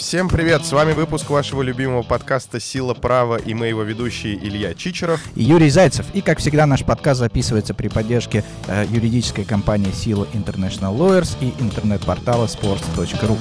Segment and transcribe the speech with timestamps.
[0.00, 0.64] Всем привет!
[0.64, 5.42] С вами выпуск вашего любимого подкаста «Сила права» и мы его ведущие Илья Чичеров и
[5.42, 6.06] Юрий Зайцев.
[6.14, 11.52] И, как всегда, наш подкаст записывается при поддержке э, юридической компании «Сила International Lawyers» и
[11.62, 13.36] интернет-портала sports.ru.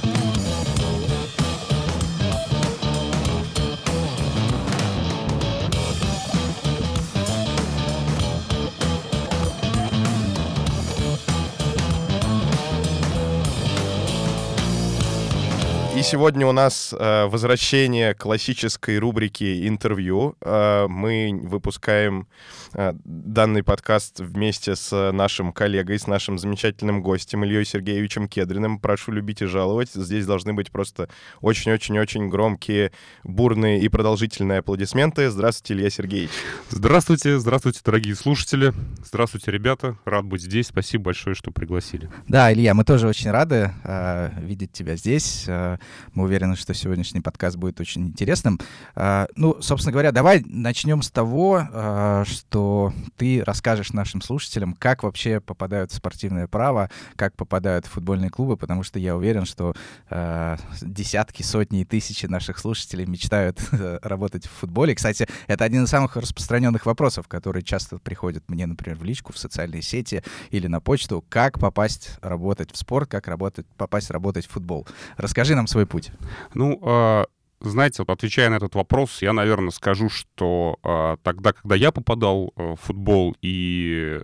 [16.09, 20.35] сегодня у нас э, возвращение классической рубрики интервью.
[20.41, 22.27] Э, мы выпускаем
[22.73, 28.79] э, данный подкаст вместе с нашим коллегой, с нашим замечательным гостем Ильей Сергеевичем Кедриным.
[28.79, 29.91] Прошу любить и жаловать.
[29.93, 31.09] Здесь должны быть просто
[31.41, 32.91] очень-очень-очень громкие,
[33.23, 35.29] бурные и продолжительные аплодисменты.
[35.29, 36.31] Здравствуйте, Илья Сергеевич.
[36.71, 38.73] Здравствуйте, здравствуйте, дорогие слушатели.
[39.05, 39.95] Здравствуйте, ребята.
[40.05, 40.67] Рад быть здесь.
[40.69, 42.09] Спасибо большое, что пригласили.
[42.27, 45.45] Да, Илья, мы тоже очень рады э, видеть тебя здесь.
[45.47, 45.77] Э,
[46.13, 48.59] мы уверены, что сегодняшний подкаст будет очень интересным.
[48.95, 55.03] А, ну, собственно говоря, давай начнем с того, а, что ты расскажешь нашим слушателям, как
[55.03, 59.73] вообще попадают в спортивное право, как попадают в футбольные клубы, потому что я уверен, что
[60.09, 63.59] а, десятки, сотни и тысячи наших слушателей мечтают
[64.01, 64.95] работать в футболе.
[64.95, 69.37] Кстати, это один из самых распространенных вопросов, которые часто приходят мне, например, в личку, в
[69.37, 71.23] социальные сети или на почту.
[71.29, 74.87] Как попасть работать в спорт, как работать, попасть работать в футбол?
[75.17, 76.11] Расскажи нам свой путь?
[76.53, 77.25] Ну, э,
[77.61, 82.53] знаете, вот отвечая на этот вопрос, я, наверное, скажу, что э, тогда, когда я попадал
[82.55, 84.19] э, в футбол, и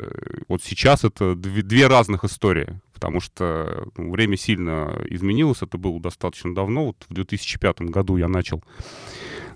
[0.47, 5.99] вот сейчас это две, две разных истории, потому что ну, время сильно изменилось, это было
[5.99, 6.87] достаточно давно.
[6.87, 8.63] Вот в 2005 году я начал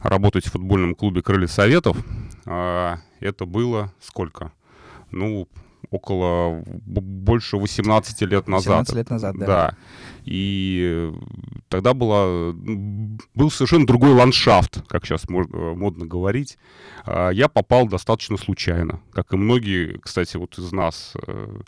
[0.02, 1.98] работать в футбольном клубе «Крылья Советов».
[2.46, 4.52] Э, это было сколько?
[5.12, 5.48] Ну,
[5.92, 8.88] около больше 18 лет назад.
[8.88, 9.46] 18 лет назад, да.
[9.46, 9.78] Да.
[10.26, 11.12] И
[11.70, 12.54] тогда была,
[13.34, 16.58] был совершенно другой ландшафт, как сейчас можно, модно говорить.
[17.06, 21.62] А, я попал достаточно случайно, как и многие, кстати, вот из нас, э,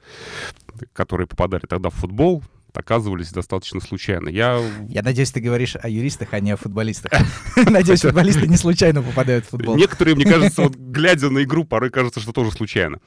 [0.93, 2.43] которые попадали тогда в футбол,
[2.73, 4.29] оказывались достаточно случайно.
[4.29, 4.61] Я...
[4.87, 7.11] Я надеюсь, ты говоришь о юристах, а не о футболистах.
[7.55, 9.75] Надеюсь, футболисты не случайно попадают в футбол.
[9.75, 12.99] Некоторые, мне кажется, вот глядя на игру, порой кажется, что тоже случайно.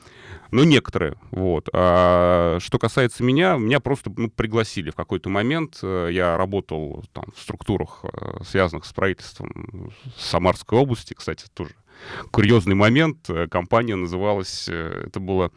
[0.54, 1.68] Ну, некоторые, вот.
[1.72, 5.80] А что касается меня, меня просто ну, пригласили в какой-то момент.
[5.82, 11.12] Э, я работал там в структурах, э, связанных с правительством Самарской области.
[11.12, 11.72] Кстати, тоже
[12.30, 13.28] курьезный момент.
[13.28, 15.50] Э, компания называлась, это было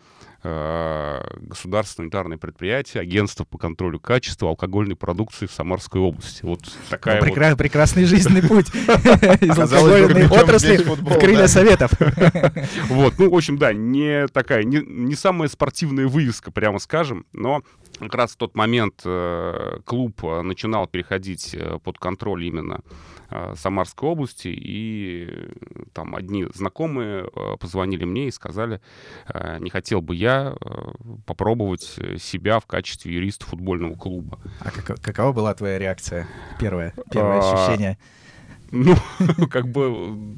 [0.43, 6.45] Э, государственное унитарное предприятие, агентство по контролю качества алкогольной продукции в Самарской области.
[6.45, 7.57] Вот такая ну, прекра- вот...
[7.57, 11.91] Прекрасный жизненный путь из алкогольной отрасли в крылья советов.
[12.89, 17.63] Вот, ну, в общем, да, не такая, не самая спортивная вывеска, прямо скажем, но
[17.99, 22.81] как раз в тот момент э, клуб начинал переходить э, под контроль именно
[23.29, 25.51] э, Самарской области, и
[25.93, 28.81] там одни знакомые позвонили мне и сказали,
[29.59, 30.55] не хотел бы я
[31.25, 31.81] попробовать
[32.17, 34.39] себя в качестве юриста футбольного клуба.
[34.59, 36.27] А как, какова была твоя реакция?
[36.59, 37.97] Первое, первое а, ощущение?
[38.71, 38.95] Ну,
[39.49, 40.37] как бы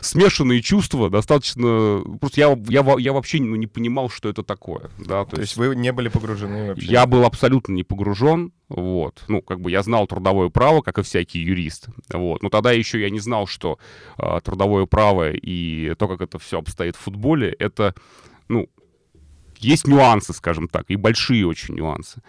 [0.00, 2.02] смешанные чувства, достаточно...
[2.20, 4.90] Просто я, я, я вообще ну, не понимал, что это такое.
[4.98, 5.24] Да?
[5.24, 6.86] То, То есть, есть вы не были погружены вообще?
[6.86, 9.24] Я был абсолютно не погружен, вот.
[9.28, 12.42] Ну, как бы я знал трудовое право, как и всякий юрист, вот.
[12.42, 13.78] Но тогда еще я не знал, что
[14.18, 17.94] э, трудовое право и то, как это все обстоит в футболе, это,
[18.48, 18.68] ну,
[19.58, 22.22] есть нюансы, скажем так, и большие очень нюансы.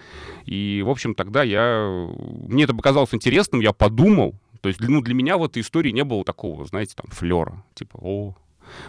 [0.46, 2.08] И, в общем, тогда я...
[2.48, 6.04] Мне это показалось интересным, я подумал, то есть ну, для меня в этой истории не
[6.04, 7.64] было такого, знаете, там, флера.
[7.74, 8.36] Типа, о,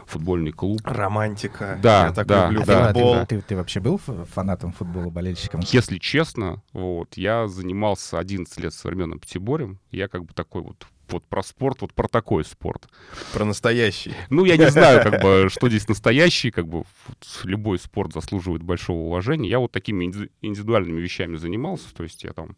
[0.06, 0.80] футбольный клуб.
[0.84, 1.78] Романтика.
[1.82, 3.14] Да, Я так да, люблю да, футбол.
[3.26, 5.60] Ты, ты, ты вообще был фанатом футбола, болельщиком?
[5.60, 9.78] Если честно, вот, я занимался 11 лет современным пятиборем.
[9.90, 12.88] Я как бы такой вот вот про спорт, вот про такой спорт.
[13.32, 14.14] Про настоящий.
[14.30, 18.62] Ну, я не знаю, как бы, что здесь настоящий, как бы, вот, любой спорт заслуживает
[18.62, 19.48] большого уважения.
[19.48, 20.04] Я вот такими
[20.42, 22.56] индивидуальными вещами занимался, то есть я там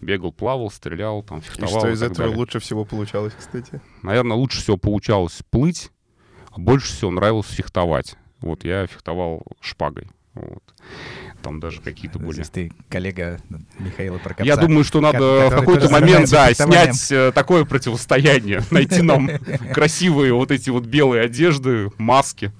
[0.00, 1.76] бегал, плавал, стрелял, там, фехтовал.
[1.76, 2.36] И что из этого далее.
[2.36, 3.80] лучше всего получалось, кстати?
[4.02, 5.90] Наверное, лучше всего получалось плыть,
[6.50, 8.16] а больше всего нравилось фехтовать.
[8.40, 10.08] Вот я фехтовал шпагой.
[10.34, 10.62] Вот
[11.42, 12.34] там даже какие-то были.
[12.34, 13.38] Здесь ты коллега
[13.78, 14.44] Михаила Прокопца.
[14.44, 19.28] Я думаю, что надо в какой-то момент, да, снять э, такое противостояние, найти нам
[19.72, 22.52] красивые вот эти вот белые одежды, маски.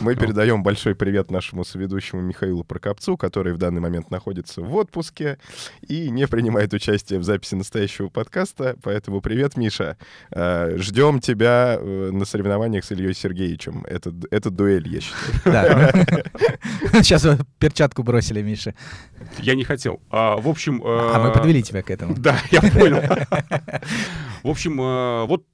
[0.00, 5.38] Мы передаем большой привет нашему соведущему Михаилу Прокопцу, который в данный момент находится в отпуске
[5.86, 9.96] и не принимает участие в записи настоящего подкаста, поэтому привет, Миша.
[10.30, 13.84] Э, Ждем тебя э, на соревнованиях с Ильей Сергеевичем.
[13.88, 15.44] Это, это дуэль, я считаю.
[15.44, 17.02] Да.
[17.02, 17.26] Сейчас
[17.68, 18.74] перчатку бросили, Миша.
[19.38, 20.00] Я не хотел.
[20.10, 20.82] А, в общем...
[20.84, 22.14] А мы подвели тебя к этому.
[22.18, 23.02] Да, я понял.
[24.42, 24.76] В общем,
[25.26, 25.44] вот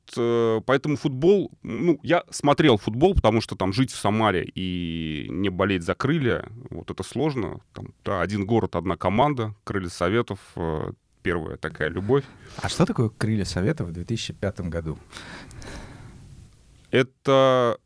[0.67, 1.51] поэтому футбол...
[1.63, 6.45] Ну, я смотрел футбол, потому что там жить в Самаре и не болеть за крылья,
[6.71, 7.61] вот это сложно.
[7.73, 10.39] Там, да, один город, одна команда, крылья Советов,
[11.23, 12.25] первая такая любовь.
[12.59, 14.99] А что такое крылья Советов в 2005 году?
[16.91, 17.79] Это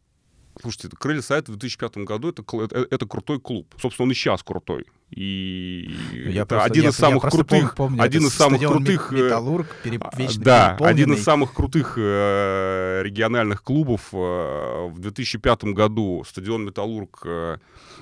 [0.61, 3.75] Слушайте, Крылья Совета в 2005 году это, это, это крутой клуб.
[3.81, 4.87] Собственно, он и сейчас крутой.
[5.11, 9.13] И я это просто, один я, из самых я крутых, помню, один из самых крутых,
[9.13, 14.09] э, Металлург, переп, а, да, один из самых крутых э, региональных клубов.
[14.13, 17.57] Э, в 2005 году стадион Металлург, э,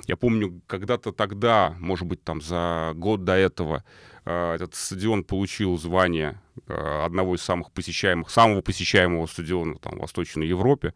[0.06, 3.84] я помню, когда-то тогда, может быть, там за год до этого,
[4.24, 10.00] э, этот стадион получил звание э, одного из самых посещаемых, самого посещаемого стадиона там, в
[10.00, 10.92] Восточной Европе.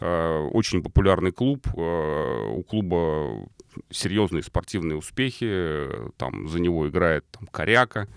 [0.00, 1.66] Э, очень популярный клуб.
[1.76, 3.48] Э, у клуба
[3.90, 5.88] серьезные спортивные успехи.
[6.16, 8.08] Там за него играет там, Коряка.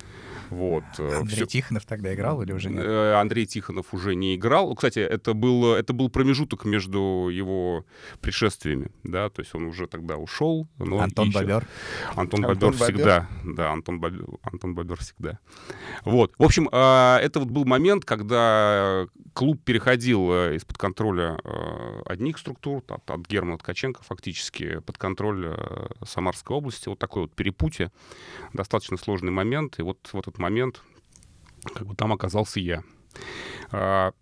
[0.50, 0.83] Вот.
[0.97, 1.45] Э, Андрей Все...
[1.45, 2.85] Тихонов тогда играл или уже нет?
[2.85, 4.74] Андрей Тихонов уже не играл.
[4.75, 7.85] Кстати, это был, это был промежуток между его
[8.21, 10.68] пришествиями, да, то есть он уже тогда ушел.
[10.77, 11.39] Но Антон еще...
[11.39, 11.68] Бобер.
[12.15, 13.27] Антон, Антон Бобер всегда.
[13.44, 15.39] Да, Антон Бобер, Антон Бобер всегда.
[16.06, 16.33] Вот.
[16.38, 22.83] В общем, это вот был момент, когда клуб переходил э, из-под контроля э, одних структур,
[22.88, 26.89] от, от Германа Ткаченко фактически, под контроль э, Самарской области.
[26.89, 27.91] Вот такое вот перепутье.
[28.53, 29.80] Достаточно сложный момент.
[29.80, 30.81] И вот в этот момент
[31.74, 32.83] как бы там оказался я.
[33.71, 34.13] А,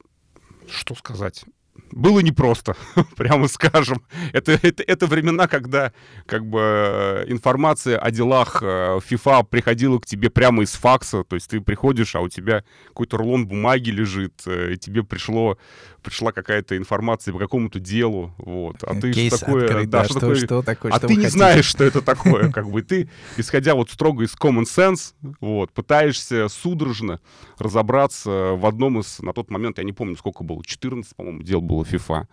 [0.67, 1.45] что сказать?
[1.91, 2.75] Было непросто,
[3.15, 4.01] прямо скажем.
[4.33, 5.91] Это, это, это времена, когда
[6.25, 11.23] как бы э, информация о делах FIFA э, приходила к тебе прямо из факса.
[11.23, 15.57] То есть ты приходишь, а у тебя какой-то рулон бумаги лежит, э, и тебе пришло,
[16.01, 18.33] пришла какая-то информация по какому-то делу.
[18.37, 18.83] Вот.
[18.83, 19.65] А ты Кейс что такое...
[19.65, 20.91] Открыть, да, да, что, такое, что такое?
[20.91, 21.37] А что ты не хотите?
[21.37, 22.51] знаешь, что это такое.
[22.51, 27.19] Как бы ты, исходя вот строго из common sense, вот, пытаешься судорожно
[27.57, 31.61] разобраться в одном из, на тот момент, я не помню, сколько было, 14, по-моему, дел
[31.61, 32.25] было FIFA.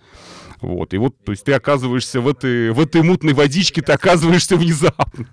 [0.60, 4.56] Вот, и вот, то есть ты оказываешься в этой, в этой мутной водичке, ты оказываешься
[4.56, 5.28] внезапно.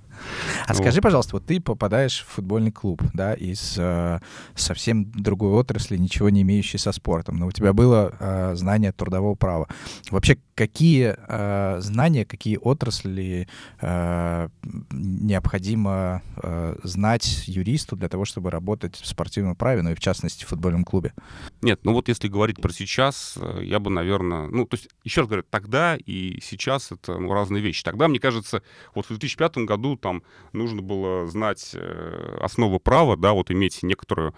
[0.68, 0.78] А вот.
[0.78, 4.20] скажи, пожалуйста, вот ты попадаешь в футбольный клуб, да, из э,
[4.56, 9.36] совсем другой отрасли, ничего не имеющей со спортом, но у тебя было э, знание трудового
[9.36, 9.68] права.
[10.10, 13.48] Вообще, какие э, знания, какие отрасли
[13.82, 14.50] э,
[14.92, 20.46] необходимо э, знать юристу для того, чтобы работать в спортивном праве, ну и в частности
[20.46, 21.14] в футбольном клубе?
[21.62, 25.22] Нет, ну вот если говорить про сейчас, э, я бы, наверное, ну, то есть, еще
[25.22, 27.84] раз говорю, тогда и сейчас это ну, разные вещи.
[27.84, 28.62] Тогда, мне кажется,
[28.94, 30.22] вот в 2005 году там
[30.54, 34.36] нужно было знать э, основы права, да, вот иметь некоторую,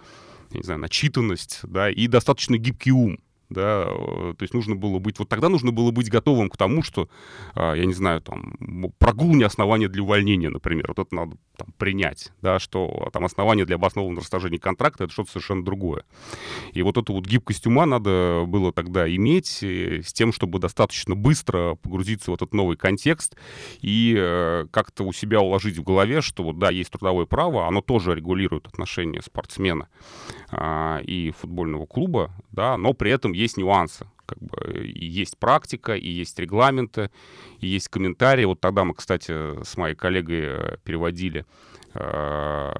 [0.51, 3.19] не знаю, начитанность, да, и достаточно гибкий ум
[3.49, 7.09] да, то есть нужно было быть, вот тогда нужно было быть готовым к тому, что,
[7.55, 8.57] а, я не знаю, там,
[8.99, 13.65] прогул не основание для увольнения, например, вот это надо там, принять, да, что там основание
[13.65, 16.03] для обоснованного расторжения контракта— это что-то совершенно другое.
[16.73, 21.15] И вот эту вот гибкость ума надо было тогда иметь э, с тем, чтобы достаточно
[21.15, 23.35] быстро погрузиться в этот новый контекст
[23.81, 27.81] и э, как-то у себя уложить в голове, что вот, да, есть трудовое право, оно
[27.81, 29.89] тоже регулирует отношения спортсмена
[30.51, 34.07] а, и футбольного клуба, да, но при этом есть нюансы.
[34.27, 37.09] Как бы и есть практика, и есть регламенты,
[37.59, 38.45] и есть комментарии.
[38.45, 41.45] Вот тогда мы, кстати, с моей коллегой э, переводили
[41.93, 42.73] э,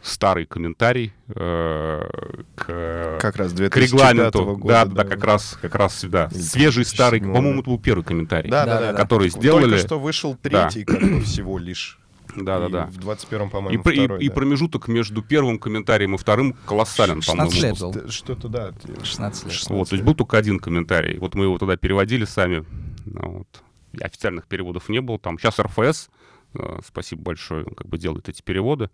[0.00, 2.08] старый комментарий э,
[2.54, 4.56] к, как раз к регламенту.
[4.56, 6.30] Года, да, да, да, как раз, как раз, да.
[6.30, 9.38] Свежий старый, по-моему, это был первый комментарий, да, да, да, который да.
[9.38, 9.70] сделали.
[9.70, 10.92] Только что вышел третий, да.
[10.92, 11.98] как бы всего лишь.
[12.36, 12.86] Да, да, да.
[12.86, 14.16] В 21-м, по-моему, и, второй, и, да.
[14.18, 17.50] и промежуток между первым комментарием и вторым колоссален, по-моему.
[17.52, 18.10] лет был.
[18.10, 18.72] Что-то, да.
[19.02, 19.52] 16 лет.
[19.52, 21.18] 16 вот, то есть был только один комментарий.
[21.18, 22.64] Вот мы его тогда переводили сами.
[23.04, 23.62] Ну, вот.
[24.00, 25.18] Официальных переводов не было.
[25.18, 26.10] Там сейчас РФС,
[26.54, 28.90] э, спасибо большое, как бы делает эти переводы.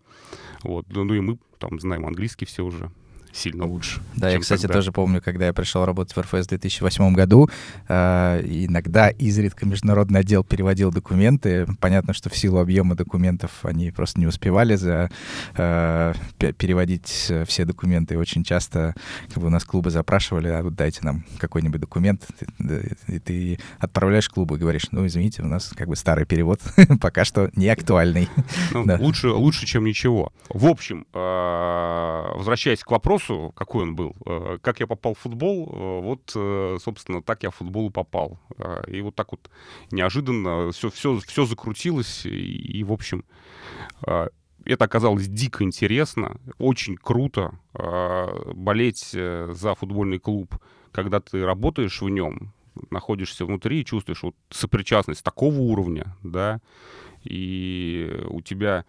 [0.63, 0.85] Вот.
[0.89, 2.91] Ну и мы там знаем английский все уже
[3.33, 4.01] сильно лучше.
[4.15, 4.75] Да, я, кстати, тогда.
[4.75, 7.49] тоже помню, когда я пришел работать в РФС в 2008 году,
[7.87, 11.67] э, иногда изредка международный отдел переводил документы.
[11.79, 15.09] Понятно, что в силу объема документов они просто не успевали за,
[15.55, 16.13] э,
[16.57, 18.17] переводить э, все документы.
[18.17, 18.93] Очень часто
[19.33, 22.27] как бы, у нас клубы запрашивали, а вот дайте нам какой-нибудь документ.
[23.07, 26.61] И ты отправляешь клубу и говоришь, ну, извините, у нас как бы старый перевод,
[27.01, 28.29] пока что не актуальный.
[28.71, 28.97] Ну, да.
[28.99, 30.31] лучше, лучше, чем ничего.
[30.49, 35.19] В общем, э, возвращаясь к вопросу, вопросу, какой он был, э, как я попал в
[35.19, 38.39] футбол, э, вот, э, собственно, так я в футбол и попал.
[38.87, 39.49] И вот так вот
[39.91, 43.23] неожиданно все, все, все закрутилось, и, в общем,
[44.65, 47.59] это оказалось дико интересно, очень круто
[48.53, 50.55] болеть за футбольный клуб,
[50.91, 52.53] когда ты работаешь в нем,
[52.89, 56.59] находишься внутри и чувствуешь вот сопричастность такого уровня, да,
[57.23, 58.85] и у тебя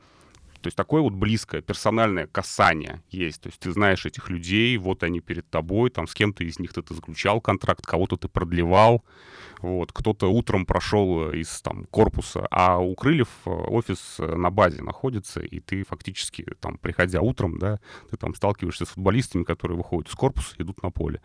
[0.64, 3.42] то есть такое вот близкое персональное касание есть.
[3.42, 6.73] То есть ты знаешь этих людей, вот они перед тобой, там с кем-то из них
[6.73, 9.04] ты, ты заключал контракт, кого-то ты продлевал.
[9.61, 14.50] Вот, кто-то утром прошел э, из там, корпуса, а у Крыльев э, офис э, на
[14.50, 17.80] базе находится, и ты фактически, там, приходя утром, да,
[18.11, 21.23] ты там сталкиваешься с футболистами, которые выходят из корпуса, идут на поле.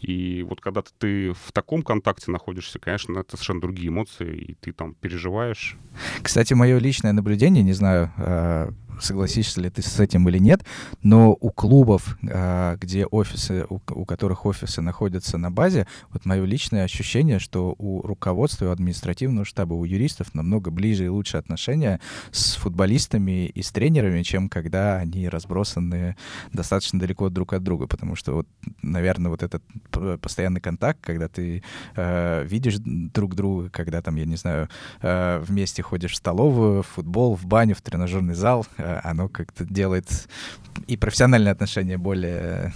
[0.00, 4.72] И вот когда ты в таком контакте находишься, конечно, это совершенно другие эмоции, и ты
[4.72, 5.76] там переживаешь.
[6.20, 8.12] Кстати, мое личное наблюдение, не знаю,
[8.52, 8.66] uh,
[9.00, 10.64] согласишься ли ты с этим или нет,
[11.02, 16.84] но у клубов, а, где офисы, у которых офисы находятся на базе, вот мое личное
[16.84, 22.54] ощущение, что у руководства, у административного штаба, у юристов намного ближе и лучше отношения с
[22.54, 26.16] футболистами и с тренерами, чем когда они разбросаны
[26.52, 28.48] достаточно далеко друг от друга, потому что вот,
[28.82, 29.62] наверное, вот этот
[30.20, 31.62] постоянный контакт, когда ты
[31.96, 34.68] э, видишь друг друга, когда там, я не знаю,
[35.00, 40.28] э, вместе ходишь в столовую, в футбол, в баню, в тренажерный зал, оно как-то делает
[40.86, 42.72] и профессиональные отношения более,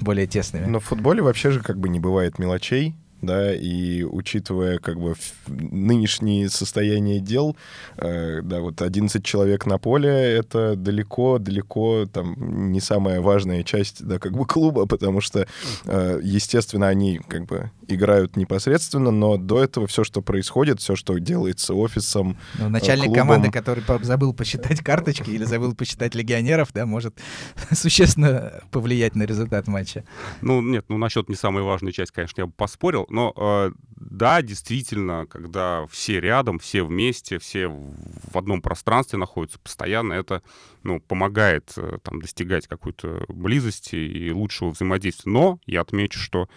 [0.00, 0.66] более тесными.
[0.66, 5.14] Но в футболе вообще же как бы не бывает мелочей да, и учитывая как бы
[5.46, 7.56] нынешнее состояние дел,
[7.96, 14.18] э, да, вот 11 человек на поле— это далеко-далеко там не самая важная часть, да,
[14.18, 15.46] как бы клуба, потому что,
[15.84, 21.18] э, естественно, они как бы играют непосредственно, но до этого все, что происходит, все, что
[21.18, 23.20] делается офисом, ну, Начальник клубом...
[23.20, 27.18] команды, который забыл посчитать карточки или забыл посчитать легионеров, да, может
[27.72, 30.04] существенно повлиять на результат матча.
[30.42, 34.42] Ну, нет, ну, насчет не самой важной части, конечно, я бы поспорил, но э, да,
[34.42, 40.42] действительно, когда все рядом, все вместе, все в одном пространстве находятся постоянно, это
[40.82, 45.32] ну, помогает э, там, достигать какой-то близости и лучшего взаимодействия.
[45.32, 46.48] Но я отмечу, что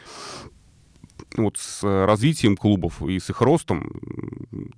[1.38, 3.91] вот с развитием клубов и с их ростом,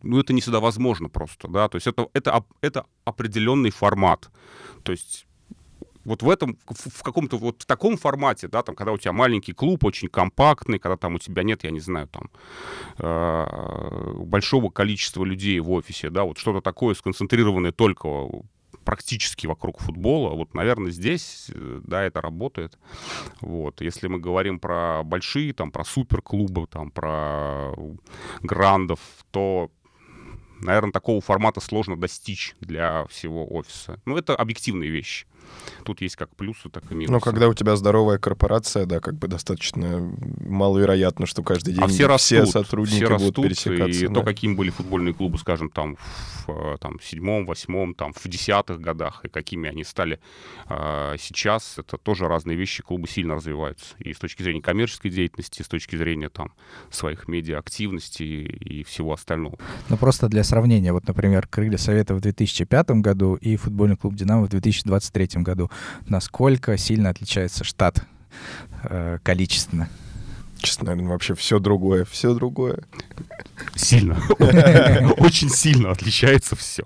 [0.01, 4.29] ну, это не всегда возможно просто, да, то есть это, это, это определенный формат,
[4.83, 5.25] то есть
[6.05, 9.53] вот в этом, в каком-то вот в таком формате, да, там, когда у тебя маленький
[9.53, 12.29] клуб, очень компактный, когда там у тебя нет, я не знаю, там,
[12.97, 18.29] э, большого количества людей в офисе, да, вот что-то такое сконцентрированное только
[18.83, 20.35] практически вокруг футбола.
[20.35, 22.77] Вот, наверное, здесь, э, да, это работает.
[23.41, 23.81] Вот.
[23.81, 27.73] Если мы говорим про большие, там, про суперклубы, там, про
[28.41, 28.99] грандов,
[29.31, 29.71] то
[30.61, 34.01] наверное, такого формата сложно достичь для всего офиса.
[34.05, 35.25] Ну, это объективные вещи.
[35.83, 37.11] Тут есть как плюсы, так и минусы.
[37.11, 40.13] Но когда у тебя здоровая корпорация, да, как бы достаточно
[40.45, 44.05] маловероятно, что каждый день а все, растут, все сотрудники все растут, будут пересекаться.
[44.05, 44.13] И да.
[44.13, 45.97] то, какими были футбольные клубы, скажем, там
[46.47, 50.19] в э, там, седьмом, восьмом, там, в десятых годах, и какими они стали
[50.69, 52.83] э, сейчас, это тоже разные вещи.
[52.83, 53.95] Клубы сильно развиваются.
[53.99, 56.53] И с точки зрения коммерческой деятельности, и с точки зрения там
[56.89, 59.57] своих медиа-активности и всего остального.
[59.89, 64.45] Ну, просто для сравнения, вот, например, Крылья Совета в 2005 году и футбольный клуб «Динамо»
[64.45, 65.69] в 2023 году.
[66.07, 68.03] Насколько сильно отличается штат
[68.83, 69.89] э, количественно?
[70.57, 72.83] Честно, наверное, вообще все другое, все другое.
[73.75, 74.17] Сильно.
[75.17, 76.83] Очень сильно отличается все.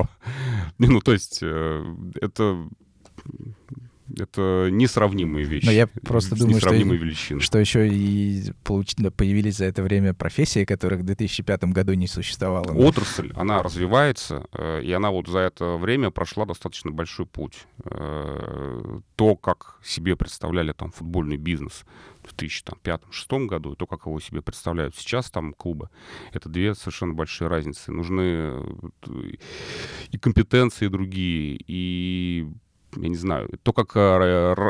[0.80, 2.68] Ну, то есть, э, это
[4.16, 5.66] это несравнимые вещи.
[5.66, 7.40] Но я просто думаю, что, величины.
[7.42, 8.96] что еще и получ...
[9.16, 12.72] появились за это время профессии, которых в 2005 году не существовало.
[12.74, 17.66] Отрасль, она развивается, э, и она вот за это время прошла достаточно большой путь.
[17.86, 21.84] Э, то, как себе представляли там футбольный бизнес
[22.24, 25.90] в 2005-2006 году, и то, как его себе представляют сейчас там клубы,
[26.34, 27.92] это две совершенно большие разницы.
[27.92, 28.62] Нужны э,
[30.12, 32.48] и компетенции другие, и
[33.02, 33.92] я не знаю, то, как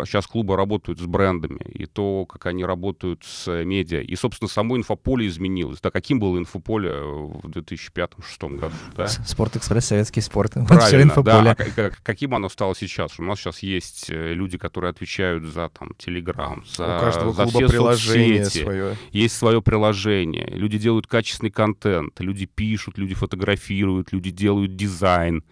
[0.06, 4.50] сейчас э, клубы работают с брендами, и то, как они работают с медиа, и, собственно,
[4.50, 5.80] само инфополе изменилось.
[5.82, 8.76] Да, каким было инфополе в 2005-2006 году?
[8.96, 9.08] Да?
[9.08, 10.54] Спорт-экспресс, советский спорт.
[10.68, 11.56] Правильно, да.
[11.58, 13.20] А каким оно стало сейчас?
[13.20, 17.46] У нас сейчас есть э, люди, которые отвечают за там Телеграм, за, У каждого за
[17.48, 18.64] все приложение соцсети.
[18.64, 18.96] свое.
[19.12, 20.48] Есть свое приложение.
[20.52, 25.44] Люди делают качественный контент, люди пишут, люди фотографируют, люди делают дизайн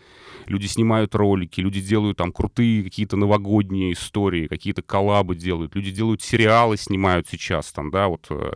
[0.47, 6.21] люди снимают ролики, люди делают там крутые какие-то новогодние истории, какие-то коллабы делают, люди делают
[6.21, 8.51] сериалы, снимают сейчас там, да, вот э,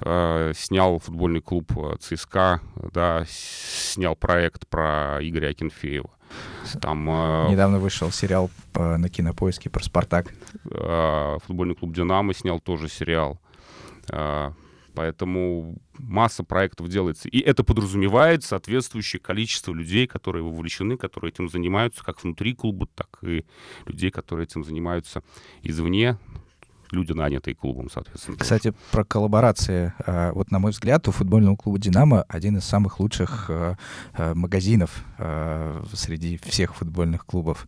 [0.00, 2.60] э, снял футбольный клуб э, ЦСКА,
[2.92, 6.10] да, снял проект про Игоря Акинфеева.
[6.80, 10.32] Там, э, Недавно вышел сериал э, на кинопоиске про Спартак.
[10.70, 13.38] Э, футбольный клуб Динамо снял тоже сериал.
[14.10, 14.52] Э,
[14.96, 17.28] Поэтому масса проектов делается.
[17.28, 23.18] И это подразумевает соответствующее количество людей, которые вовлечены, которые этим занимаются как внутри клуба, так
[23.22, 23.44] и
[23.84, 25.22] людей, которые этим занимаются
[25.62, 26.18] извне.
[26.90, 28.36] Люди, нанятые клубом, соответственно.
[28.38, 29.92] Кстати, про коллаборации.
[30.06, 33.76] А, вот, на мой взгляд, у футбольного клуба «Динамо» один из самых лучших а,
[34.14, 35.04] а, магазинов
[35.92, 37.66] среди всех футбольных клубов.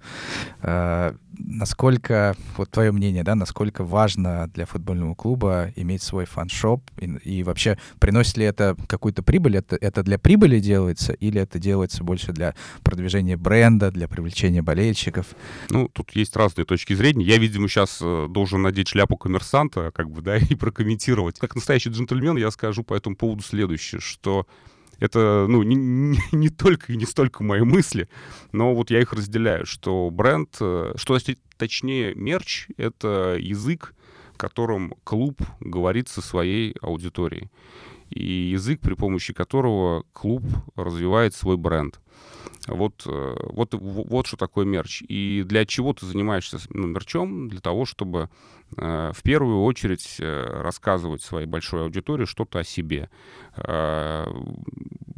[1.39, 7.43] Насколько, вот твое мнение, да, насколько важно для футбольного клуба иметь свой фан-шоп и, и
[7.43, 9.57] вообще приносит ли это какую-то прибыль?
[9.57, 15.27] Это, это для прибыли делается или это делается больше для продвижения бренда, для привлечения болельщиков?
[15.71, 17.25] Ну, тут есть разные точки зрения.
[17.25, 21.39] Я, видимо, сейчас э, должен надеть шляпу коммерсанта, как бы, да, и прокомментировать.
[21.39, 24.47] Как настоящий джентльмен я скажу по этому поводу следующее, что
[24.99, 28.09] это, ну, не, не, не только и не столько мои мысли,
[28.53, 31.19] но вот я их разделяю, что бренд, э, что
[31.57, 33.95] точнее мерч— это язык,
[34.37, 37.51] которым клуб говорит со своей аудиторией.
[38.09, 40.43] И язык, при помощи которого клуб
[40.77, 42.01] развивает свой бренд.
[42.69, 45.03] Вот, э, вот, вот что такое мерч.
[45.09, 47.49] И для чего ты занимаешься ну, мерчом?
[47.49, 48.31] Для того, чтобы
[48.77, 53.11] э, в первую очередь э, рассказывать своей большой аудитории что-то о себе,
[53.57, 54.27] э,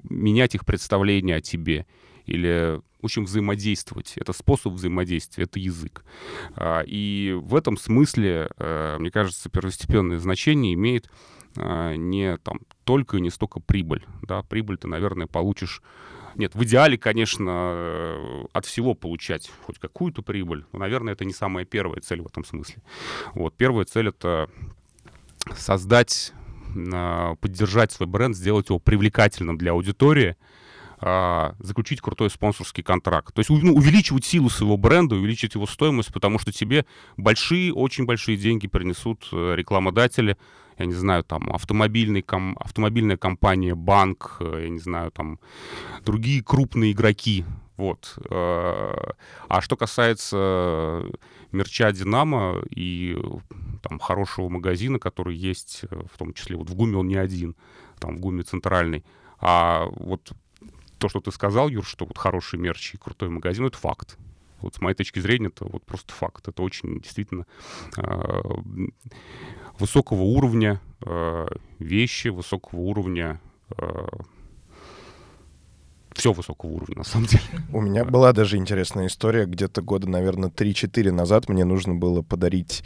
[0.08, 1.86] менять их представление о тебе
[2.26, 4.12] или в общем, взаимодействовать.
[4.16, 6.04] Это способ взаимодействия, это язык.
[6.54, 11.10] А, и в этом смысле, э, мне кажется, первостепенное значение имеет
[11.56, 14.04] а, не там только и не столько прибыль.
[14.22, 14.42] Да?
[14.42, 15.82] Прибыль ты, наверное, получишь
[16.36, 20.64] нет, в идеале, конечно, э, от всего получать хоть какую-то прибыль.
[20.72, 22.82] Но, наверное, это не самая первая цель в этом смысле.
[23.34, 24.48] Вот, первая цель— это
[25.56, 26.32] создать,
[27.40, 30.36] поддержать свой бренд, сделать его привлекательным для аудитории,
[31.02, 33.34] а, заключить крутой спонсорский контракт.
[33.34, 36.84] То есть ну, увеличивать силу своего бренда, увеличить его стоимость, потому что тебе
[37.16, 40.36] большие, очень большие деньги принесут э, рекламодатели,
[40.80, 45.38] я не знаю, там, автомобильный, ком, автомобильная компания, банк, э, я не знаю, там,
[46.04, 47.44] другие крупные игроки,
[47.76, 48.18] вот.
[48.30, 49.12] Э,
[49.48, 51.04] а что касается
[51.52, 53.18] мерча «Динамо» и
[53.82, 57.56] там хорошего магазина, который есть, э, в том числе вот в ГУМе он не один,
[57.98, 59.04] там в ГУМе центральный,
[59.38, 60.32] а вот
[60.98, 64.16] то, что ты сказал, Юр, что вот хороший мерч и крутой магазин, это факт.
[64.60, 66.48] Вот с моей точки зрения, это вот просто факт.
[66.48, 67.46] Это очень действительно
[69.80, 73.40] высокого уровня э, вещи, высокого уровня
[73.76, 74.06] э,
[76.20, 77.42] все высокого уровня, на самом деле.
[77.72, 79.46] У меня была даже интересная история.
[79.46, 82.84] Где-то года, наверное, 3-4 назад мне нужно было подарить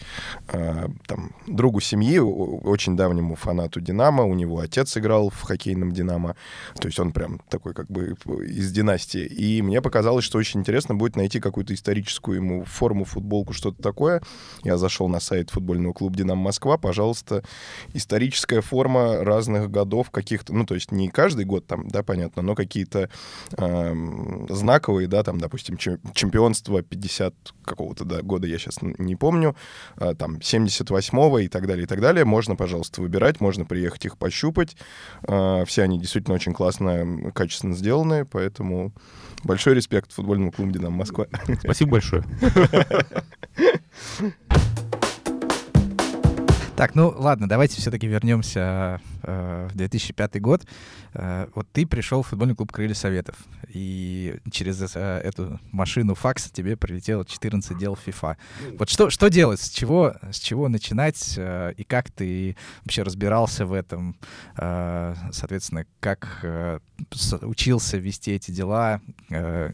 [0.53, 4.23] э, там, другу семьи, очень давнему фанату «Динамо».
[4.23, 6.37] У него отец играл в хоккейном «Динамо».
[6.77, 8.15] То есть он прям такой как бы
[8.47, 9.27] из династии.
[9.27, 14.23] И мне показалось, что очень интересно будет найти какую-то историческую ему форму, футболку, что-то такое.
[14.63, 16.79] Я зашел на сайт футбольного клуба «Динамо Москва».
[16.79, 17.43] Пожалуйста,
[17.95, 20.55] историческая форма разных годов каких-то.
[20.55, 23.11] Ну, то есть не каждый год там, да, понятно, но какие-то
[23.57, 23.95] э,
[24.49, 27.35] знаковые, да, там, допустим, чемпионство 50
[27.65, 29.57] какого-то да, года, я сейчас не помню,
[29.97, 32.25] э, там, 78-го и так далее, и так далее.
[32.25, 34.77] Можно, пожалуйста, выбирать, можно приехать их пощупать.
[35.27, 38.93] Э, все они действительно очень классно, качественно сделаны, поэтому
[39.45, 41.27] большой респект футбольному клубу «Динамо Москва».
[41.61, 42.25] Спасибо большое.
[46.77, 50.67] Так, ну ладно, давайте все-таки вернемся э, в 2005 год.
[51.13, 53.37] Э, вот ты пришел в футбольный клуб «Крылья Советов»,
[53.69, 58.37] и через э, эту машину факса тебе прилетело 14 дел FIFA.
[58.77, 63.67] Вот что, что делать, с чего, с чего начинать, э, и как ты вообще разбирался
[63.67, 64.17] в этом?
[64.57, 66.81] Э, соответственно, как э,
[67.43, 69.01] учился вести эти дела?
[69.31, 69.71] Э,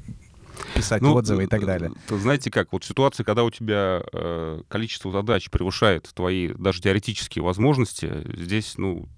[0.74, 1.92] писать ну, отзывы и так далее.
[2.08, 7.42] То, знаете как, вот ситуация, когда у тебя э, количество задач превышает твои даже теоретические
[7.42, 9.08] возможности, здесь, ну,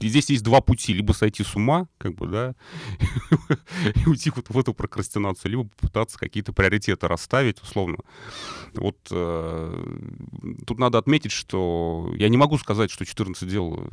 [0.00, 0.92] здесь есть два пути.
[0.92, 2.54] Либо сойти с ума, как бы, да,
[3.94, 7.98] и уйти вот в эту прокрастинацию, либо попытаться какие-то приоритеты расставить, условно.
[8.74, 9.96] Вот э,
[10.66, 13.88] тут надо отметить, что я не могу сказать, что 14 дел,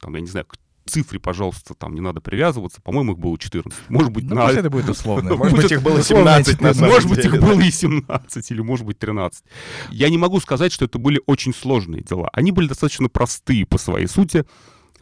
[0.00, 0.46] там, я не знаю,
[0.90, 2.80] цифре, пожалуйста, там не надо привязываться.
[2.82, 3.72] По-моему, их было 14.
[3.88, 4.50] Может быть, ну, на...
[4.50, 5.34] это будет условно.
[5.36, 8.98] Может быть, их было 17 на Может быть, их было и 17, или может быть
[8.98, 9.44] 13.
[9.90, 12.28] Я не могу сказать, что это были очень сложные дела.
[12.32, 14.44] Они были достаточно простые по своей сути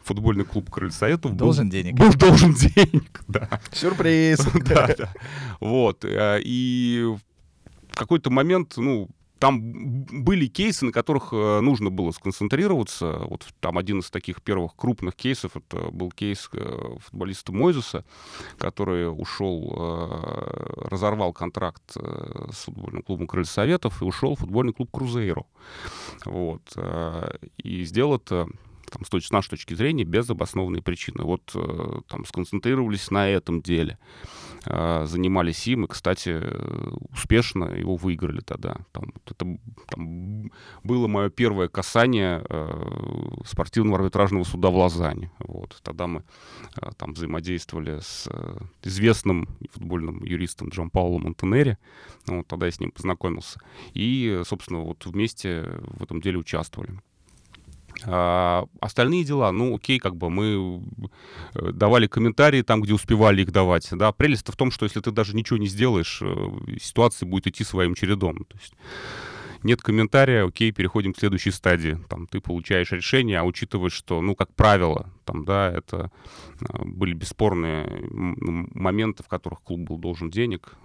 [0.03, 1.95] футбольный клуб Крылья Советов должен был, денег.
[1.95, 3.61] Был должен денег, да.
[3.71, 4.39] Сюрприз.
[4.65, 5.13] да, да.
[5.59, 6.03] Вот.
[6.03, 7.15] Э, и
[7.91, 9.07] в какой-то момент, ну,
[9.39, 9.61] там
[10.23, 13.19] были кейсы, на которых э, нужно было сконцентрироваться.
[13.29, 18.05] Вот там один из таких первых крупных кейсов, это был кейс э, футболиста Мойзеса,
[18.57, 24.89] который ушел, э, разорвал контракт с футбольным клубом Крылья Советов и ушел в футбольный клуб
[24.91, 25.45] Крузейро.
[26.25, 26.61] Вот.
[27.57, 28.47] И сделал это
[28.91, 31.23] там, с, с нашей точки зрения, без обоснованной причины.
[31.23, 31.55] Вот
[32.07, 33.97] там сконцентрировались на этом деле.
[34.65, 36.41] А, занимались им, и, кстати,
[37.11, 38.77] успешно его выиграли тогда.
[38.91, 39.35] Там, это
[39.87, 40.51] там,
[40.83, 45.31] было мое первое касание э, спортивного арбитражного суда в Лозанне.
[45.39, 45.79] Вот.
[45.83, 46.23] Тогда мы
[46.81, 51.77] э, там взаимодействовали с э, известным футбольным юристом Джан Пауло Монтенери.
[52.27, 53.59] Вот, тогда я с ним познакомился.
[53.93, 55.63] И, собственно, вот вместе
[55.97, 56.99] в этом деле участвовали.
[58.05, 60.81] А остальные дела, ну, окей, как бы мы
[61.55, 63.87] э, давали комментарии там, где успевали их давать.
[63.91, 66.35] Да, прелесть в том, что если ты даже ничего не сделаешь, э,
[66.81, 68.45] ситуация будет идти своим чередом.
[68.45, 68.73] То есть
[69.63, 71.97] нет комментария, окей, переходим к следующей стадии.
[72.07, 76.11] Там ты получаешь решение, а учитывая, что, ну, как правило, там, да, это
[76.61, 80.75] э, были бесспорные моменты, в которых клуб был должен денег,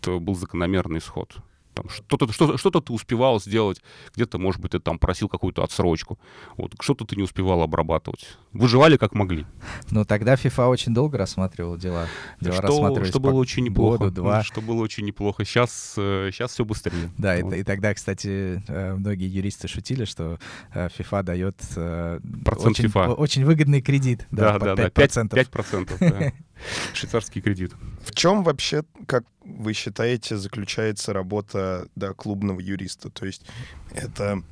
[0.00, 1.36] это был закономерный исход.
[1.74, 3.82] Там что-то, что-то, что-то ты успевал сделать,
[4.14, 6.18] где-то, может быть, ты там просил какую-то отсрочку.
[6.56, 8.36] Вот, что-то ты не успевал обрабатывать.
[8.52, 9.46] Выживали как могли.
[9.90, 12.06] Ну, тогда FIFA очень долго рассматривал дела.
[12.40, 14.04] дела что, что было очень неплохо.
[14.04, 14.42] Году, два.
[14.44, 15.44] Что было очень неплохо.
[15.44, 17.10] Сейчас, сейчас все быстрее.
[17.18, 17.54] Да, вот.
[17.54, 20.38] и, и тогда, кстати, э, многие юристы шутили, что
[20.72, 23.14] э, FIFA дает э, Процент очень, FIFA.
[23.14, 24.26] очень выгодный кредит.
[24.30, 25.30] Да, да, да, 5%.
[25.30, 26.32] 5%, 5% да.
[26.94, 27.72] Швейцарский кредит.
[28.04, 33.10] В чем вообще, как вы считаете, заключается работа да, клубного юриста?
[33.10, 33.44] То есть
[33.92, 34.42] это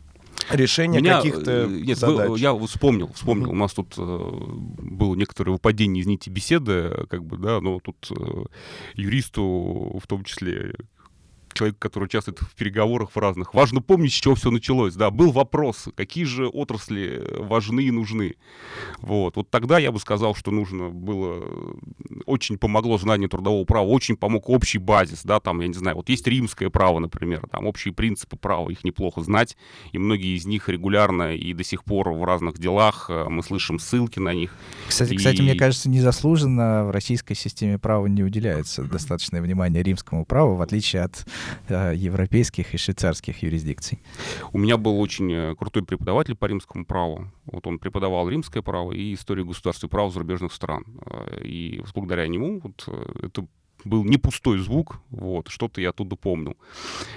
[0.51, 2.29] решение Меня, каких-то э, нет, задач.
[2.29, 3.51] Вы, я вспомнил, вспомнил.
[3.51, 8.45] У нас тут э, было некоторое выпадение, извините, беседы, как бы, да, но тут э,
[8.95, 10.75] юристу, в том числе
[11.53, 14.95] человек, который участвует в переговорах в разных, важно помнить, с чего все началось.
[14.95, 18.37] Да, был вопрос, какие же отрасли важны и нужны.
[18.99, 19.37] Вот.
[19.37, 21.43] вот тогда я бы сказал, что нужно было...
[22.27, 26.09] Очень помогло знание трудового права, очень помог общий базис, да, там, я не знаю, вот
[26.09, 29.57] есть римское право, например, там общие принципы права, их неплохо знать,
[29.93, 33.79] и многие из них регулярно и до сих пор в разных делах э, мы слышим
[33.79, 34.55] ссылки на них.
[34.89, 35.17] Кстати, и...
[35.17, 40.63] кстати, мне кажется, незаслуженно в российской системе права не уделяется достаточное внимание римскому праву, в
[40.63, 41.27] отличие от
[41.69, 43.99] Э, европейских и швейцарских юрисдикций.
[44.53, 47.31] У меня был очень э, крутой преподаватель по римскому праву.
[47.47, 50.85] Вот он преподавал римское право и историю государства и права зарубежных стран.
[51.07, 52.89] Э, и благодаря нему вот
[53.23, 53.47] это
[53.85, 56.57] был не пустой звук, вот, что-то я оттуда помнил.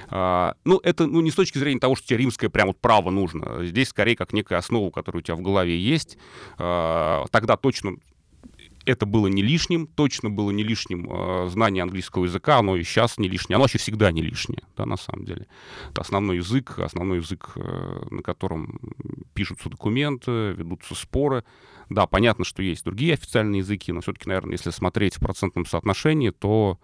[0.10, 3.12] А, ну, это ну, не с точки зрения того, что тебе римское прям вот право
[3.12, 3.64] нужно.
[3.66, 6.18] Здесь скорее как некая основа, которая у тебя в голове есть.
[6.58, 7.98] А, тогда точно
[8.86, 13.18] это было не лишним, точно было не лишним э, знание английского языка, оно и сейчас
[13.18, 15.48] не лишнее, оно вообще всегда не лишнее, да, на самом деле.
[15.92, 18.80] Это основной язык, основной язык, э, на котором
[19.34, 21.44] пишутся документы, ведутся споры.
[21.90, 26.32] Да, понятно, что есть другие официальные языки, но все-таки, наверное, если смотреть в процентном соотношении,
[26.32, 26.80] то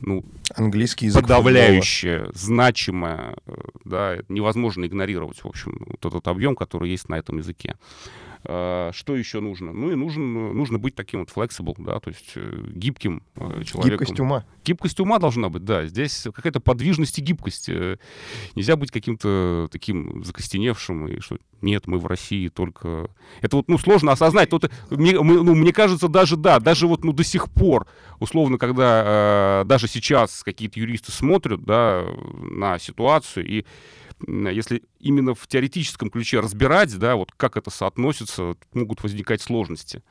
[0.00, 2.38] ну, английский язык подавляющее, футбола.
[2.38, 3.52] значимое, э,
[3.84, 7.76] да, невозможно игнорировать, в общем, вот этот объем, который есть на этом языке.
[8.44, 9.72] А, что еще нужно?
[9.72, 13.98] Ну и нужен, нужно быть таким вот flexible, да, то есть э, гибким э, человеком.
[13.98, 14.44] Гибкость ума.
[14.64, 15.86] Гибкость ума должна быть, да.
[15.86, 17.68] Здесь какая-то подвижность и гибкость.
[17.68, 17.98] Э,
[18.54, 23.10] нельзя быть каким-то таким закостеневшим, и что нет, мы в России только...
[23.42, 24.48] Это вот, ну, сложно осознать.
[24.48, 27.86] Тут, мне, мы, ну, мне кажется, даже, да, даже вот, ну, до сих пор,
[28.18, 32.06] условно, когда э, даже сейчас какие-то юристы смотрят, да,
[32.50, 33.66] на ситуацию, и
[34.26, 40.02] если именно в теоретическом ключе разбирать, да, вот как это соотносится, могут возникать сложности.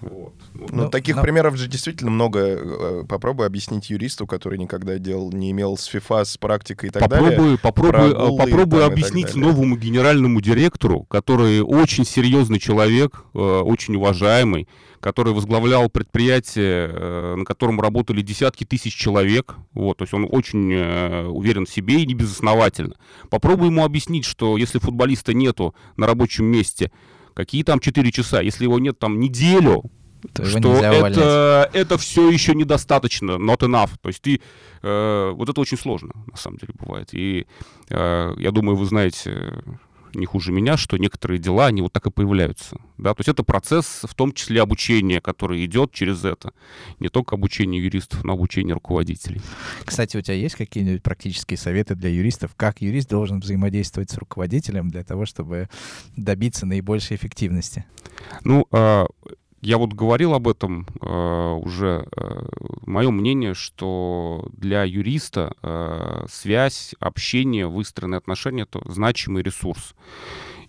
[0.00, 0.34] Вот.
[0.54, 1.22] Ну, ну, таких но...
[1.22, 2.40] примеров же действительно много.
[2.40, 7.02] Э, попробуй объяснить юристу, который никогда дел не имел с FIFA, с практикой и так
[7.02, 7.58] попробуй, далее.
[7.58, 14.68] Попробуй, э, попробуй объяснить новому генеральному директору, который очень серьезный человек, э, очень уважаемый,
[15.00, 19.56] который возглавлял предприятие, э, на котором работали десятки тысяч человек.
[19.72, 22.94] Вот, то есть он очень э, уверен в себе и не безосновательно.
[23.40, 26.92] Попробуй ему объяснить, что если футболиста нету на рабочем месте,
[27.34, 29.84] какие там 4 часа, если его нет там неделю,
[30.34, 33.92] то что это, это все еще недостаточно, not enough.
[34.02, 34.42] То есть ты,
[34.82, 37.08] э, вот это очень сложно, на самом деле, бывает.
[37.12, 37.46] И
[37.88, 39.62] э, я думаю, вы знаете
[40.14, 42.76] не хуже меня, что некоторые дела, они вот так и появляются.
[42.98, 43.14] Да?
[43.14, 46.52] То есть это процесс, в том числе обучения, который идет через это.
[46.98, 49.40] Не только обучение юристов, но обучение руководителей.
[49.84, 52.52] Кстати, у тебя есть какие-нибудь практические советы для юристов?
[52.56, 55.68] Как юрист должен взаимодействовать с руководителем для того, чтобы
[56.16, 57.84] добиться наибольшей эффективности?
[58.44, 59.06] Ну, а,
[59.60, 62.06] я вот говорил об этом э, уже.
[62.16, 62.46] Э,
[62.86, 69.94] мое мнение, что для юриста э, связь, общение, выстроенные отношения— это значимый ресурс.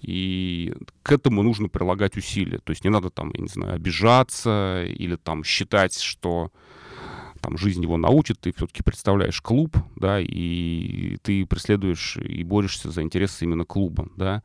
[0.01, 0.73] И
[1.03, 2.59] к этому нужно прилагать усилия.
[2.59, 6.51] То есть не надо там, я не знаю, обижаться или там считать, что
[7.41, 13.01] там жизнь его научит, ты все-таки представляешь клуб, да, и ты преследуешь и борешься за
[13.01, 14.43] интересы именно клуба, да.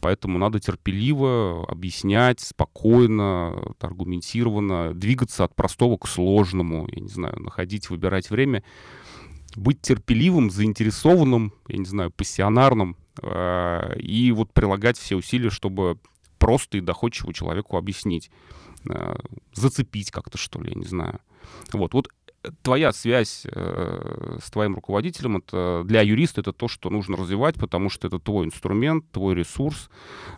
[0.00, 7.90] Поэтому надо терпеливо объяснять, спокойно, аргументированно, двигаться от простого к сложному, я не знаю, находить,
[7.90, 8.62] выбирать время,
[9.56, 15.98] быть терпеливым, заинтересованным, я не знаю, пассионарным, э, и вот прилагать все усилия, чтобы
[16.38, 18.30] просто и доходчиво человеку объяснить,
[18.88, 19.16] э,
[19.54, 21.20] зацепить как-то, что ли, я не знаю.
[21.72, 22.08] Вот, вот
[22.62, 27.90] твоя связь э, с твоим руководителем, это для юриста это то, что нужно развивать, потому
[27.90, 29.90] что это твой инструмент, твой ресурс,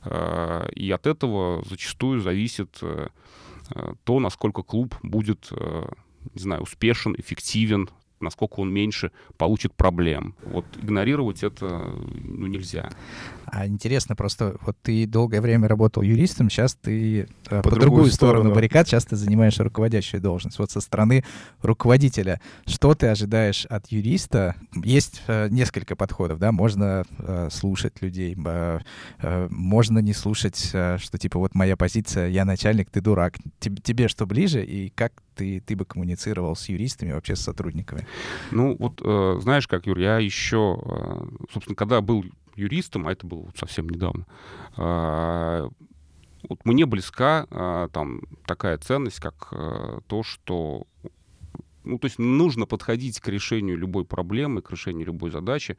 [0.05, 3.09] э, и от этого зачастую зависит э,
[3.75, 5.87] э то, насколько клуб будет, э,
[6.35, 7.89] не знаю, успешен, эффективен,
[8.21, 10.35] насколько он меньше получит проблем.
[10.45, 11.93] Вот игнорировать это
[12.25, 12.91] ну, нельзя.
[13.47, 18.07] А интересно просто, вот ты долгое время работал юристом, сейчас ты э, по, по другую
[18.07, 20.59] сторону, сторону баррикад, сейчас ты занимаешь руководящую должность.
[20.59, 21.25] Вот со стороны
[21.63, 24.55] руководителя, что ты ожидаешь от юриста?
[24.85, 28.81] Есть э, несколько подходов, да, можно э, слушать людей, э,
[29.21, 33.39] э, можно не слушать, э, что типа вот моя позиция, я начальник, ты дурак.
[33.59, 38.07] Тебе, тебе что ближе и как ты, ты бы коммуницировал с юристами, вообще с сотрудниками?
[38.51, 42.25] Ну, вот э, знаешь как, Юр, я еще, э, собственно, когда был
[42.57, 44.27] юристом, а это было совсем недавно,
[44.77, 45.69] э,
[46.49, 50.87] вот мне близка э, там такая ценность, как э, то, что
[51.85, 55.79] ну, то есть нужно подходить к решению любой проблемы, к решению любой задачи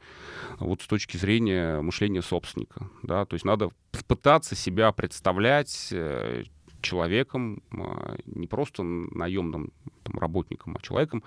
[0.58, 3.70] вот с точки зрения мышления собственника, да, то есть надо
[4.08, 6.44] пытаться себя представлять э,
[6.82, 11.22] человеком, а, не просто наемным там, работником, а человеком,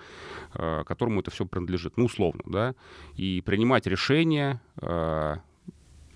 [0.54, 2.74] а, которому это все принадлежит, ну, условно, да,
[3.16, 5.40] и принимать решения, а,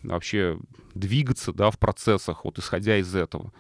[0.03, 0.59] вообще
[0.95, 3.53] двигаться, да, в процессах, вот исходя из этого.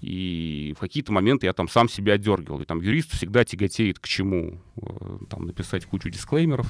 [0.00, 2.60] И в какие-то моменты я там сам себя дергал.
[2.60, 4.58] И там юрист всегда тяготеет к чему?
[5.28, 6.66] Там написать кучу дисклеймеров,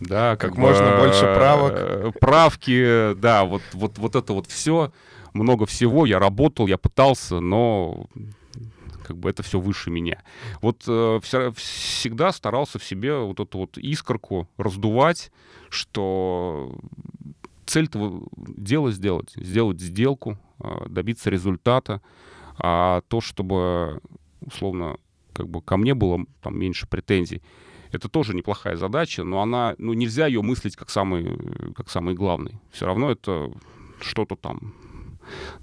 [0.00, 2.18] да, как, как можно бы, больше правок.
[2.18, 4.92] Правки, да, вот, вот, вот это вот все
[5.36, 8.06] много всего, я работал, я пытался, но
[9.06, 10.22] как бы это все выше меня.
[10.60, 11.20] Вот э,
[11.54, 15.30] всегда старался в себе вот эту вот искорку раздувать,
[15.68, 16.76] что
[17.66, 22.02] цель-то дело сделать, сделать сделку, э, добиться результата,
[22.58, 24.00] а то, чтобы
[24.40, 24.96] условно
[25.32, 27.42] как бы ко мне было там меньше претензий,
[27.92, 31.38] это тоже неплохая задача, но она, ну, нельзя ее мыслить как самый,
[31.74, 32.58] как самый главный.
[32.72, 33.52] Все равно это
[34.00, 34.74] что-то там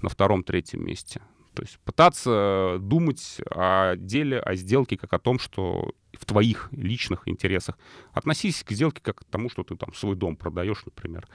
[0.02, 1.20] на втором-третьем месте.
[1.54, 7.28] То есть пытаться думать о деле, о сделке, как о том, что в твоих личных
[7.28, 7.78] интересах.
[8.12, 11.26] Относись к сделке как к тому, что ты там свой дом продаешь, например.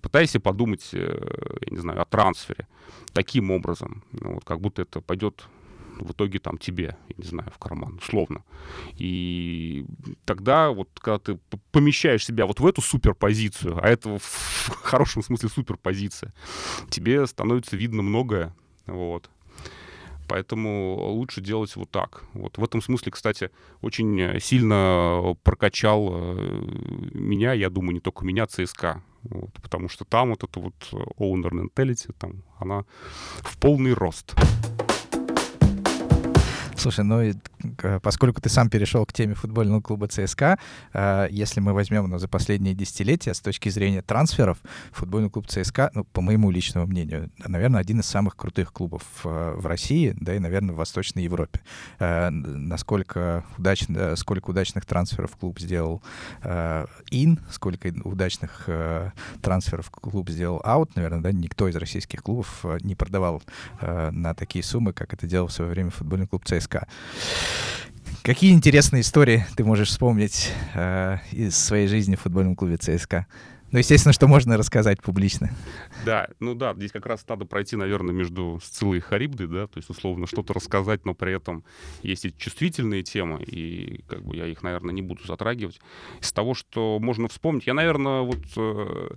[0.00, 2.68] Пытайся подумать, э, я не знаю, о трансфере
[3.12, 5.46] таким образом, ну, вот, как будто это пойдет
[5.98, 8.42] в итоге там тебе, я не знаю, в карман, условно.
[8.96, 9.84] И
[10.24, 11.38] тогда вот, когда ты
[11.72, 16.32] помещаешь себя вот в эту суперпозицию, а это в хорошем смысле суперпозиция,
[16.90, 18.54] тебе становится видно многое,
[18.86, 19.30] вот.
[20.28, 22.24] Поэтому лучше делать вот так.
[22.32, 28.46] Вот в этом смысле, кстати, очень сильно прокачал э, меня, я думаю, не только меня,
[28.46, 29.02] ЦСКА.
[29.22, 30.74] Вот, потому что там вот эта вот
[31.18, 32.84] owner mentality, там, она
[33.42, 34.34] в полный рост.
[36.76, 37.32] Слушай, ну
[38.02, 40.58] поскольку ты сам перешел к теме футбольного клуба ЦСКА,
[40.92, 44.58] э, если мы возьмем ну, за последние десятилетия с точки зрения трансферов,
[44.92, 49.54] футбольный клуб ЦСКА, ну, по моему личному мнению, наверное, один из самых крутых клубов э,
[49.56, 51.60] в России, да и, наверное, в Восточной Европе.
[51.98, 56.02] Э, насколько удачно, сколько удачных трансферов клуб сделал
[57.10, 58.68] ин, сколько удачных
[59.42, 63.42] трансферов клуб сделал аут, наверное, да, никто из российских клубов не продавал
[63.80, 66.75] на такие суммы, как это делал в свое время футбольный клуб ЦСКА.
[68.22, 73.26] Какие интересные истории ты можешь вспомнить э, из своей жизни в футбольном клубе ЦСКА?
[73.72, 75.50] Ну, естественно, что можно рассказать публично.
[76.04, 79.78] Да, ну да, здесь как раз надо пройти, наверное, между Сциллой и Харибдой, да, то
[79.78, 81.64] есть, условно, что-то рассказать, но при этом
[82.02, 85.80] есть и чувствительные темы, и как бы я их, наверное, не буду затрагивать.
[86.20, 89.08] Из того, что можно вспомнить, я, наверное, вот э,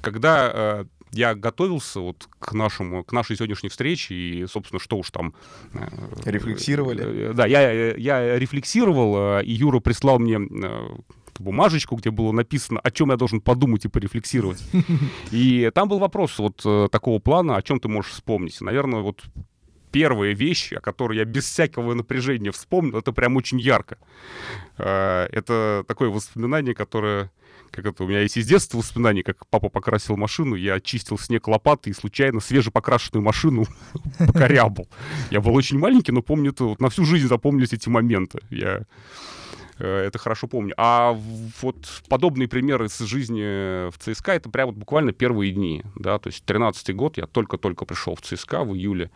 [0.00, 5.10] когда э, я готовился вот к нашему, к нашей сегодняшней встрече, и, собственно, что уж
[5.10, 5.34] там...
[5.72, 5.88] Э,
[6.24, 7.30] Рефлексировали?
[7.30, 10.38] Э, да, я, я рефлексировал, и Юра прислал мне
[11.38, 14.62] бумажечку, где было написано, о чем я должен подумать и порефлексировать.
[15.30, 18.60] И там был вопрос вот такого плана, о чем ты можешь вспомнить.
[18.60, 19.22] Наверное, вот
[19.92, 23.98] первая вещь, о которой я без всякого напряжения вспомнил, это прям очень ярко.
[24.78, 27.30] Это такое воспоминание, которое
[27.76, 31.46] как это у меня есть из детства воспоминания, как папа покрасил машину, я чистил снег
[31.46, 33.66] лопатой и случайно свежепокрашенную машину
[34.18, 34.88] покорябал.
[35.30, 38.40] Я был очень маленький, но помню это, вот на всю жизнь запомнились эти моменты.
[38.50, 38.82] Я
[39.78, 40.74] это хорошо помню.
[40.76, 41.12] А
[41.62, 46.28] вот подобные примеры из жизни в ЦСКА, это прямо вот буквально первые дни, да, то
[46.28, 49.10] есть 13-й год, я только-только пришел в ЦСКА в июле,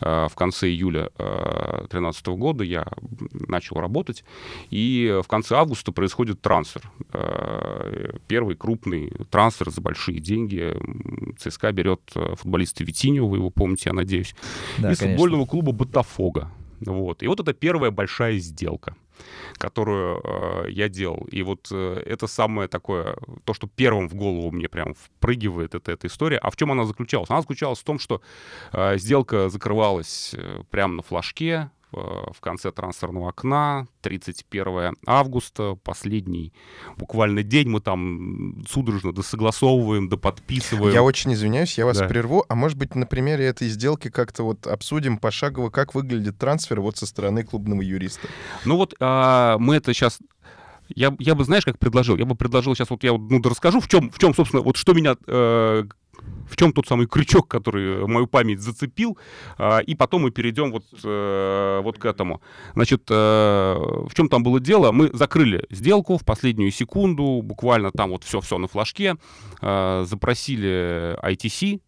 [0.00, 2.86] в конце июля 2013 года я
[3.32, 4.24] начал работать,
[4.70, 6.82] и в конце августа происходит трансфер.
[8.28, 10.74] Первый крупный трансфер за большие деньги.
[11.38, 14.34] ЦСКА берет футболиста Витиньо, вы его помните, я надеюсь,
[14.78, 15.16] да, из конечно.
[15.18, 16.50] футбольного клуба Ботафога.
[16.80, 17.22] Вот.
[17.22, 18.96] И вот это первая большая сделка
[19.54, 21.26] которую э, я делал.
[21.30, 25.92] И вот э, это самое такое, то, что первым в голову мне прям впрыгивает, это
[25.92, 26.38] эта история.
[26.38, 27.30] А в чем она заключалась?
[27.30, 28.20] Она заключалась в том, что
[28.72, 36.52] э, сделка закрывалась э, прямо на флажке, в конце трансферного окна, 31 августа, последний
[36.96, 40.92] буквально день, мы там судорожно досогласовываем, доподписываем.
[40.92, 42.06] Я очень извиняюсь, я вас да.
[42.06, 46.80] прерву, а может быть на примере этой сделки как-то вот обсудим пошагово, как выглядит трансфер
[46.80, 48.28] вот со стороны клубного юриста?
[48.64, 50.18] Ну вот а, мы это сейчас
[50.88, 52.16] я, я бы, знаешь, как предложил?
[52.16, 54.92] Я бы предложил сейчас, вот я ну, расскажу, в чем, в чем, собственно, вот что
[54.92, 55.84] меня э,
[56.48, 59.18] в чем тот самый крючок, который мою память зацепил,
[59.58, 62.40] а, и потом мы перейдем вот, э, вот к этому.
[62.74, 64.92] Значит, э, в чем там было дело?
[64.92, 69.16] Мы закрыли сделку в последнюю секунду, буквально там вот все-все на флажке,
[69.62, 71.80] э, запросили ITC,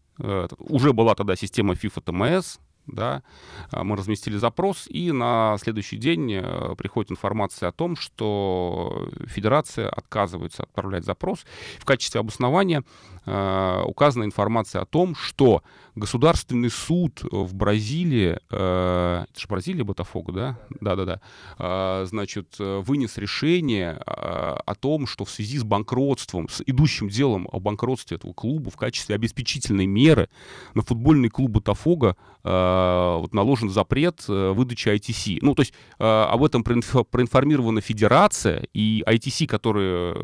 [0.59, 3.23] уже была тогда система FIFA TMS, да,
[3.71, 9.89] а, мы разместили запрос, и на следующий день э, приходит информация о том, что федерация
[9.89, 11.45] отказывается отправлять запрос.
[11.79, 12.85] В качестве обоснования
[13.25, 15.63] э, указана информация о том, что
[15.95, 20.59] государственный суд в Бразилии, э, это же Бразилия, Ботафого, да?
[20.81, 21.21] Да-да-да.
[21.59, 27.49] Э, значит, вынес решение э, о том, что в связи с банкротством, с идущим делом
[27.51, 30.29] о банкротстве этого клуба в качестве обеспечительной меры
[30.75, 32.76] на футбольный клуб Ботафога э,
[33.21, 35.39] вот наложен запрет э, выдачи ITC.
[35.43, 40.17] Ну, то есть э, об этом проинформирована федерация, и ITC, которая,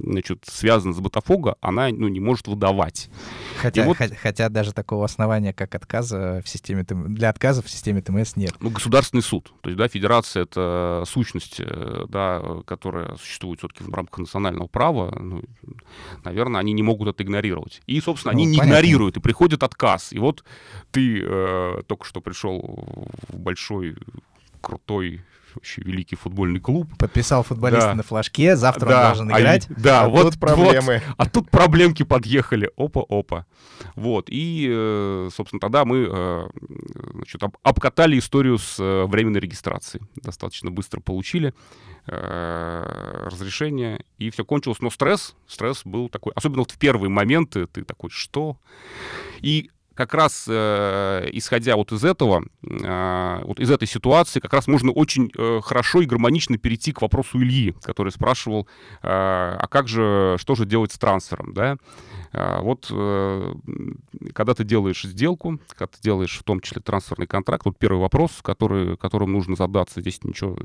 [0.00, 3.10] значит, связана с Ботафого, она, ну, не может выдавать.
[3.60, 3.96] Хотя, вот...
[3.96, 8.54] хотя даже такого основания, как отказа в системе для отказа в системе ТМС нет.
[8.60, 9.52] Ну, государственный суд.
[9.62, 15.14] То есть, да, федерация— это сущность, э, да, которая существует все-таки в рамках национального права.
[15.18, 15.42] Ну,
[16.24, 17.82] наверное, они не могут это игнорировать.
[17.86, 18.78] И, собственно, ну, они не понятно.
[18.78, 20.12] игнорируют, и приходит отказ.
[20.12, 20.44] И вот
[20.90, 22.60] ты э, только что пришел
[23.28, 23.96] в большой
[24.60, 25.22] крутой
[25.54, 26.88] вообще великий футбольный клуб.
[26.98, 27.94] Подписал футболиста да.
[27.94, 29.00] на флажке, завтра да.
[29.00, 29.68] он должен играть.
[29.70, 31.02] А, да, а вот тут проблемы.
[31.06, 32.70] Вот, а тут проблемки подъехали.
[32.76, 33.46] Опа-опа.
[33.94, 34.26] Вот.
[34.28, 36.48] И, э, собственно, тогда мы э,
[37.14, 40.04] значит, обкатали историю с э, временной регистрацией.
[40.16, 41.54] Достаточно быстро получили
[42.06, 44.80] разрешение, и все кончилось.
[44.80, 48.58] Но стресс, стресс был такой, особенно вот в первые моменты, ты такой, что?
[49.40, 54.66] И как раз э, исходя вот из этого, э, вот из этой ситуации, как раз
[54.66, 58.66] можно очень э, хорошо и гармонично перейти к вопросу Ильи, который спрашивал,
[59.02, 61.76] э, а как же, что же делать с трансфером, да?
[62.32, 63.54] Э, вот э,
[64.34, 68.40] когда ты делаешь сделку, когда ты делаешь в том числе трансферный контракт, вот первый вопрос,
[68.42, 70.56] который, которым нужно задаться, здесь ничего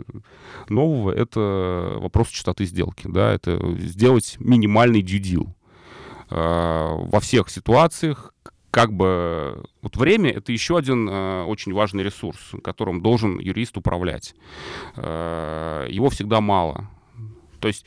[0.68, 5.48] нового, это вопрос частоты сделки, да, это сделать минимальный deal
[6.30, 8.34] э, во всех ситуациях,
[8.72, 14.36] как бы вот время это еще один э, очень важный ресурс, которым должен юрист управлять.
[14.96, 16.90] Э, его всегда мало.
[17.60, 17.86] То есть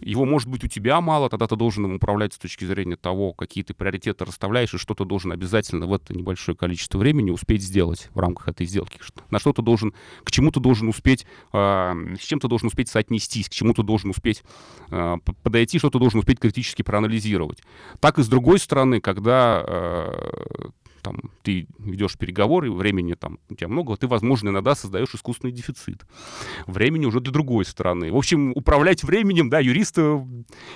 [0.00, 3.32] его, может быть, у тебя мало, тогда ты должен им управлять с точки зрения того,
[3.32, 7.62] какие ты приоритеты расставляешь, и что ты должен обязательно в это небольшое количество времени успеть
[7.62, 8.98] сделать в рамках этой сделки.
[9.30, 12.88] На что ты должен, к чему ты должен успеть, э, с чем ты должен успеть
[12.88, 14.42] соотнестись, к чему ты должен успеть
[14.90, 17.62] э, подойти, что ты должен успеть критически проанализировать.
[18.00, 20.68] Так и с другой стороны, когда э,
[21.08, 26.04] там, ты ведешь переговоры, времени там у тебя много, ты, возможно, иногда создаешь искусственный дефицит.
[26.66, 28.12] Времени уже для другой стороны.
[28.12, 30.22] В общем, управлять временем, да, юристы,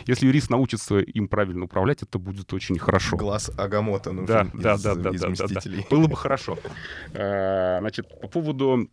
[0.07, 3.19] если юрист научится им правильно управлять, это будет очень хорошо.
[3.19, 4.43] Глаз Агамота нужен да,
[4.75, 5.83] из, да, да, из да, да, да.
[5.91, 6.59] Было бы хорошо.
[7.13, 8.89] Э, значит, по поводу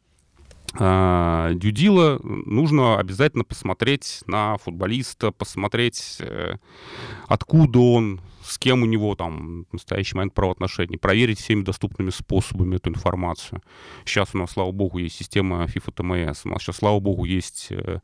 [0.77, 6.55] э, Дюдила нужно обязательно посмотреть на футболиста, посмотреть, э,
[7.27, 12.77] откуда он, с кем у него там в настоящий момент правоотношения, проверить всеми доступными способами
[12.77, 13.61] эту информацию.
[14.05, 17.67] Сейчас у нас, слава богу, есть система FIFA TMS, у нас сейчас, слава богу, есть
[17.69, 17.99] э,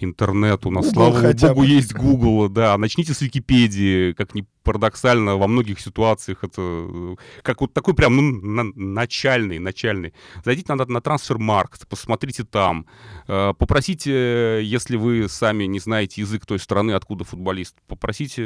[0.00, 1.66] интернет, у нас, Google слава богу, бы.
[1.66, 2.76] есть Google, да.
[2.78, 8.16] Начните с Википедии, как ни парадоксально во многих ситуациях это э, как вот такой прям
[8.16, 10.14] ну, на, начальный, начальный.
[10.44, 12.86] Зайдите на, на трансфер-маркт, посмотрите там,
[13.28, 18.42] э, попросите, если вы сами не знаете язык той страны, откуда футболист, попросите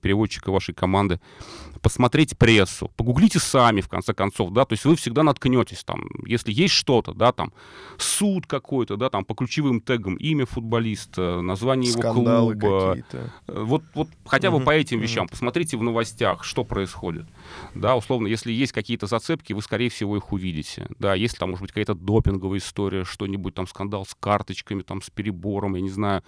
[0.00, 1.20] переводчика болельщика вашей команды,
[1.82, 6.52] посмотреть прессу, погуглите сами, в конце концов, да, то есть вы всегда наткнетесь там, если
[6.52, 7.52] есть что-то, да, там,
[7.98, 13.32] суд какой-то, да, там, по ключевым тегам, имя футболиста, название Скандалы его клуба, какие-то.
[13.48, 15.00] Э, вот, вот хотя бы Мгм, по этим.
[15.06, 17.26] Вещам, посмотрите в новостях, что происходит,
[17.74, 21.62] да, условно, если есть какие-то зацепки, вы, скорее всего, их увидите, да, если там, может
[21.62, 26.22] быть, какая-то допинговая история, что-нибудь там, скандал с карточками, там, с перебором, я не знаю,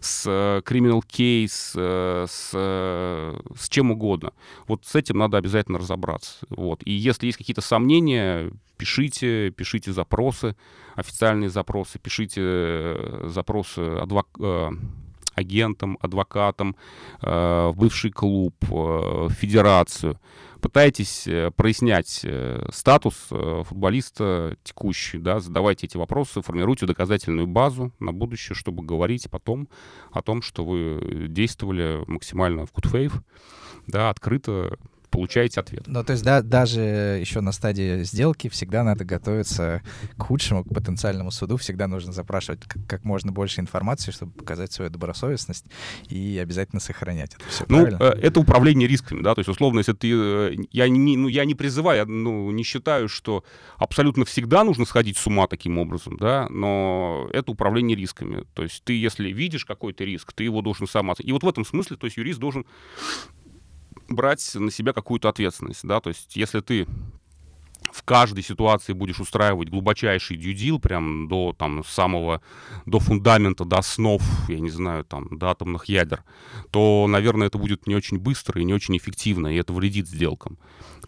[0.00, 4.32] с э, криминал кейс, э, с, э, с чем угодно.
[4.66, 6.46] Вот с этим надо обязательно разобраться.
[6.48, 6.80] Вот.
[6.84, 10.56] И если есть какие-то сомнения, пишите, пишите запросы,
[10.94, 14.28] официальные запросы, пишите э, запросы адвок...
[15.34, 16.76] агентам, адвокатам,
[17.22, 20.18] э, в бывший клуб, э, в федерацию.
[20.60, 22.24] Пытайтесь э, прояснять
[22.72, 29.68] статус футболиста текущий, да, задавайте эти вопросы, формируйте доказательную базу на будущее, чтобы говорить потом
[30.10, 33.12] о том, что вы действовали максимально в good faith,
[33.86, 34.78] да, открыто
[35.14, 35.84] получаете ответ.
[35.86, 39.80] Ну, то есть, да, даже еще на стадии сделки всегда надо готовиться
[40.16, 41.56] к худшему, к потенциальному суду.
[41.56, 45.66] Всегда нужно запрашивать как, как можно больше информации, чтобы показать свою добросовестность
[46.08, 47.64] и обязательно сохранять это все.
[47.68, 47.98] Ну, правильно?
[48.02, 50.10] э, это управление рисками, да, то есть, условно, если ты...
[50.12, 53.44] э, Я не, ну, я не призываю, я, ну, не считаю, что
[53.78, 58.44] абсолютно всегда нужно сходить с ума таким образом, да, но это управление рисками.
[58.54, 61.10] То есть ты, если видишь какой-то риск, ты его должен сам...
[61.10, 62.64] оц- И вот в этом смысле, то есть юрист должен
[64.08, 66.86] брать на себя какую-то ответственность, да, то есть если ты
[67.92, 72.40] в каждой ситуации будешь устраивать глубочайший дьюдил, прям до там самого,
[72.86, 76.24] до фундамента, до основ, я не знаю, там, до атомных ядер,
[76.72, 80.58] то, наверное, это будет не очень быстро и не очень эффективно, и это вредит сделкам.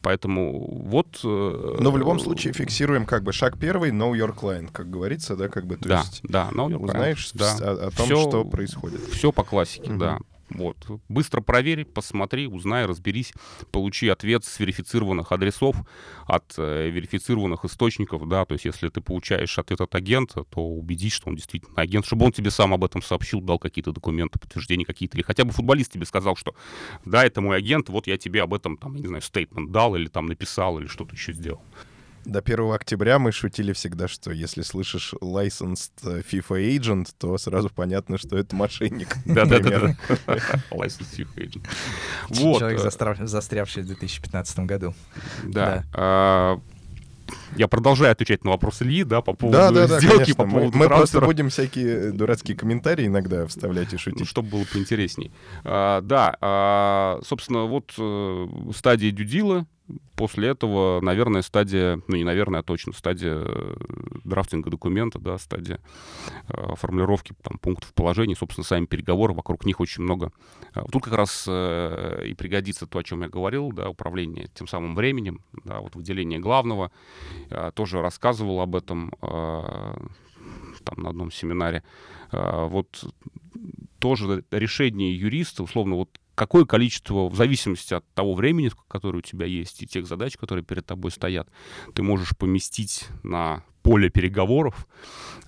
[0.01, 1.19] Поэтому вот...
[1.25, 5.35] э, Но в любом случае фиксируем как бы шаг первый, know your client, как говорится,
[5.35, 6.85] да, как бы, то Да, есть да, no, you're right.
[6.85, 7.57] узнаешь да.
[7.57, 9.01] о, о том, Всё- что происходит.
[9.11, 9.99] Все по классике, Мгм.
[9.99, 10.19] да.
[10.51, 10.77] Вот.
[11.09, 13.33] Быстро проверь, посмотри, узнай, разберись,
[13.73, 15.77] получи ответ с верифицированных адресов
[16.27, 21.13] от э, верифицированных источников, да, то есть если ты получаешь ответ от агента, то убедись,
[21.13, 24.85] что он действительно агент, чтобы он тебе сам об этом сообщил, дал какие-то документы, подтверждения
[24.85, 26.55] какие-то, или хотя бы футболист тебе сказал, что
[27.05, 29.97] да, это мой агент, вот я тебе об этом, там, я не знаю, стейтмент дал,
[29.97, 31.63] или там написал, или что-то еще сделал.
[32.27, 38.19] До 1 октября мы шутили всегда, что если слышишь licensed FIFA agent, то сразу понятно,
[38.19, 39.15] что это мошенник.
[39.25, 39.97] например.
[40.27, 40.61] Да-да-да.
[40.73, 41.65] License chief agent.
[42.29, 42.59] Вот.
[42.59, 44.93] Человек, э, застрявший в 2015 году.
[45.45, 45.85] Да.
[47.57, 50.35] Я продолжаю отвечать на вопрос Ильи, да, по поводу Да, да, да, сделки, конечно.
[50.35, 51.27] по Мы, поводу мы просто трансфера.
[51.27, 54.27] будем всякие э, дурацкие комментарии иногда вставлять и Ну, шутить.
[54.29, 55.33] чтобы было поинтересней.
[55.65, 59.67] А, да, а, собственно, вот э, стадия дюдила,
[60.17, 63.77] после этого, наверное, стадия, ну не наверное, а точно, стадия э,
[64.25, 65.79] драфтинга документа, да, стадия
[66.49, 70.33] э, формулировки там, пунктов положений, собственно, сами переговоры, вокруг них очень много.
[70.75, 74.67] А, Тут как раз э, и пригодится то, о чем я говорил, да, управление тем
[74.67, 76.91] самым временем, да, вот выделение главного.
[77.51, 79.97] А, Тоже рассказывал об этом а,
[80.85, 81.83] там на одном семинаре.
[82.31, 83.05] А, Вот
[83.99, 89.47] тоже решение юриста, условно, вот какое количество, в зависимости от того времени, которое у тебя
[89.47, 91.49] есть, и тех задач, которые перед тобой стоят,
[91.95, 94.87] ты можешь поместить на поле переговоров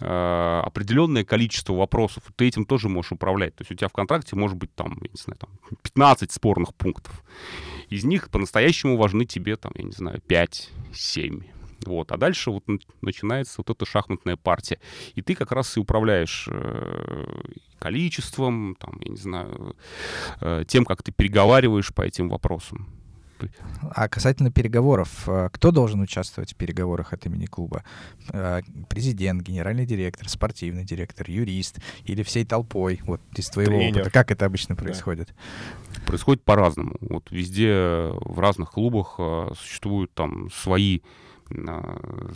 [0.00, 2.22] э, определенное количество вопросов.
[2.36, 3.54] Ты этим тоже можешь управлять.
[3.56, 5.50] То есть у тебя в контракте может быть там, я не знаю, там
[5.82, 7.24] 15 спорных пунктов.
[7.90, 11.44] Из них по-настоящему важны тебе, там, я не знаю, 5-7.
[11.84, 12.12] Вот.
[12.12, 12.64] А дальше вот
[13.02, 14.78] начинается вот эта шахматная партия.
[15.14, 17.42] И ты как раз и управляешь э,
[17.78, 19.76] количеством, там, я не знаю,
[20.40, 22.88] э, тем, как ты переговариваешь по этим вопросам.
[23.94, 27.84] А касательно переговоров, э, кто должен участвовать в переговорах от имени клуба?
[28.88, 33.00] Президент, генеральный директор, спортивный директор, юрист или всей толпой?
[33.04, 34.00] Вот из твоего Тренер.
[34.00, 35.32] опыта, как это обычно происходит?
[36.04, 36.96] Происходит по-разному.
[37.00, 39.20] Вот везде, в разных клубах
[39.56, 41.00] существуют там свои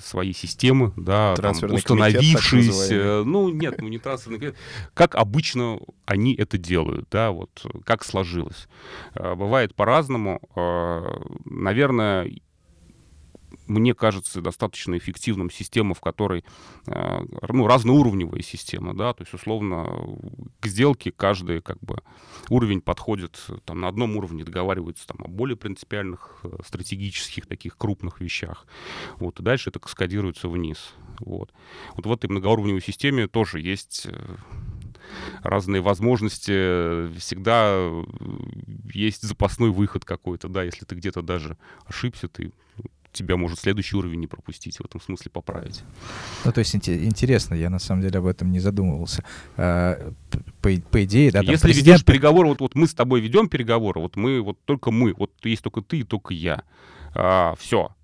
[0.03, 3.25] свои системы, да, там, установившиеся, называемый.
[3.25, 4.59] ну нет, ну не трансферный комитет,
[4.95, 8.69] как обычно они это делают, да, вот э, как сложилось.
[9.15, 10.41] Э, Бывает по-разному.
[10.57, 11.03] Э,
[11.45, 12.31] Наверное,
[13.67, 16.45] мне кажется, достаточно эффективным система, в которой,
[16.87, 19.87] э, ну, разноуровневая система, да, то есть, условно,
[20.61, 21.99] к сделке каждый, как бы,
[22.49, 27.77] уровень подходит, э, там, на одном уровне договариваются, там, о более принципиальных, э, стратегических, таких
[27.77, 28.67] крупных вещах,
[29.17, 31.53] вот, и дальше это каскадируется вниз, вот.
[31.97, 34.09] Вот в этой многоуровневой системе тоже есть
[35.43, 37.91] разные возможности, всегда
[38.93, 42.53] есть запасной выход какой-то, да, если ты где-то даже ошибся, ты
[43.13, 45.83] тебя может следующий уровень не пропустить, в этом смысле поправить.
[46.45, 49.25] Ну, то есть интересно, я на самом деле об этом не задумывался.
[49.57, 50.13] А,
[50.61, 51.99] по, по идее, да, там Если президент...
[51.99, 55.31] ведешь переговоры, вот, вот мы с тобой ведем переговоры, вот мы, вот только мы, вот
[55.45, 56.63] есть только ты и только я.
[57.15, 57.95] А, все,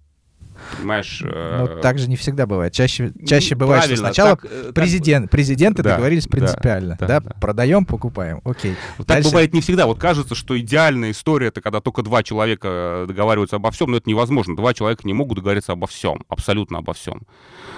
[0.76, 1.20] Понимаешь?
[1.22, 1.80] Но э...
[1.82, 2.72] так же не всегда бывает.
[2.72, 5.30] Чаще, чаще бывает, что сначала так, э, президент, так...
[5.30, 6.96] президенты да, договорились принципиально.
[7.00, 8.40] Да, да, да, продаем, покупаем.
[8.44, 8.74] Окей.
[9.06, 9.86] Так бывает не всегда.
[9.86, 14.08] Вот кажется, что идеальная история это когда только два человека договариваются обо всем, но это
[14.08, 14.56] невозможно.
[14.56, 17.22] Два человека не могут договориться обо всем, абсолютно обо всем.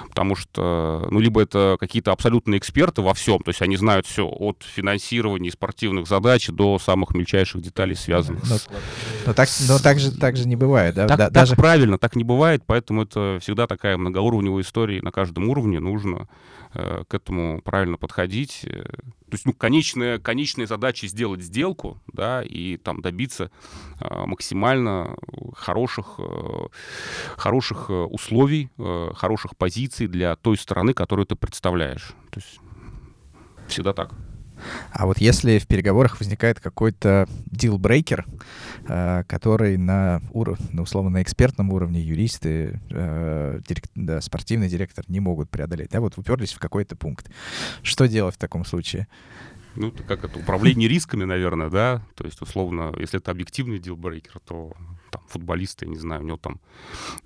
[0.08, 4.26] Потому что, ну, либо это какие-то абсолютные эксперты во всем, то есть они знают все
[4.26, 8.68] от финансирования спортивных задач до самых мельчайших деталей, связанных но, с...
[9.26, 11.06] Но так, но так, же, так же не бывает, да?
[11.06, 11.56] Так, да, так даже...
[11.56, 16.28] правильно, так не бывает поэтому это всегда такая многоуровневая история, на каждом уровне нужно
[16.72, 18.60] э, к этому правильно подходить.
[18.62, 23.50] Э, то есть, ну, конечная, конечная задача сделать сделку, да, и там добиться
[23.98, 25.16] э, максимально
[25.56, 26.68] хороших, э,
[27.36, 32.12] хороших э, условий, э, хороших позиций для той стороны, которую ты представляешь.
[32.30, 32.60] То есть
[33.66, 34.14] всегда так.
[34.92, 38.26] А вот если в переговорах возникает какой-то дилбрейкер,
[38.88, 40.58] э, который на, уров...
[40.72, 43.60] ну, условно, на экспертном уровне юристы, э,
[44.20, 47.30] спортивный директор не могут преодолеть, да, вот уперлись в какой-то пункт.
[47.82, 49.06] Что делать в таком случае?
[49.76, 52.02] Ну, как это, управление рисками, наверное, да?
[52.16, 54.72] То есть, условно, если это объективный дилбрейкер, то
[55.10, 56.60] там, футболист, я не знаю, у него там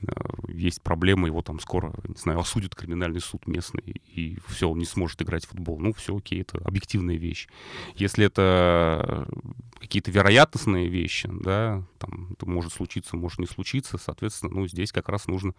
[0.02, 0.12] э,
[0.48, 4.84] есть проблемы, его там скоро, не знаю, осудит криминальный суд местный, и все, он не
[4.84, 5.78] сможет играть в футбол.
[5.78, 7.48] Ну, все окей, это объективная вещь.
[7.94, 9.28] Если это
[9.80, 15.08] какие-то вероятностные вещи, да, там, это может случиться, может не случиться, соответственно, ну, здесь как
[15.08, 15.54] раз нужно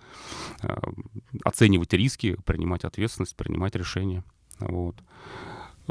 [0.61, 0.75] э,
[1.43, 4.23] оценивать риски, принимать ответственность, принимать решения.
[4.59, 4.95] Вот.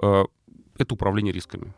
[0.03, 0.24] Э,
[0.76, 1.72] это управление рисками.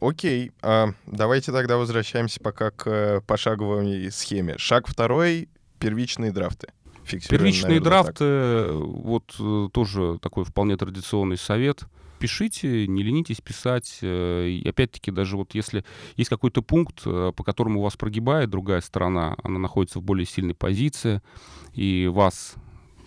[0.00, 4.56] Окей, а, давайте тогда возвращаемся пока к э, пошаговой схеме.
[4.58, 6.68] Шаг второй— первичные драфты.
[7.04, 8.74] Фиксируем, Первичные наверное, драфты, так.
[8.74, 11.84] вот э, тоже такой вполне традиционный совет.
[12.18, 13.98] Пишите, не ленитесь писать.
[14.02, 15.84] Э, и опять-таки, даже вот если
[16.16, 21.22] есть какой-то пункт, по которому вас прогибает другая сторона, она находится в более сильной позиции,
[21.72, 22.54] и вас,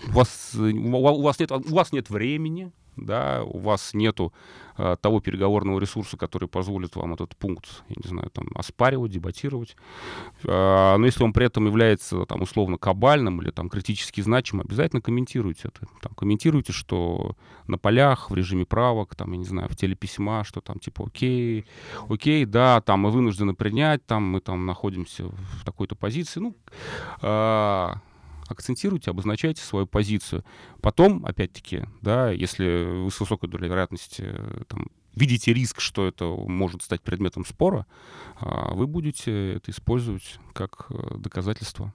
[0.08, 4.34] вас, у вас, нет, у вас нет времени, да, у вас нету
[4.78, 9.76] э, того переговорного ресурса, который позволит вам этот пункт, я не знаю, там, оспаривать, дебатировать.
[10.44, 15.02] Э, но если он при этом является, там, условно, кабальным или, там, критически значимым, обязательно
[15.02, 15.88] комментируйте это.
[16.02, 17.36] Там, комментируйте, что
[17.68, 21.66] на полях, в режиме правок, там, я не знаю, в телеписьма, что там, типа, окей,
[22.10, 26.40] окей, да, там, мы вынуждены принять, там, мы там находимся в такой-то позиции.
[26.40, 26.56] Ну,
[27.22, 27.94] э,
[28.52, 30.44] акцентируйте, обозначайте свою позицию.
[30.82, 36.26] Потом, опять-таки, да, если вы с высокой долей вероятности э, там, видите риск, что это
[36.26, 37.86] может стать предметом спора,
[38.40, 41.94] а, вы будете это использовать как э, доказательство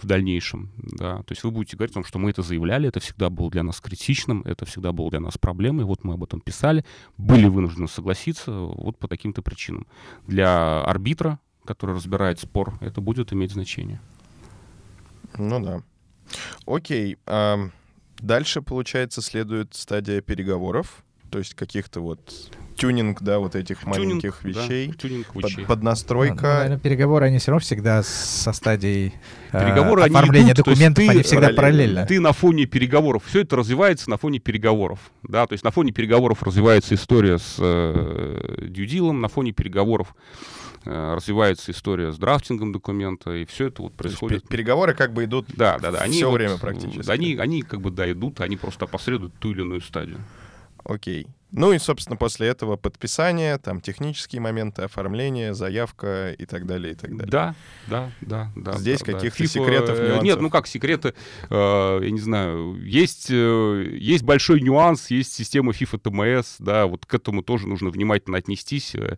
[0.00, 0.70] в дальнейшем.
[0.76, 1.22] Да.
[1.22, 3.62] То есть вы будете говорить о том, что мы это заявляли, это всегда было для
[3.62, 6.84] нас критичным, это всегда было для нас проблемой, вот мы об этом писали,
[7.16, 9.86] были вынуждены согласиться вот по таким-то причинам.
[10.26, 14.00] Для арбитра, который разбирает спор, это будет иметь значение.
[15.36, 15.82] Ну да.
[16.66, 17.18] Окей.
[18.18, 24.44] Дальше, получается, следует стадия переговоров, то есть каких-то вот тюнинг, да, вот этих тюнинг, маленьких
[24.44, 26.42] вещей, да, тюнинг под, поднастройка.
[26.42, 29.14] Ну, наверное, переговоры, они все равно всегда со стадией
[29.52, 32.06] э, переговоры, э, оформления идут, документов, они всегда параллельно.
[32.06, 35.92] Ты на фоне переговоров, все это развивается на фоне переговоров, да, то есть на фоне
[35.92, 40.14] переговоров развивается история с э, дьюдилом, на фоне переговоров
[40.86, 44.46] Э, развивается история с драфтингом документа, и все это вот происходит.
[44.46, 45.98] Переговоры как бы идут да, да, да.
[46.00, 47.10] Они все вот, время практически.
[47.10, 50.18] Они, они как бы, да, идут, они просто опосредуют ту или иную стадию.
[50.84, 51.26] Окей.
[51.56, 56.96] Ну и, собственно, после этого подписание, там технические моменты, оформление, заявка и так далее, и
[56.96, 57.30] так далее.
[57.30, 57.54] Да,
[57.86, 58.50] да, да.
[58.56, 59.48] да Здесь да, каких-то да.
[59.48, 60.22] секретов, нюансов?
[60.24, 61.14] Нет, ну как секреты,
[61.48, 67.06] э, я не знаю, есть, э, есть большой нюанс, есть система FIFA TMS, да, вот
[67.06, 68.96] к этому тоже нужно внимательно отнестись.
[68.96, 69.16] Э,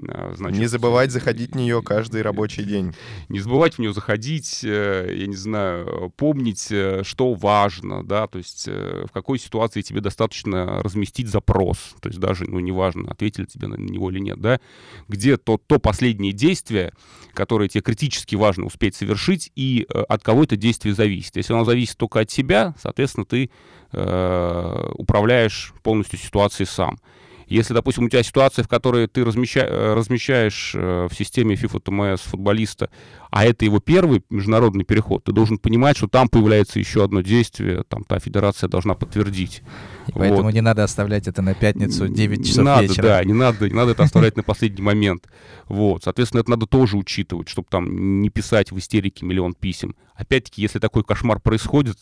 [0.00, 2.94] э, значит, не забывать заходить в нее каждый рабочий день.
[3.28, 8.38] Не забывать в нее заходить, э, я не знаю, помнить, э, что важно, да, то
[8.38, 13.10] есть э, в какой ситуации тебе достаточно разместить запрос, вопрос, то есть даже, ну, неважно,
[13.10, 14.60] ответили тебе на него или нет, да,
[15.08, 16.92] где то, то последнее действие,
[17.32, 21.36] которое тебе критически важно успеть совершить, и э, от кого это действие зависит.
[21.36, 23.50] Если оно зависит только от тебя, соответственно, ты
[23.92, 26.98] э, управляешь полностью ситуацией сам.
[27.46, 29.60] Если, допустим, у тебя ситуация, в которой ты размеща...
[29.60, 32.90] Э, размещаешь э, в системе FIFA TMS футболиста,
[33.30, 37.82] а это его первый международный переход, ты должен понимать, что там появляется еще одно действие,
[37.88, 39.62] там та федерация должна подтвердить.
[40.06, 40.54] И поэтому вот.
[40.54, 43.02] не надо оставлять это на пятницу 9 часов надо, вечера.
[43.02, 45.26] Да, не надо, не надо это оставлять на последний момент.
[45.68, 49.96] Вот, соответственно, это надо тоже учитывать, чтобы там не писать в истерике миллион писем.
[50.14, 51.98] Опять-таки, если такой кошмар происходит,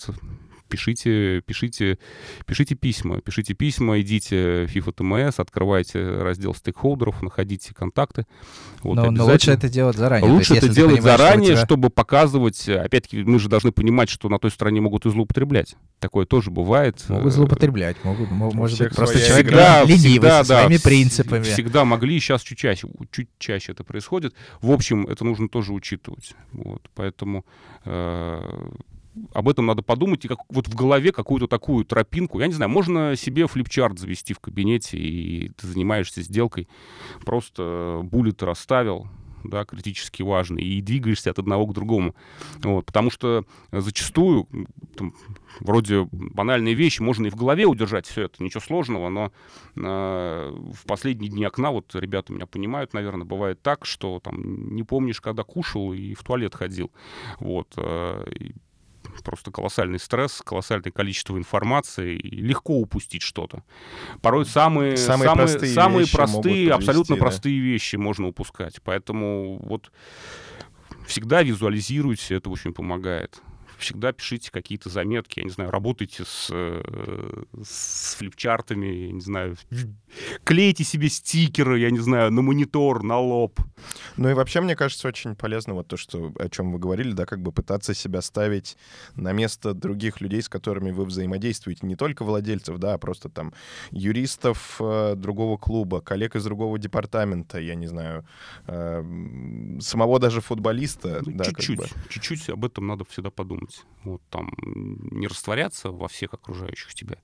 [0.73, 1.99] пишите, пишите,
[2.47, 8.27] пишите письма, пишите письма, идите в FIFA TMS, открывайте раздел стейкхолдеров, находите контакты.
[8.83, 10.31] Вот, но, но лучше это делать заранее.
[10.31, 11.65] Лучше есть, это делать заранее, тебя...
[11.67, 15.77] чтобы показывать, опять-таки, мы же должны понимать, что на той стороне могут и злоупотреблять.
[15.99, 17.05] Такое тоже бывает.
[17.09, 21.43] Могут злоупотреблять, могут, может быть, просто человек всегда, ленивый всегда, со своими да, принципами.
[21.43, 24.35] Всегда могли, сейчас чуть чаще, чуть чаще это происходит.
[24.63, 26.33] В общем, это нужно тоже учитывать.
[26.53, 27.45] Вот, поэтому
[27.85, 28.71] э,
[29.33, 32.71] об этом надо подумать, и как, вот в голове какую-то такую тропинку, я не знаю,
[32.71, 36.69] можно себе флипчарт завести в кабинете, и ты занимаешься сделкой,
[37.25, 39.09] просто буллеты расставил,
[39.45, 42.15] да, критически важный, и двигаешься от одного к другому.
[42.63, 44.49] Вот, потому что зачастую,
[44.97, 45.15] там,
[45.61, 49.33] вроде банальные вещи, можно и в голове удержать все это, ничего сложного, но
[49.77, 54.83] э, в последние дни окна, вот ребята меня понимают, наверное, бывает так, что там не
[54.83, 56.91] помнишь, когда кушал и в туалет ходил.
[57.41, 58.25] Вот, э,
[59.25, 63.63] просто колоссальный стресс, колоссальное количество информации, и легко упустить что-то.
[64.21, 67.21] Порой самые, самые, самые простые, самые простые абсолютно да.
[67.21, 68.81] простые вещи можно упускать.
[68.83, 69.93] Поэтому вот
[71.07, 73.43] всегда визуализируйте, это очень помогает
[73.83, 79.57] всегда пишите какие-то заметки, я не знаю, работайте с, э, с флипчартами, я не знаю,
[80.45, 83.61] клейте себе стикеры, я не знаю, на монитор, на лоб.
[84.17, 87.27] Ну и вообще, мне кажется, очень полезно вот то, что, о чем вы говорили, да,
[87.27, 88.77] как бы пытаться себя ставить
[89.17, 93.53] на место других людей, с которыми вы взаимодействуете, не только владельцев, да, а просто там
[93.91, 98.25] юристов э, другого клуба, коллег из другого департамента, я не знаю,
[98.67, 99.03] э,
[99.81, 101.21] самого даже футболиста.
[101.25, 101.95] Ну, да, чуть-чуть, как бы.
[102.09, 103.87] чуть-чуть об этом надо всегда подумать делать.
[104.05, 107.19] Вот там не растворяться во всех окружающих тебя,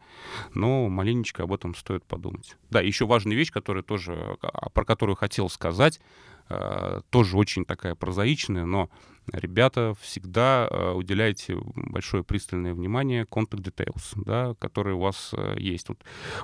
[0.54, 2.56] но маленечко об этом стоит подумать.
[2.70, 6.00] Да, еще важная вещь, которая тоже, а, про которую хотел сказать,
[7.10, 8.90] тоже очень такая прозаичная, но
[9.32, 15.88] ребята, всегда э, уделяйте большое пристальное внимание contact details, да, которые у вас э, есть.
[15.88, 15.98] Вот,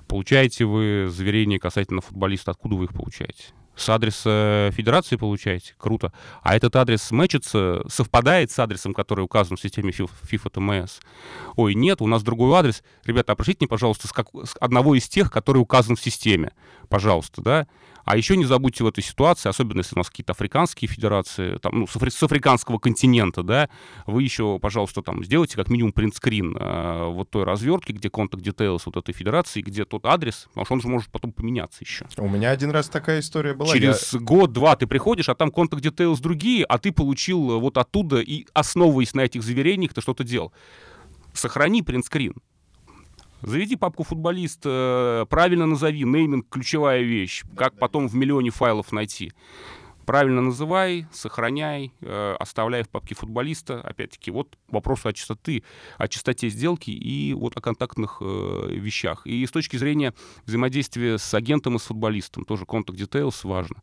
[0.06, 3.54] получаете вы заверение касательно футболиста, откуда вы их получаете?
[3.76, 6.12] с адреса федерации получаете, круто.
[6.42, 10.12] А этот адрес мэчится, совпадает с адресом, который указан в системе FIFA
[10.52, 10.90] TMS.
[11.56, 12.82] Ой, нет, у нас другой адрес.
[13.04, 16.52] Ребята, опросите мне, пожалуйста, с, как, с одного из тех, который указан в системе.
[16.88, 17.66] Пожалуйста, да.
[18.04, 21.80] А еще не забудьте в этой ситуации, особенно если у нас какие-то африканские федерации, там,
[21.80, 23.68] ну, с, афри- с африканского континента, да,
[24.06, 28.82] вы еще, пожалуйста, там, сделайте как минимум принтскрин э, вот той развертки, где контакт details
[28.86, 32.06] вот этой федерации, где тот адрес, потому что он же может потом поменяться еще.
[32.18, 33.72] У меня один раз такая история была.
[33.72, 34.20] Через я...
[34.20, 39.14] год-два ты приходишь, а там контакт details другие, а ты получил вот оттуда и, основываясь
[39.14, 40.52] на этих заверениях, ты что-то делал.
[41.32, 42.34] Сохрани принтскрин.
[43.46, 47.44] Заведи папку футболист, э, правильно назови, нейминг— ключевая вещь.
[47.56, 49.32] Как потом в миллионе файлов найти.
[50.06, 53.82] Правильно называй, сохраняй, э, оставляй в папке футболиста.
[53.82, 55.62] Опять-таки, вот вопрос о чистоте,
[55.98, 59.26] о чистоте сделки и вот о контактных э, вещах.
[59.26, 60.14] И с точки зрения
[60.46, 63.76] взаимодействия с агентом и с футболистом, тоже контакт details важно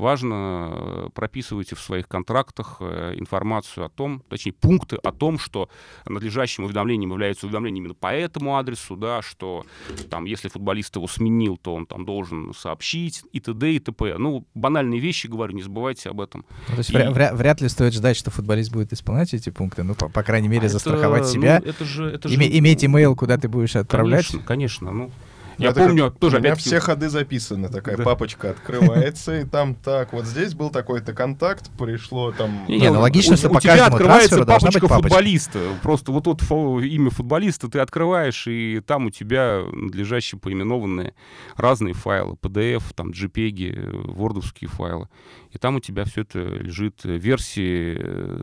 [0.00, 5.68] важно э, прописывайте в своих контрактах э, информацию о том, точнее, пункты о том, что
[6.06, 9.64] надлежащим уведомлением является уведомление именно по этому адресу, да, что
[10.10, 13.72] там, если футболист его сменил, то он там должен сообщить и т.д.
[13.72, 14.16] и т.п.
[14.18, 16.44] Ну, банальные вещи, говорю, не забывайте об этом.
[16.68, 16.96] Ну, то есть и...
[16.96, 20.48] вряд, вряд ли стоит ждать, что футболист будет исполнять эти пункты, ну, по, по крайней
[20.48, 21.60] мере, а застраховать это, себя.
[21.62, 22.34] Ну, это же, это же...
[22.34, 24.26] иметь имейл, куда ты будешь отправлять.
[24.26, 24.90] Конечно, конечно.
[24.90, 25.10] Ну,
[25.58, 26.64] я это помню, как, тоже у меня опять...
[26.64, 28.04] все ходы записаны, такая да.
[28.04, 32.64] папочка открывается, и там так, вот здесь был такой-то контакт, пришло там...
[32.68, 36.42] Не, ну логично, что по тебя открывается папочка футболиста, просто вот вот
[36.82, 41.14] имя футболиста ты открываешь, и там у тебя надлежащие поименованные
[41.56, 45.08] разные файлы, PDF, там JPEG, вордовские файлы,
[45.50, 48.42] и там у тебя все это лежит, версии э,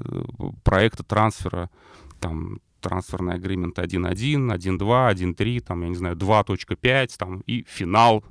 [0.64, 1.70] проекта трансфера,
[2.20, 8.24] там трансферный агримент 1.1, 1.2, 1.3, там, я не знаю, 2.5, там, и финал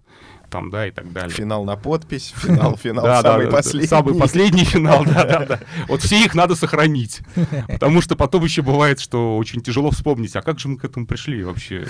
[0.55, 1.30] там, да, и так далее.
[1.30, 3.88] Финал на подпись, финал, финал, да, самый да, последний.
[3.88, 5.61] Самый последний финал, да, да, да.
[5.88, 7.22] Вот все их надо сохранить,
[7.66, 11.09] потому что потом еще бывает, что очень тяжело вспомнить, а как же мы к этому
[11.09, 11.88] пришли вообще?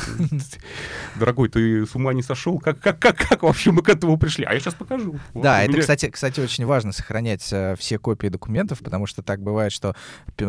[1.17, 2.59] Дорогой, ты с ума не сошел?
[2.59, 4.47] Как, как, как, как вообще мы к этому пришли?
[4.47, 5.21] А я сейчас покажу.
[5.35, 9.73] Да, это, кстати, кстати, очень важно сохранять э, все копии документов, потому что так бывает,
[9.73, 9.95] что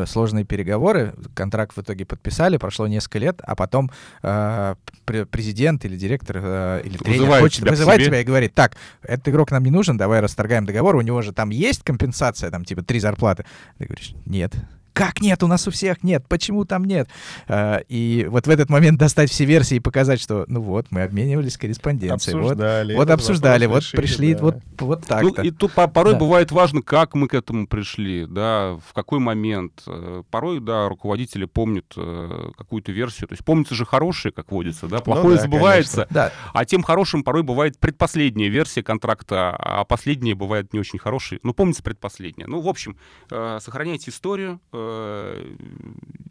[0.05, 3.91] сложные переговоры, контракт в итоге подписали, прошло несколько лет, а потом
[4.23, 9.51] э, президент или директор э, или тренер хочет, вызывает тебя и говорит, так, этот игрок
[9.51, 12.99] нам не нужен, давай расторгаем договор, у него же там есть компенсация, там типа три
[12.99, 13.45] зарплаты.
[13.77, 14.53] Ты говоришь, нет,
[14.95, 15.43] как нет?
[15.43, 16.25] У нас у всех нет.
[16.29, 17.09] Почему там нет?
[17.47, 21.03] А, и вот в этот момент достать все версии и показать, что, ну вот, мы
[21.03, 22.37] обменивались корреспонденцией.
[22.37, 22.93] Обсуждали.
[22.95, 24.41] Вот, вот обсуждали, вот решили, пришли, да.
[24.41, 26.19] вот, вот так Ну, и тут по- порой Да.
[26.19, 29.83] бывает важно, как мы к этому пришли, да, в какой момент.
[29.85, 33.27] Э, Порой, да, руководители помнят э, какую-то версию.
[33.27, 36.07] То есть помнится же хорошее, как водится, да, плохое Ну да, забывается.
[36.09, 41.39] Да, А тем хорошим порой бывает предпоследняя версия контракта, а последняя бывает не очень хорошей.
[41.43, 42.47] Ну, помнится предпоследняя.
[42.47, 42.97] Ну, в общем,
[43.29, 44.61] э, сохраняйте историю,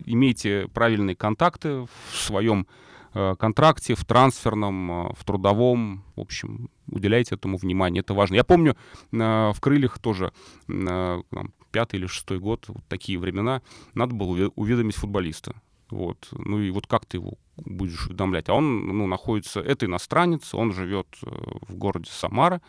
[0.04, 2.66] имейте правильные контакты в своем
[3.14, 6.04] э, контракте, в трансферном, э, в трудовом.
[6.16, 8.00] В общем, уделяйте этому внимание.
[8.00, 8.34] Это важно.
[8.34, 8.76] Я помню,
[9.12, 9.16] э,
[9.52, 10.32] в «Крыльях» тоже
[10.68, 11.22] э,
[11.70, 13.62] пятый или шестой год, вот такие времена,
[13.94, 15.54] надо было уве- уведомить футболиста.
[15.90, 16.28] Вот.
[16.32, 18.48] Ну и вот как ты его будешь уведомлять?
[18.48, 21.28] А он ну, находится, это иностранец, он живет э,
[21.68, 22.60] в городе Самара.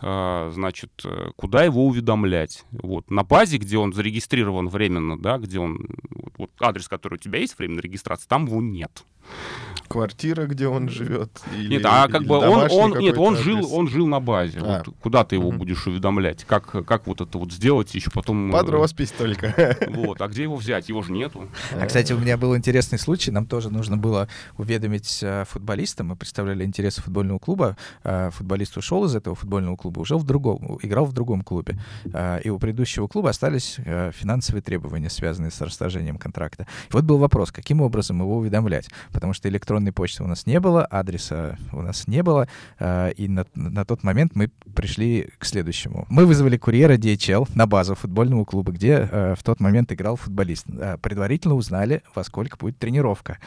[0.00, 2.64] А, Значит, э, куда его уведомлять?
[2.70, 3.10] Вот.
[3.10, 5.86] На базе, где он зарегистрирован временно, да, где он,
[6.36, 9.04] вот, адрес, который у тебя есть, временная регистрация, там его нет.
[9.88, 11.40] Квартира, где он живет?
[11.52, 14.60] Или, Нет, а как или бы он, он, нет, он жил, он жил на базе.
[14.62, 14.84] А.
[14.86, 15.58] Вот куда ты его Мгм.
[15.58, 16.44] будешь уведомлять?
[16.44, 18.50] Как, как вот это вот сделать еще потом?
[18.50, 19.76] э, Под роспись только.
[19.90, 20.88] Вот, а где его взять?
[20.88, 21.48] Его же нету.
[21.72, 23.32] А, кстати, у меня был интересный случай.
[23.32, 26.04] Нам тоже нужно было уведомить э, футболиста.
[26.04, 27.76] Мы представляли интересы футбольного клуба.
[28.04, 31.80] Э, футболист ушел из этого футбольного клуба, уже в другом, играл в другом клубе.
[32.44, 33.76] И у предыдущего клуба остались
[34.12, 36.68] финансовые требования, связанные с расторжением контракта.
[36.90, 38.88] И вот был вопрос, каким образом его уведомлять?
[39.12, 42.48] Потому что электронной почты у нас не было, адреса у нас не было.
[42.78, 46.06] э, и на, на тот момент мы пришли к следующему.
[46.08, 50.66] Мы вызвали курьера DHL на базу футбольного клуба, где э, в тот момент играл футболист.
[50.68, 53.38] Э, предварительно узнали, во сколько будет тренировка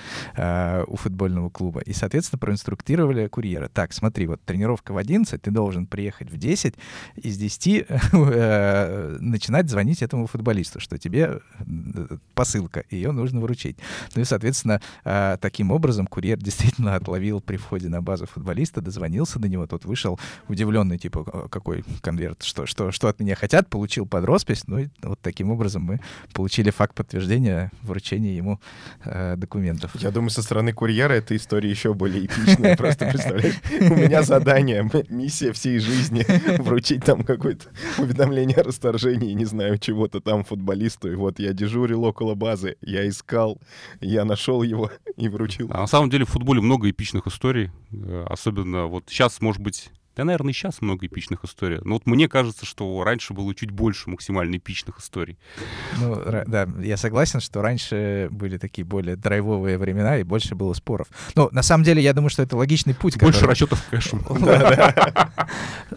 [0.87, 1.81] у футбольного клуба.
[1.81, 3.69] И, соответственно, проинструктировали курьера.
[3.69, 6.75] Так, смотри, вот тренировка в 11, ты должен приехать в 10,
[7.15, 11.39] и с 10 э, начинать звонить этому футболисту, что тебе
[12.33, 13.77] посылка, ее нужно вручить.
[14.15, 19.37] Ну и, соответственно, э, таким образом курьер действительно отловил при входе на базу футболиста, дозвонился
[19.37, 23.69] до него, тот вышел удивленный, типа, «А, какой конверт, что, что, что от меня хотят,
[23.69, 25.99] получил под роспись, ну и вот таким образом мы
[26.33, 28.59] получили факт подтверждения вручения ему
[29.05, 29.91] э, документов.
[29.93, 32.75] Я думаю, со стороны курьера эта история еще более эпичная.
[32.75, 36.25] Просто представляешь, у меня задание, миссия всей жизни
[36.63, 37.67] вручить там какое-то
[37.99, 41.11] уведомление о расторжении, не знаю, чего-то там футболисту.
[41.11, 43.61] И вот я дежурил около базы, я искал,
[44.01, 45.42] я нашел его и вручил.
[45.69, 47.71] А на самом деле в футболе много эпичных историй.
[47.91, 51.79] э, Особенно вот сейчас, может быть, да, наверное, и сейчас много эпичных историй.
[51.83, 55.37] Но вот мне кажется, что раньше было чуть больше максимально эпичных историй.
[55.99, 56.15] Ну,
[56.47, 61.07] да, я согласен, что раньше были такие более драйвовые времена и больше было споров.
[61.35, 63.17] Но на самом деле я думаю, что это логичный путь.
[63.19, 64.23] Больше который- расчетов кэшем.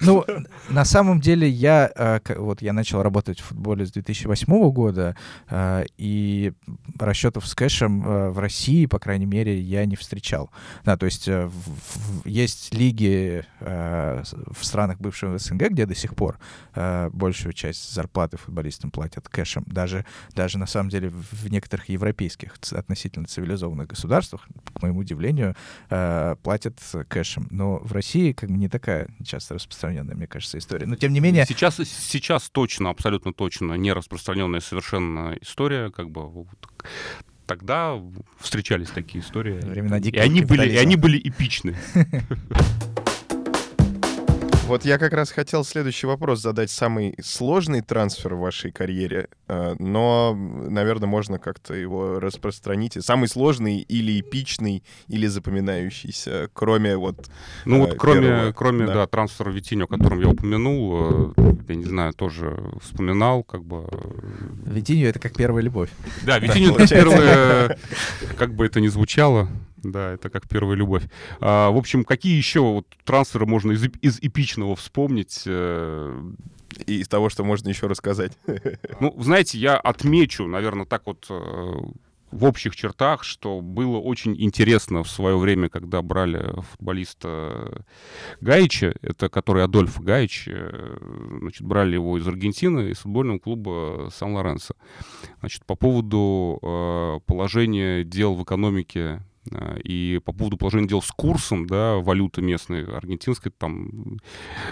[0.01, 0.25] Ну,
[0.69, 5.17] на самом деле я э, к- вот я начал работать в футболе с 2008 года,
[5.49, 6.53] э, и
[6.99, 10.51] расчетов с кэшем э, в России, по крайней мере, я не встречал.
[10.85, 11.29] Да, то есть
[12.25, 13.45] есть лиги
[14.25, 16.39] в странах бывшего СНГ, где до сих пор
[16.75, 19.65] э, большую часть зарплаты футболистам платят кэшем.
[19.67, 20.05] Даже,
[20.35, 25.55] даже на самом деле в некоторых европейских относительно цивилизованных государствах, к моему удивлению,
[25.91, 26.79] э, платят
[27.09, 27.49] кэшем.
[27.51, 30.87] Но в России как бы не такая часто распространенная, мне кажется, история.
[30.87, 35.91] Но тем не менее, Сейчас, сейчас точно, абсолютно точно не распространенная совершенно история.
[35.91, 36.49] Как бы вот
[37.47, 38.01] тогда
[38.39, 39.61] встречались такие истории.
[39.61, 41.77] Времена и они были, и они были эпичны.
[44.67, 46.73] Вот я как раз хотел следующий вопрос задать.
[46.73, 52.97] Самый сложный трансфер в вашей карьере, э, но, наверное, можно как-то его распространить.
[53.01, 57.31] Самый сложный или эпичный, или запоминающийся, кроме вот...
[57.65, 58.95] Ну вот э, кроме, первого, кроме да.
[58.95, 59.07] да.
[59.07, 63.87] трансфера Витинho, о котором я упомянул, э, я не знаю, тоже вспоминал, как бы...
[64.65, 65.91] Витиньо— это как первая любовь.
[66.25, 67.79] Да, Витинho это первое,
[68.37, 69.49] как бы это ни звучало,
[69.83, 71.05] да, это как первая любовь.
[71.41, 75.43] А, в общем, какие еще вот трансферы можно из, из эпичного вспомнить?
[75.47, 76.23] э,
[76.87, 78.33] И из того, что можно еще рассказать.
[79.01, 81.73] Ну, знаете, я отмечу, наверное, так вот э,
[82.33, 87.85] в общих чертах, что было очень интересно в свое время, когда брали футболиста
[88.41, 90.99] Гаича, это который Адольф Гаич, э,
[91.41, 94.75] значит, брали его из Аргентины, из футбольного клуба Сан-Лоренсо.
[95.41, 99.23] Значит, по поводу э, положения дел в экономике
[99.83, 104.19] и по поводу положения дел с курсом, да, валюты местной, аргентинской, там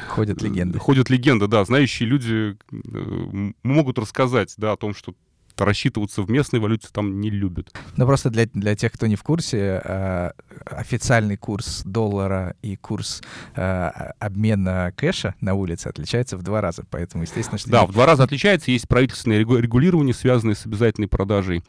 [0.09, 0.79] Ходят легенды.
[0.79, 1.65] Ходят легенды, да.
[1.65, 5.15] Знающие люди э, могут рассказать, да, о том, что
[5.57, 7.73] рассчитываться в местной валюте там не любят.
[7.97, 10.31] Ну, просто для, для тех, кто не в курсе, э,
[10.67, 13.23] официальный курс доллара и курс
[13.55, 17.71] э, обмена кэша на улице отличается в два раза, поэтому, естественно, что...
[17.71, 18.71] Да, в два раза отличается.
[18.71, 21.63] Есть правительственное регулирование, связанное с обязательной продажей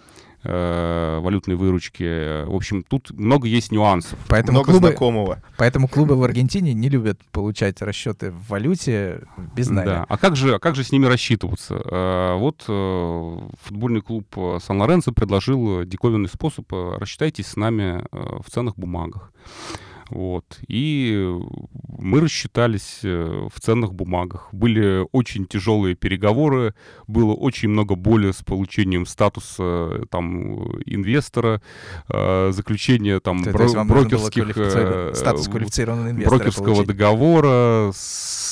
[0.46, 2.46] э, валютной выручки.
[2.46, 4.18] В общем, тут много есть нюансов.
[4.28, 5.44] Поэтому много клубы, знакомого.
[5.58, 9.22] Поэтому клубы в Аргентине не любят получать расчеты в валюте
[9.56, 9.92] без найма.
[9.92, 10.06] Да.
[10.08, 11.76] А как же, а как же с ними рассчитываться?
[11.76, 14.26] Э, вот э, футбольный клуб
[14.62, 16.72] Сан-Лоренцо предложил диковинный способ.
[16.72, 19.32] Рассчитайтесь с нами э, в ценных бумагах.
[20.10, 20.60] Вот.
[20.68, 21.34] И
[21.98, 24.50] мы рассчитались э, в ценных бумагах.
[24.52, 26.76] Были очень тяжелые переговоры,
[27.08, 31.62] было очень много боли с получением статуса э, там, инвестора,
[32.10, 34.54] э, заключение там, То, бро- брокерских...
[34.54, 35.16] Квалифици...
[35.16, 36.88] Статус квалифицированного инвестора Брокерского получить.
[36.88, 37.92] договора.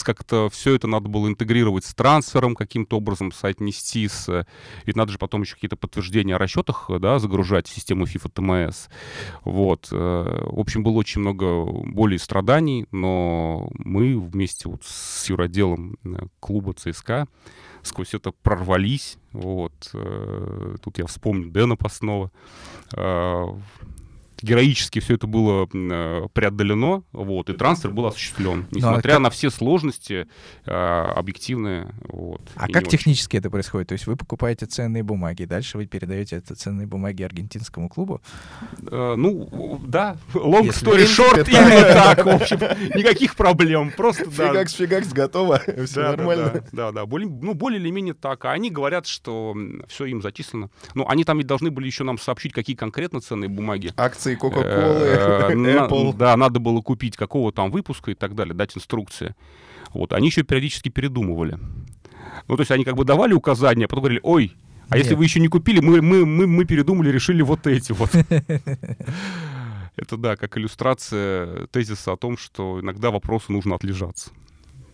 [0.04, 4.46] Как-то все это надо было интегрировать с трансфером, каким-то образом соотнести с...
[4.86, 8.76] Ведь надо же потом еще какие-то подтверждения о расчетах да, загружать в систему FIFA TMS.
[9.44, 9.90] Вот.
[9.92, 15.98] В общем, было очень много много боли и страданий, но мы вместе вот с юроделом
[16.04, 17.28] э, клуба ЦСКА
[17.82, 19.18] сквозь это прорвались.
[19.32, 19.74] Вот.
[19.94, 22.32] Э, тут я вспомню Дэна Паснова.
[24.44, 29.22] Героически все это было э, преодолено, вот, и трансфер был осуществлен, ну, несмотря а как...
[29.22, 30.28] на все сложности
[30.66, 31.96] э, объективные.
[32.10, 33.88] Вот, а как технически это происходит?
[33.88, 38.22] То есть вы покупаете ценные бумаги, дальше вы передаете эти ценные бумаги аргентинскому клубу?
[38.92, 42.60] Э, ну, да, long Если story short, именно так, в общем,
[42.98, 44.50] никаких проблем, просто, да.
[44.50, 46.66] Фигакс, фигакс, готово, все нормально.
[46.74, 49.56] Да, да, более, ну, более или менее так, а они говорят, что
[49.88, 50.70] все им зачислено.
[50.96, 53.94] Ну, они там ведь должны были еще нам сообщить, какие конкретно ценные бумаги.
[53.96, 56.16] Акции акции Coca-Cola, э, Apple.
[56.16, 59.36] Да, надо было купить какого там выпуска и так далее, дать инструкции.
[59.94, 61.60] Вот, они еще периодически передумывали.
[62.48, 64.54] Ну, то есть они как бы давали указания, а потом говорили, ой,
[64.90, 65.06] а Нет.
[65.06, 68.10] если вы еще не купили, мы, мы, мы, мы передумали, решили вот эти вот.
[69.96, 74.32] Это, да, как иллюстрация тезиса о том, что иногда вопросу нужно отлежаться.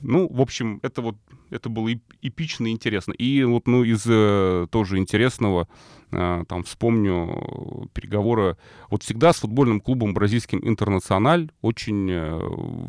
[0.01, 1.17] Ну, в общем, это вот
[1.49, 1.89] это было
[2.21, 3.13] эпично и интересно.
[3.13, 5.67] И вот, ну, из э, тоже интересного,
[6.11, 8.57] э, там, вспомню переговоры.
[8.89, 12.39] Вот всегда с футбольным клубом бразильским «Интернациональ» очень э,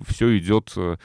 [0.07, 0.97] все идет э,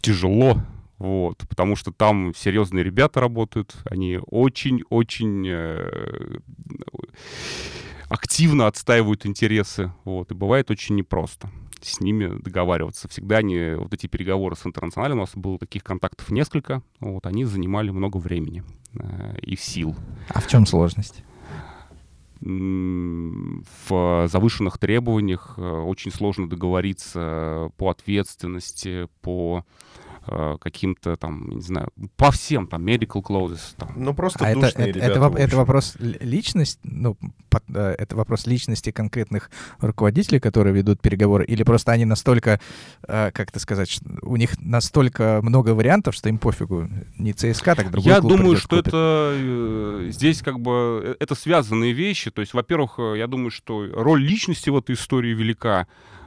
[0.00, 0.60] тяжело,
[0.98, 6.38] вот, потому что там серьезные ребята работают, они очень-очень э,
[8.08, 11.50] активно отстаивают интересы, вот, и бывает очень непросто
[11.86, 13.08] с ними договариваться.
[13.08, 17.44] Всегда они, вот эти переговоры с интернационалем, у нас было таких контактов несколько, вот, они
[17.44, 18.62] занимали много времени
[18.98, 19.94] э, и сил.
[20.28, 21.24] А в чем сложность?
[22.40, 29.64] в завышенных требованиях э, очень сложно договориться по ответственности, по
[30.26, 33.74] э, каким-то там, не знаю, по всем там medical clauses.
[33.76, 33.92] Там.
[33.96, 35.20] Ну просто а душные это, ребята.
[35.26, 37.16] Это, это вопрос личность, ну
[37.48, 39.50] под, э, это вопрос личности конкретных
[39.80, 42.60] руководителей, которые ведут переговоры, или просто они настолько,
[43.06, 47.90] э, как это сказать, у них настолько много вариантов, что им пофигу, не ЦСКА, так
[47.90, 48.88] другой Я клуб думаю, что купит.
[48.88, 52.30] это э, здесь как бы это связанные вещи.
[52.30, 55.86] То есть, во-первых, я думаю, что роль личности в этой истории велика.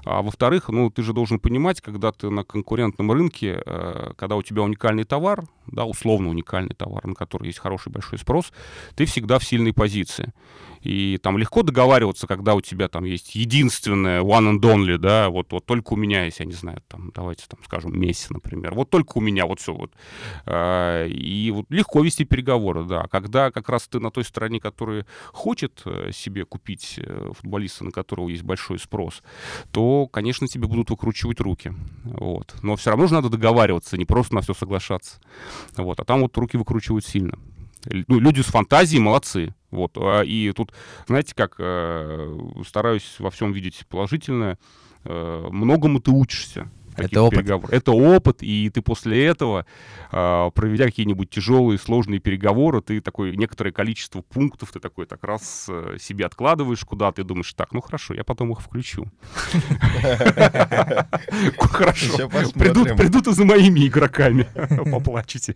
[0.10, 4.42] А во-вторых, ну, ты же должен понимать, когда ты на конкурентном рынке, э, когда у
[4.42, 8.54] тебя уникальный товар, да, условно уникальный товар, на который есть хороший большой спрос,
[8.96, 10.34] ты всегда в сильной позиции.
[10.88, 15.52] И там легко договариваться, когда у тебя там есть единственное one and only, да, вот,
[15.52, 18.90] вот только у меня есть, я не знаю, там, давайте там скажем, Месси, например, вот
[18.90, 19.92] только у меня вот все вот.
[20.46, 23.08] А, и вот легко вести переговоры, да.
[23.08, 27.92] Когда как раз ты на той стороне, которая хочет э, себе купить э, футболиста, на
[27.92, 29.24] которого есть большой спрос,
[29.72, 31.74] то, конечно, тебе будут выкручивать руки.
[32.06, 32.56] Вот.
[32.62, 35.20] Но все равно же надо договариваться, не просто на все соглашаться.
[35.76, 36.00] Вот.
[36.00, 37.38] А там вот руки выкручивают сильно.
[38.08, 39.54] Ну, люди с фантазией молодцы.
[39.72, 39.98] Вот.
[39.98, 40.74] А, и тут,
[41.08, 44.58] знаете, как э, стараюсь во всем видеть положительное.
[45.04, 46.70] Э, многому ты учишься.
[46.98, 47.40] Это опыт.
[47.40, 47.70] Переговор.
[47.72, 49.66] Это опыт, и ты после этого,
[50.12, 55.68] э, проведя какие-нибудь тяжелые, сложные переговоры, ты такое некоторое количество пунктов, ты такой так раз
[55.70, 59.06] э, себе откладываешь куда-то и думаешь, так, ну хорошо, я потом их включу.
[61.60, 62.30] Хорошо.
[62.30, 64.48] Придут и за моими игроками.
[64.92, 65.56] Поплачете.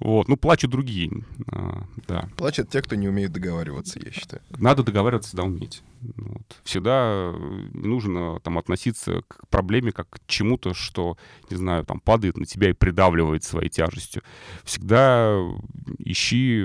[0.00, 0.28] Вот.
[0.28, 1.10] Ну, плачут другие.
[1.50, 2.28] А, да.
[2.36, 4.42] Плачут те, кто не умеет договариваться, я считаю.
[4.50, 5.82] Надо договариваться, да, уметь.
[6.16, 6.60] Вот.
[6.64, 7.34] Всегда
[7.72, 11.16] не нужно там относиться к проблеме как к чему-то, что,
[11.50, 14.22] не знаю, там падает на тебя и придавливает своей тяжестью.
[14.64, 15.38] Всегда
[15.98, 16.64] ищи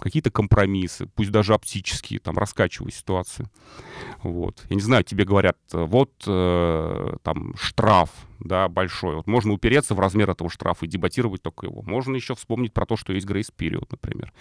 [0.00, 3.50] какие-то компромиссы, пусть даже оптические, там, раскачивай ситуацию.
[4.22, 4.64] Вот.
[4.68, 8.10] Я не знаю, тебе говорят, вот э, там штраф
[8.40, 9.16] да, большой.
[9.16, 11.82] Вот можно упереться в размер этого штрафа и дебатировать только его.
[11.82, 14.32] Можно еще вспомнить про то, что есть грейс период, например.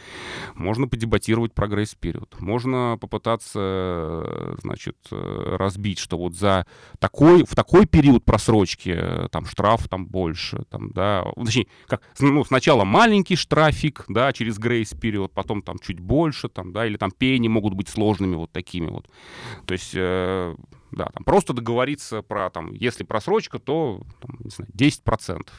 [0.55, 2.35] Можно подебатировать про грейс период.
[2.39, 6.65] Можно попытаться, значит, разбить, что вот за
[6.99, 8.99] такой, в такой период просрочки
[9.31, 14.93] там штраф там больше, там, да, точнее, как, ну, сначала маленький штрафик, да, через грейс
[14.93, 18.89] период, потом там чуть больше, там, да, или там пени могут быть сложными вот такими
[18.89, 19.09] вот.
[19.65, 20.55] То есть э,
[20.95, 25.49] да, там просто договориться про, там, если просрочка, то, там, не знаю, 10%.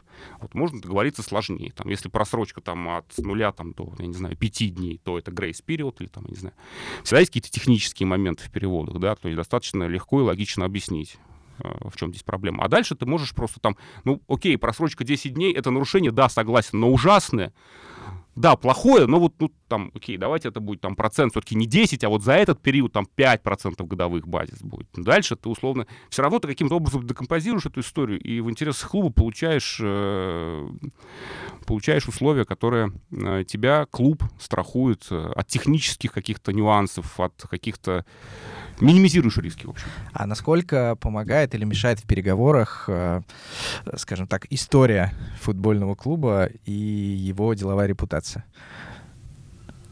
[0.41, 1.73] Вот можно договориться сложнее.
[1.73, 5.31] Там, если просрочка там от нуля там, до, я не знаю, 5 дней, то это
[5.31, 6.55] грейс период или там, я не знаю.
[7.03, 11.17] Всегда есть какие-то технические моменты в переводах, да, то есть достаточно легко и логично объяснить
[11.59, 12.65] э, в чем здесь проблема.
[12.65, 16.81] А дальше ты можешь просто там, ну, окей, просрочка 10 дней, это нарушение, да, согласен,
[16.81, 17.53] но ужасное,
[18.37, 22.03] да, плохое, но вот ну, там, окей, давайте это будет там процент все-таки не 10,
[22.05, 24.89] а вот за этот период там 5% годовых базис будет.
[24.95, 29.13] Дальше ты условно все равно ты каким-то образом декомпозируешь эту историю и в интересах клуба
[29.13, 30.69] получаешь, э,
[31.67, 38.05] получаешь условия, которые э, тебя клуб страхует э, от технических каких-то нюансов, от каких-то
[38.81, 39.87] минимизируешь риски, в общем.
[40.13, 43.23] А насколько помогает или мешает в переговорах, э,
[43.97, 48.45] скажем так, история футбольного клуба и его деловая репутация?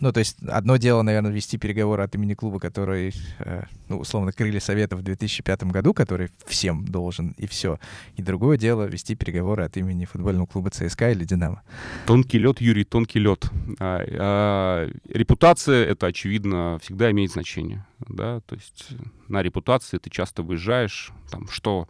[0.02, 4.32] Ну, то есть одно дело, наверное, вести переговоры от имени клуба, который, э, ну, условно,
[4.32, 7.78] крылья совета в 2005 году, который всем должен, и все.
[8.16, 11.62] И другое дело вести переговоры от имени футбольного клуба ЦСКА или «Динамо».
[12.04, 13.48] Тонкий лед, Юрий, тонкий лед.
[13.78, 17.86] А, а, репутация, это, очевидно, всегда имеет значение.
[18.00, 18.40] Да?
[18.40, 18.88] То есть
[19.28, 21.86] на репутации ты часто выезжаешь, там, что...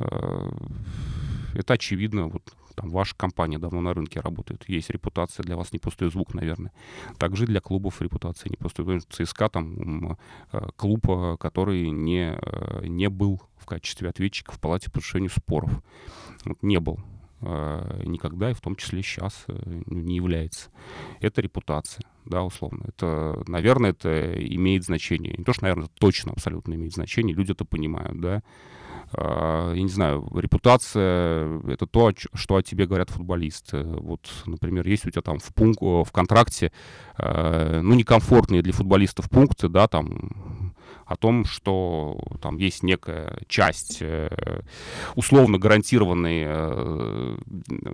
[0.00, 0.50] Э,
[1.54, 2.42] это очевидно, вот
[2.78, 6.72] там ваша компания давно на рынке работает, есть репутация, для вас не пустой звук, наверное.
[7.18, 9.02] Также для клубов репутация не пустой звук.
[9.08, 10.16] ЦСКА там
[10.52, 15.30] э, клуб, э, который не, э, не был в качестве ответчика в палате по решению
[15.30, 15.82] споров.
[16.44, 17.00] Вот не был
[17.40, 20.70] никогда, и в том числе сейчас ну, не является.
[21.20, 22.84] Это репутация, да, условно.
[22.88, 25.34] Это, наверное, это имеет значение.
[25.36, 28.42] Не то, что, наверное, точно абсолютно имеет значение, люди это понимают, да.
[29.12, 33.82] А, я не знаю, репутация— это то, что о тебе говорят футболисты.
[33.82, 36.72] Вот, например, есть у тебя там в, пункт, в контракте,
[37.16, 40.47] а, ну, некомфортные для футболистов пункты, да, там,
[41.08, 44.28] о том, что там есть некая часть э,
[45.16, 47.36] условно гарантированной э,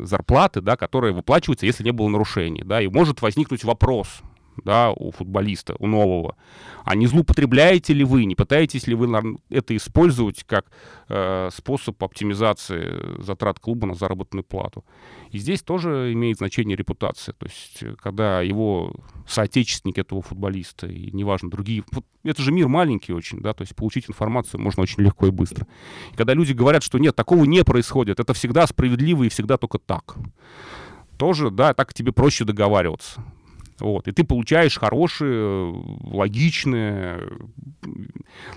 [0.02, 4.08] зарплаты, да, которая выплачивается, если не было нарушений, да, и может возникнуть вопрос,
[4.64, 6.36] да, у футболиста, у нового.
[6.84, 10.66] А не злоупотребляете ли вы, не пытаетесь ли вы это использовать как
[11.08, 14.84] э, способ оптимизации затрат клуба на заработную плату.
[15.30, 17.32] И здесь тоже имеет значение репутация.
[17.34, 18.94] То есть, э, когда его
[19.26, 21.84] соотечественник этого футболиста, и неважно, другие...
[22.22, 25.66] Это же мир маленький очень, да, то есть получить информацию можно очень легко и быстро.
[26.12, 29.78] И когда люди говорят, что нет, такого не происходит, это всегда справедливо и всегда только
[29.78, 30.16] так
[31.16, 33.22] тоже, да, так тебе проще договариваться.
[33.80, 37.28] Вот, и ты получаешь хорошие, логичные...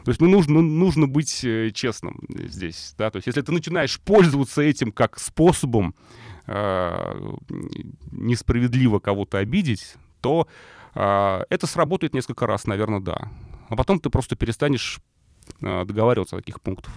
[0.04, 2.94] То есть ну, нужно, нужно быть э, честным здесь.
[2.98, 3.10] Да?
[3.10, 5.96] То есть если ты начинаешь пользоваться этим как способом
[6.46, 7.36] э,
[8.12, 10.48] несправедливо кого-то обидеть, то
[10.94, 13.32] э, это сработает несколько раз, наверное, да.
[13.70, 15.00] А потом ты просто перестанешь
[15.62, 16.94] договариваться о таких пунктах.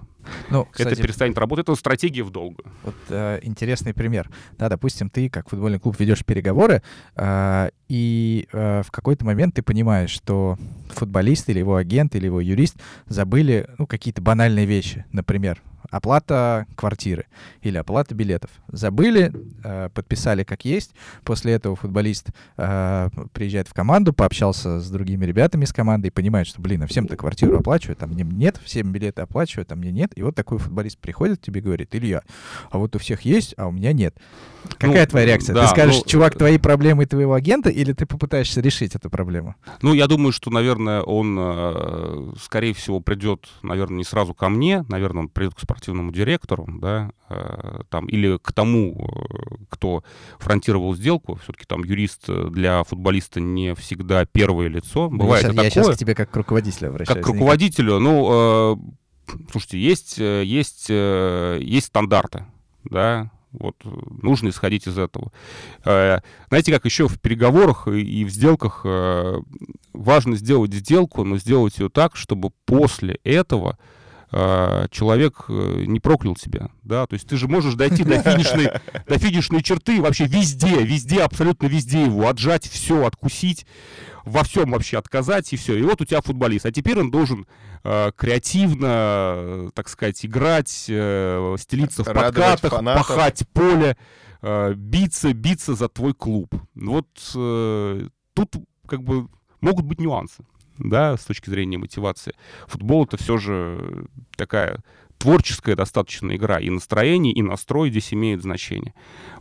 [0.51, 2.62] Ну, кстати, это перестанет работать, это стратегия в долгу.
[2.82, 4.30] Вот э, интересный пример.
[4.59, 6.82] Да, допустим, ты как футбольный клуб ведешь переговоры,
[7.16, 10.59] э, и э, в какой-то момент ты понимаешь, что
[10.90, 12.76] футболист или его агент или его юрист
[13.07, 15.05] забыли ну, какие-то банальные вещи.
[15.12, 17.26] Например, оплата квартиры
[17.62, 18.51] или оплата билетов.
[18.68, 19.32] Забыли,
[19.64, 20.93] э, подписали как есть.
[21.24, 26.47] После этого футболист э, приезжает в команду, пообщался с другими ребятами из команды и понимает,
[26.47, 30.12] что, блин, а всем-то квартиру оплачивают, а мне нет, всем билеты оплачивают, а мне нет.
[30.16, 32.22] И вот такой футболист приходит к тебе и говорит, Илья,
[32.70, 34.16] а вот у всех есть, а у меня нет.
[34.78, 35.55] Какая ну, твоя реакция?
[35.55, 39.55] Да, ты скажешь, ну, чувак, твои проблемы твоего агента, или ты попытаешься решить эту проблему?
[39.82, 44.84] Ну, я думаю, что, наверное, он, э, скорее всего, придет, наверное, не сразу ко мне,
[44.88, 50.05] наверное, он придет к спортивному директору, да, э, там, или к тому, э, кто
[50.39, 51.37] фронтировал сделку.
[51.43, 55.09] Все-таки там юрист для футболиста не всегда первое лицо.
[55.09, 55.64] Бывает я, такое.
[55.64, 57.16] Я сейчас к тебе как к руководителю обращаюсь.
[57.16, 58.95] Как к руководителю, ну,
[59.51, 62.45] слушайте, есть, есть, есть стандарты,
[62.85, 63.76] да, вот
[64.22, 65.33] нужно исходить из этого.
[65.85, 69.41] Э, знаете, как еще в переговорах и в сделках э,
[69.93, 73.78] важно сделать сделку, но сделать ее так, чтобы после этого
[74.33, 78.70] э, человек э, не проклял тебя, да, то есть ты же можешь дойти до финишной,
[79.09, 83.66] до финишной черты вообще везде, везде, абсолютно везде его отжать, все, откусить,
[84.24, 85.76] во всем вообще отказать, и все.
[85.76, 86.66] И вот у тебя футболист.
[86.66, 87.47] А теперь он должен
[87.85, 93.97] э, креативно, так сказать, играть, э, стелиться в подкатах, пахать поле,
[94.43, 96.55] э, биться, биться за твой клуб.
[96.74, 98.57] Вот э, тут
[98.87, 99.28] как бы
[99.61, 100.45] могут быть нюансы
[100.89, 102.35] да, с точки зрения мотивации.
[102.66, 104.07] Футбол это все же
[104.37, 104.81] такая
[105.20, 106.59] творческая достаточно игра.
[106.59, 108.95] И настроение, и настрой здесь имеют значение.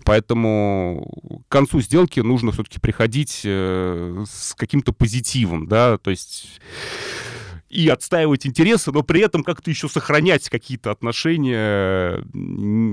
[0.04, 6.60] Поэтому к концу сделки нужно все-таки приходить э, с каким-то позитивом, да, то есть
[7.70, 12.24] и отстаивать интересы, но при этом как-то еще сохранять какие-то отношения,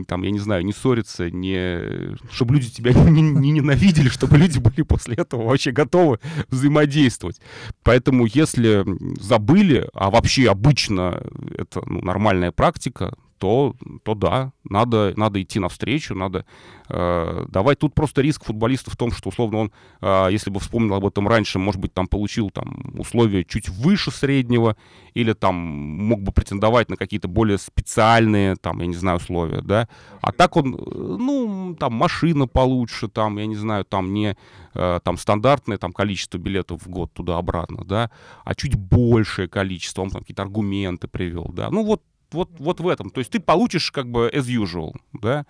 [0.04, 2.16] там, я не знаю, не ссориться, не...
[2.30, 7.40] чтобы люди тебя не, не ненавидели, чтобы люди были после этого вообще готовы взаимодействовать.
[7.82, 8.84] Поэтому если
[9.20, 11.22] забыли, а вообще обычно
[11.56, 16.45] это ну, нормальная практика, то, то да, надо, надо идти навстречу, надо
[16.89, 17.78] э, давать.
[17.78, 21.28] Тут просто риск футболиста в том, что, условно, он, э, если бы вспомнил об этом
[21.28, 24.76] раньше, может быть, там получил там, условия чуть выше среднего,
[25.14, 29.89] или там мог бы претендовать на какие-то более специальные, там, я не знаю, условия, да.
[30.20, 34.37] А так он, ну, там, машина получше, там, я не знаю, там не
[34.74, 38.11] э, там стандартное там количество билетов в год туда-обратно, да,
[38.45, 41.70] а чуть большее количество, он там какие-то аргументы привел, да.
[41.70, 43.10] Ну, вот вот, вот в этом.
[43.10, 45.46] То есть ты получишь как бы as usual, да,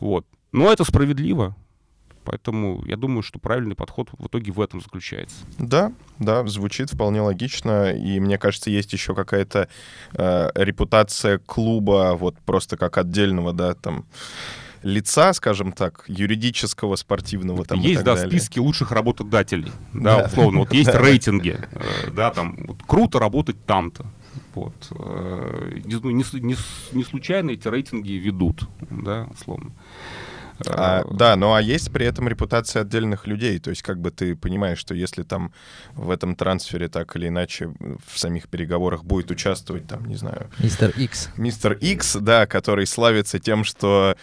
[0.00, 0.26] вот.
[0.52, 1.56] Но это справедливо,
[2.24, 5.36] Поэтому я думаю, что правильный подход в итоге в этом заключается.
[5.58, 7.92] Да, да, звучит вполне логично.
[7.92, 9.68] И мне кажется, есть еще какая-то
[10.14, 14.06] э, репутация клуба, вот просто как отдельного, да, там
[14.82, 18.30] лица, скажем так, юридического, спортивного там Есть, да, далее.
[18.30, 20.26] списки лучших работодателей, да, да.
[20.26, 20.60] условно.
[20.60, 24.06] Вот есть рейтинги, э, да, там, вот, круто работать там-то.
[24.54, 24.74] Вот.
[24.98, 26.56] Э, не, не,
[26.92, 29.72] не случайно эти рейтинги ведут, да, условно.
[30.68, 33.58] А, э, да, ну а есть при этом репутация отдельных людей.
[33.58, 35.52] То есть как бы ты понимаешь, что если там
[35.94, 37.72] в этом трансфере так или иначе
[38.06, 40.50] в самих переговорах будет участвовать, там, не знаю...
[40.58, 41.30] Мистер Икс.
[41.36, 44.16] Мистер Икс, да, который славится тем, что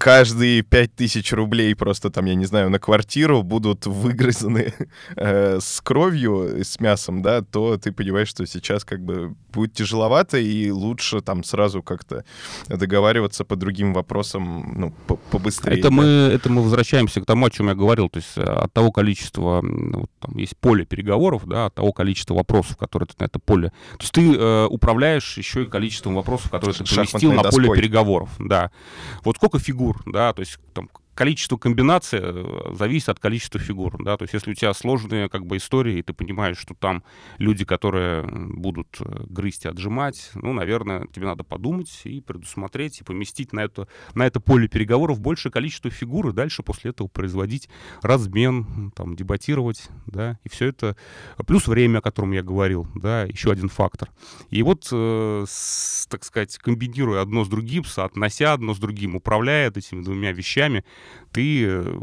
[0.00, 4.72] каждые пять тысяч рублей просто там, я не знаю, на квартиру будут выгрызаны
[5.14, 10.38] э, с кровью, с мясом, да, то ты понимаешь, что сейчас как бы будет тяжеловато,
[10.38, 12.24] и лучше там сразу как-то
[12.66, 14.94] договариваться по другим вопросам, ну,
[15.30, 15.80] побыстрее.
[15.80, 15.94] Это, да.
[15.94, 18.92] мы, это мы возвращаемся к тому, о чем я говорил, то есть э, от того
[18.92, 23.38] количества, вот, там есть поле переговоров, да, от того количества вопросов, которые ты на это
[23.38, 23.68] поле...
[23.68, 28.30] То есть ты э, управляешь еще и количеством вопросов, которые ты поместил на поле переговоров,
[28.38, 28.70] да.
[29.24, 34.16] Вот сколько фигур, да, то есть там количество комбинаций э, зависит от количества фигур, да,
[34.16, 37.02] то есть если у тебя сложные как бы истории, и ты понимаешь, что там
[37.38, 43.04] люди, которые будут э, грызть и отжимать, ну, наверное, тебе надо подумать и предусмотреть, и
[43.04, 47.68] поместить на это, на это поле переговоров большее количество фигур, и дальше после этого производить
[48.02, 50.96] размен, там, дебатировать, да, и все это,
[51.46, 54.10] плюс время, о котором я говорил, да, еще один фактор.
[54.50, 59.70] И вот, э, с, так сказать, комбинируя одно с другим, соотнося одно с другим, управляя
[59.70, 60.84] этими двумя вещами,
[61.32, 61.98] ты э,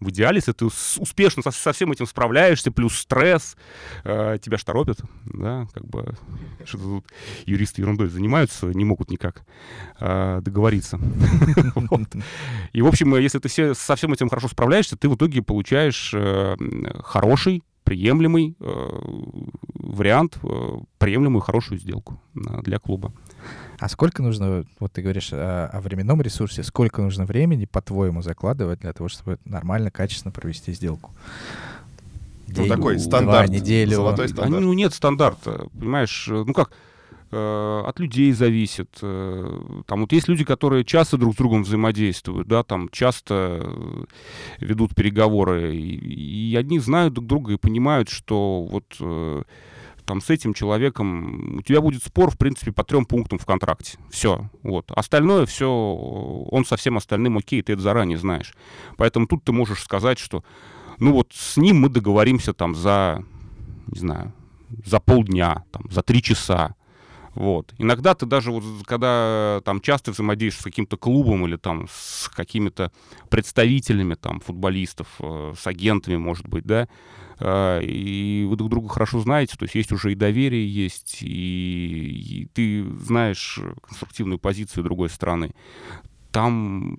[0.00, 3.56] в идеале, если ты успешно со, со всем этим справляешься, плюс стресс,
[4.04, 4.64] э, тебя ж
[5.26, 6.14] да, как бы,
[6.64, 7.06] что тут
[7.46, 9.42] юристы ерундой занимаются, не могут никак
[10.00, 10.98] э, договориться.
[12.72, 16.56] И, в общем, если ты со всем этим хорошо справляешься, ты в итоге получаешь э,
[17.02, 18.88] хороший, приемлемый э,
[19.74, 23.12] вариант, э, приемлемую хорошую сделку э, для клуба.
[23.78, 28.80] А сколько нужно, вот ты говоришь о, о временном ресурсе, сколько нужно времени, по-твоему, закладывать
[28.80, 31.12] для того, чтобы нормально, качественно провести сделку?
[32.46, 33.46] День, ну, такой стандарт.
[33.46, 33.96] Два, неделю.
[33.96, 34.54] Золотой стандарт.
[34.54, 36.72] А, ну, нет стандарта, понимаешь, ну как,
[37.30, 38.98] э, от людей зависит.
[39.02, 44.04] Э, там вот есть люди, которые часто друг с другом взаимодействуют, да, там часто э,
[44.60, 48.96] ведут переговоры, и, и одни знают друг друга и понимают, что вот
[50.04, 53.96] там с этим человеком у тебя будет спор, в принципе, по трем пунктам в контракте.
[54.10, 54.50] Все.
[54.64, 54.90] Вот.
[54.90, 58.54] Остальное все, он со всем остальным окей, ты это заранее знаешь.
[58.96, 60.42] Поэтому тут ты можешь сказать, что
[60.98, 63.24] ну вот с ним мы договоримся там за,
[63.86, 64.32] не знаю,
[64.84, 66.74] за полдня, там, за три часа.
[67.40, 67.72] Вот.
[67.78, 72.92] Иногда ты даже вот, когда там часто взаимодействуешь с каким-то клубом или там с какими-то
[73.30, 76.86] представителями там футболистов, э, с агентами, может быть, да,
[77.38, 82.42] э, и вы друг друга хорошо знаете, то есть есть уже и доверие есть, и,
[82.42, 85.52] и ты знаешь конструктивную позицию другой стороны.
[86.32, 86.98] Там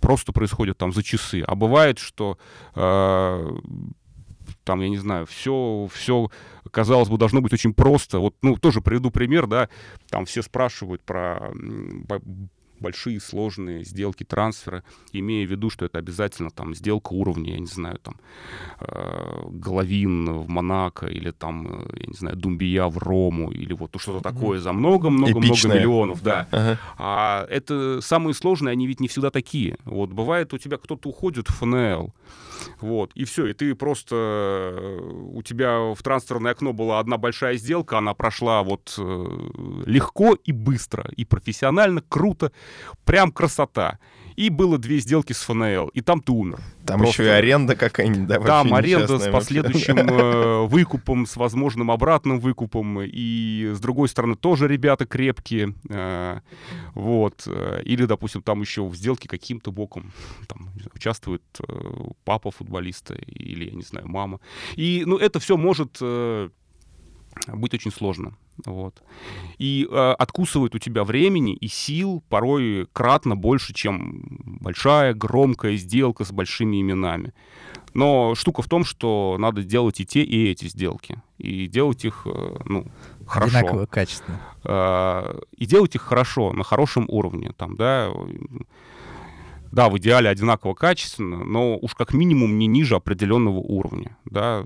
[0.00, 1.42] просто происходит там за часы.
[1.44, 2.38] А бывает, что
[2.76, 3.50] э,
[4.62, 6.30] там, я не знаю, все, все
[6.76, 8.18] казалось бы, должно быть очень просто.
[8.18, 9.70] Вот, ну, тоже приведу пример, да,
[10.10, 11.50] там все спрашивают про
[12.80, 17.66] большие сложные сделки трансфера, имея в виду, что это обязательно там сделка уровня, я не
[17.66, 18.16] знаю, там
[18.80, 23.94] э, Головин в Монако или там, э, я не знаю, Думбия в Рому или вот
[23.98, 26.48] что-то такое за много-много-много миллионов, да.
[26.50, 26.78] Ага.
[26.98, 29.76] А это самые сложные, они ведь не всегда такие.
[29.84, 32.12] Вот бывает у тебя кто-то уходит в ФНЛ,
[32.80, 34.16] вот, и все, и ты просто...
[34.16, 39.26] Э, у тебя в трансферное окно была одна большая сделка, она прошла вот э,
[39.86, 42.52] легко и быстро, и профессионально, круто,
[43.04, 43.98] прям красота
[44.36, 46.60] и было две сделки с ФНЛ, и там ты умер.
[46.84, 47.22] Там Просто...
[47.22, 48.38] еще и аренда какая-нибудь, да?
[48.38, 54.68] Там аренда с последующим э, выкупом, с возможным обратным выкупом, и с другой стороны тоже
[54.68, 56.40] ребята крепкие, э,
[56.94, 57.48] вот.
[57.84, 60.12] Или, допустим, там еще в сделке каким-то боком
[60.46, 61.74] там, участвует э,
[62.24, 64.40] папа футболиста или, я не знаю, мама.
[64.74, 65.98] И, ну, это все может
[67.46, 68.34] быть очень сложно.
[68.64, 69.02] Вот.
[69.58, 74.22] И э, откусывает у тебя времени и сил порой кратно больше, чем
[74.60, 77.34] большая, громкая сделка с большими именами.
[77.94, 81.22] Но штука в том, что надо делать и те, и эти сделки.
[81.38, 82.86] И делать их, э, ну,
[83.26, 83.58] хорошо.
[83.58, 84.40] Одинаково качественно.
[84.64, 87.52] Э, и делать их хорошо, на хорошем уровне.
[87.56, 88.10] Там, да,
[89.72, 94.64] да, в идеале одинаково качественно, но уж как минимум не ниже определенного уровня, да,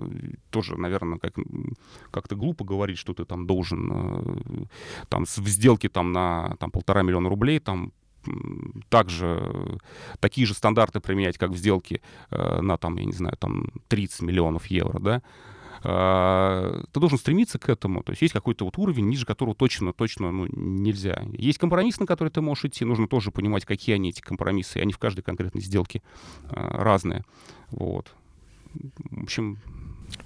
[0.51, 1.35] тоже, наверное, как,
[2.11, 4.65] как-то глупо говорить, что ты там должен э,
[5.09, 7.93] там в сделке там на там, полтора миллиона рублей там
[8.89, 9.79] также
[10.21, 14.23] такие же стандарты применять, как в сделке э, на там, я не знаю, там 30
[14.23, 15.23] миллионов евро, да,
[15.83, 18.03] ты должен стремиться к этому.
[18.03, 21.25] То есть есть какой-то вот уровень, ниже которого точно, точно ну, нельзя.
[21.33, 22.85] Есть компромисс, на который ты можешь идти.
[22.85, 24.79] Нужно тоже понимать, какие они, эти компромиссы.
[24.79, 26.03] Они в каждой конкретной сделке
[26.51, 27.25] а, разные.
[27.71, 28.13] Вот.
[28.75, 29.59] В общем,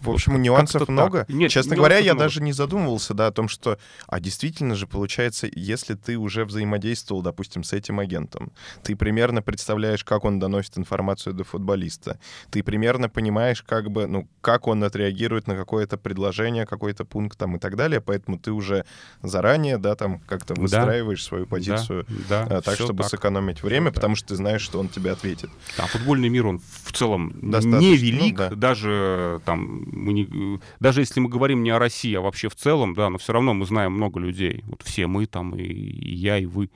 [0.00, 1.24] в общем, нюансов много.
[1.28, 2.24] Нет, Честно говоря, я много.
[2.24, 7.22] даже не задумывался, да, о том, что, а действительно же получается, если ты уже взаимодействовал,
[7.22, 8.52] допустим, с этим агентом,
[8.82, 12.18] ты примерно представляешь, как он доносит информацию до футболиста,
[12.50, 17.56] ты примерно понимаешь, как бы, ну, как он отреагирует на какое-то предложение, какой-то пункт там
[17.56, 18.84] и так далее, поэтому ты уже
[19.22, 21.28] заранее, да, там как-то выстраиваешь да.
[21.28, 23.10] свою позицию да, да, так, чтобы так.
[23.10, 23.92] сэкономить время, да.
[23.92, 25.50] потому что ты знаешь, что он тебе ответит.
[25.78, 28.54] А футбольный мир, он в целом Достаточно, не велик, ну, да.
[28.54, 32.94] даже там мы не, даже если мы говорим не о России, а вообще в целом,
[32.94, 34.62] да, но все равно мы знаем много людей.
[34.66, 36.70] Вот все мы там, и, и я, и вы.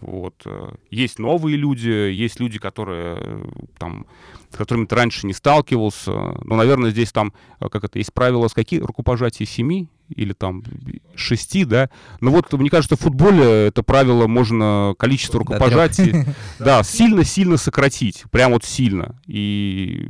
[0.00, 0.42] Вот.
[0.44, 3.44] Э, есть новые люди, есть люди, которые э,
[3.78, 4.06] там
[4.50, 6.10] с которыми ты раньше не сталкивался.
[6.10, 8.80] Но, наверное, здесь там, э, как это, есть правило с какие?
[8.80, 10.62] Рукопожатия семи или там
[11.14, 11.90] шести, да.
[12.20, 16.24] Но вот, мне кажется, в футболе это правило можно количество рукопожатий,
[16.58, 18.24] да, сильно-сильно сократить.
[18.30, 19.20] Прям вот сильно.
[19.26, 20.08] И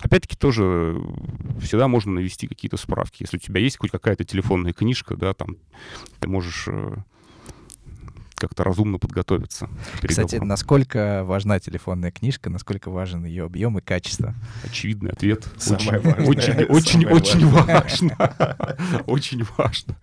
[0.00, 1.00] Опять-таки тоже
[1.60, 3.22] всегда можно навести какие-то справки.
[3.22, 5.56] Если у тебя есть хоть какая-то телефонная книжка, да, там
[6.20, 6.96] ты можешь э,
[8.40, 9.68] как-то разумно подготовиться.
[10.02, 14.34] Кстати, насколько важна телефонная книжка, насколько важен ее объем и качество?
[14.64, 15.46] Очевидный ответ.
[15.58, 16.26] Самое очень, важное.
[16.26, 18.16] Очень, очень, очень важно.
[19.06, 19.96] Очень важно.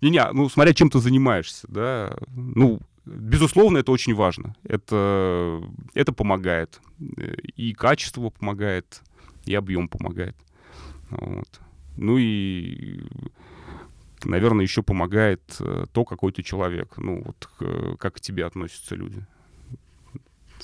[0.00, 4.54] Не-не, ну, смотря чем ты занимаешься, да, ну, Безусловно, это очень важно.
[4.62, 5.60] Это,
[5.92, 6.80] это помогает.
[7.56, 9.02] И качество помогает,
[9.44, 10.36] и объем помогает.
[11.10, 11.60] Вот.
[11.96, 13.00] Ну и,
[14.24, 16.96] наверное, еще помогает э, то, какой ты человек.
[16.96, 19.24] Ну, вот как к тебе относятся люди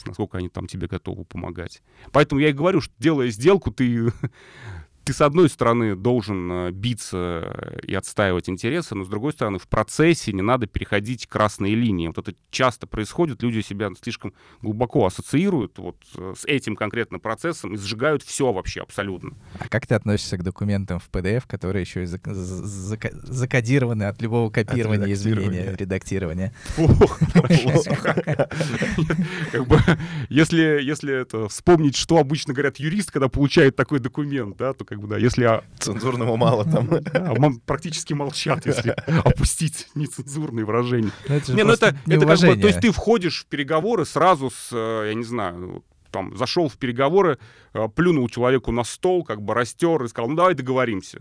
[0.07, 1.83] насколько они там тебе готовы помогать.
[2.13, 4.13] Поэтому я и говорю, что делая сделку, ты
[5.09, 9.67] ты, с одной стороны, должен э, биться и отстаивать интересы, но, с другой стороны, в
[9.67, 12.09] процессе не надо переходить красные линии.
[12.09, 17.73] Вот это часто происходит, люди себя слишком глубоко ассоциируют вот э, с этим конкретным процессом
[17.73, 19.33] и сжигают все вообще абсолютно.
[19.59, 25.07] А как ты относишься к документам в PDF, которые еще и закодированы от любого копирования,
[25.07, 26.53] от изменения, редактирования?
[30.29, 34.98] Если если это вспомнить, что обычно говорят юрист, когда получает такой документ, да, то как
[34.99, 35.45] как бы, да, если...
[35.45, 35.63] А...
[35.79, 36.89] Цензурного мало там.
[37.19, 37.35] Да,
[37.67, 38.91] практически молчат, если
[39.25, 41.11] опустить нецензурные выражения.
[41.27, 44.71] Это не, ну это, это как бы, то есть ты входишь в переговоры сразу с,
[44.73, 47.39] э, я не знаю, там, зашел в переговоры,
[47.75, 51.21] э, плюнул человеку на стол, как бы растер и сказал, ну давай договоримся.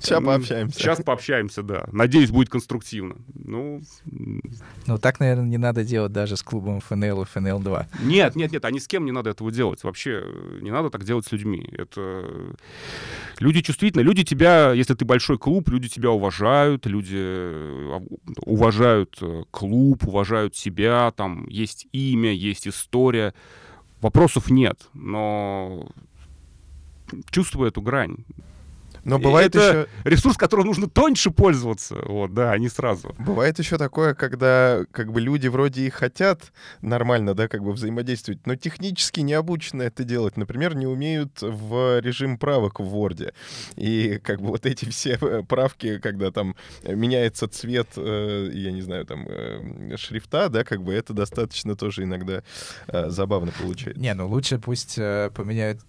[0.00, 0.78] Сейчас пообщаемся.
[0.78, 1.84] Сейчас пообщаемся, да.
[1.92, 3.16] Надеюсь, будет конструктивно.
[3.34, 3.80] Ну,
[4.86, 7.86] ну так, наверное, не надо делать даже с клубом ФНЛ и ФНЛ-2.
[8.02, 9.84] Нет, нет, нет, а ни с кем не надо этого делать.
[9.84, 11.68] Вообще э, не надо так делать с людьми.
[11.72, 12.24] Это
[13.38, 14.02] люди чувствительны.
[14.02, 18.00] Люди тебя, если ты большой клуб, люди тебя уважают, люди э,
[18.46, 23.34] уважают э, клуб, уважают себя, там есть имя, есть история.
[24.04, 25.88] Вопросов нет, но
[27.30, 28.18] чувствую эту грань.
[29.04, 29.88] Но бывает это еще...
[30.04, 33.14] ресурс, которым нужно тоньше пользоваться, вот, да, а не сразу.
[33.18, 38.46] Бывает еще такое, когда как бы люди вроде и хотят нормально, да, как бы взаимодействовать,
[38.46, 40.36] но технически не обучены это делать.
[40.36, 43.32] Например, не умеют в режим правок в Word.
[43.76, 48.82] И как бы вот эти все э, правки, когда там меняется цвет, э, я не
[48.82, 52.42] знаю, там, э, шрифта, да, как бы это достаточно тоже иногда
[52.86, 54.00] забавно получается.
[54.00, 55.80] Не, ну лучше пусть поменяют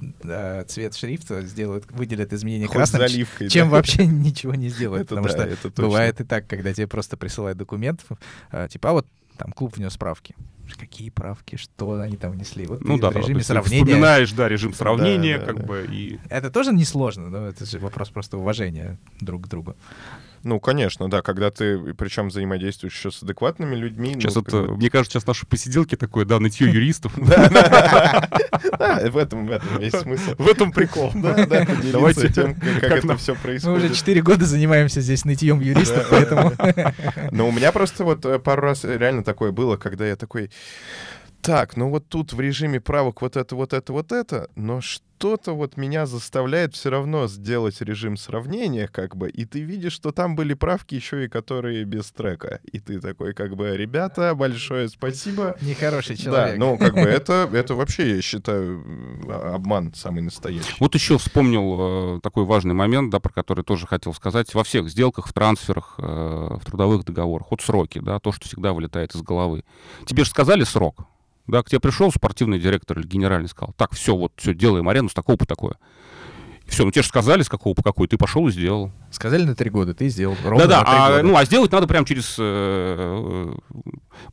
[0.68, 3.76] цвет шрифта, сделают, выделят изменения красным, заливкой, чем да.
[3.76, 5.04] вообще ничего не сделают.
[5.04, 5.84] Это потому да, что это точно.
[5.84, 8.06] бывает и так, когда тебе просто присылают документ,
[8.52, 9.08] э, типа, а вот
[9.38, 10.36] там клуб внес правки.
[10.80, 12.66] Какие правки, что они там внесли?
[12.66, 13.86] Вот Ну да, в да, режиме сравнения.
[13.86, 15.64] вспоминаешь, да, режим сравнения, да, как да.
[15.64, 16.20] бы, и...
[16.30, 19.76] Это тоже несложно, но это же вопрос просто уважения друг к другу.
[20.46, 24.14] Ну, конечно, да, когда ты, причем взаимодействуешь еще с адекватными людьми.
[24.14, 27.14] Сейчас ну, это, как бы- мне кажется, сейчас наши посиделки такое, да, нытье юристов.
[28.78, 29.48] Да, в этом,
[29.80, 30.36] весь смысл.
[30.38, 31.12] В этом прикол.
[31.16, 33.86] Да, да, поделиться Давайте, тем, как, это все Мы происходит.
[33.86, 36.52] уже 4 года занимаемся здесь нытьем юристов, поэтому...
[37.32, 40.52] Но у меня просто вот э, пару раз реально такое было, когда я такой,
[41.46, 45.54] так, ну вот тут в режиме правок вот это, вот это, вот это, но что-то
[45.54, 50.36] вот меня заставляет все равно сделать режим сравнения, как бы, и ты видишь, что там
[50.36, 52.60] были правки еще и которые без трека.
[52.72, 55.56] И ты такой, как бы, ребята, большое спасибо.
[55.62, 56.58] Нехороший Да, человек.
[56.58, 60.76] ну, как бы, это, это вообще, я считаю, м, обман самый настоящий.
[60.80, 64.54] Вот еще вспомнил э, такой важный момент, да, про который тоже хотел сказать.
[64.54, 68.74] Во всех сделках, в трансферах, э, в трудовых договорах, вот сроки, да, то, что всегда
[68.74, 69.64] вылетает из головы.
[70.06, 71.06] Тебе же сказали срок,
[71.48, 75.10] да, к тебе пришел спортивный директор или генеральный, сказал, так, все, вот, все, делаем арену
[75.10, 75.76] с такого по такое.
[76.66, 78.92] Все, ну тебе же сказали, с какого по какой, ты пошел и сделал.
[79.12, 81.24] Сказали на 3 года, ты сделал ровно Да-да, на 3 а, года.
[81.24, 82.36] ну, а сделать надо прямо через...
[82.40, 83.54] э,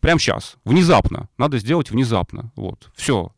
[0.01, 1.29] прямо сейчас, внезапно.
[1.37, 3.33] Надо сделать внезапно, вот, все.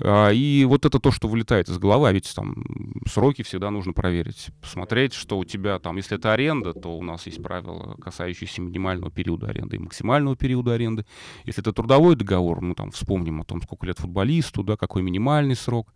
[0.00, 2.64] И вот это то, что вылетает из головы, а ведь там
[3.06, 4.48] сроки всегда нужно проверить.
[4.60, 9.10] Посмотреть, что у тебя там, если это аренда, то у нас есть правила, касающиеся минимального
[9.10, 11.06] периода аренды и максимального периода аренды.
[11.44, 15.54] Если это трудовой договор, мы там вспомним о том, сколько лет футболисту, да, какой минимальный
[15.54, 15.94] срок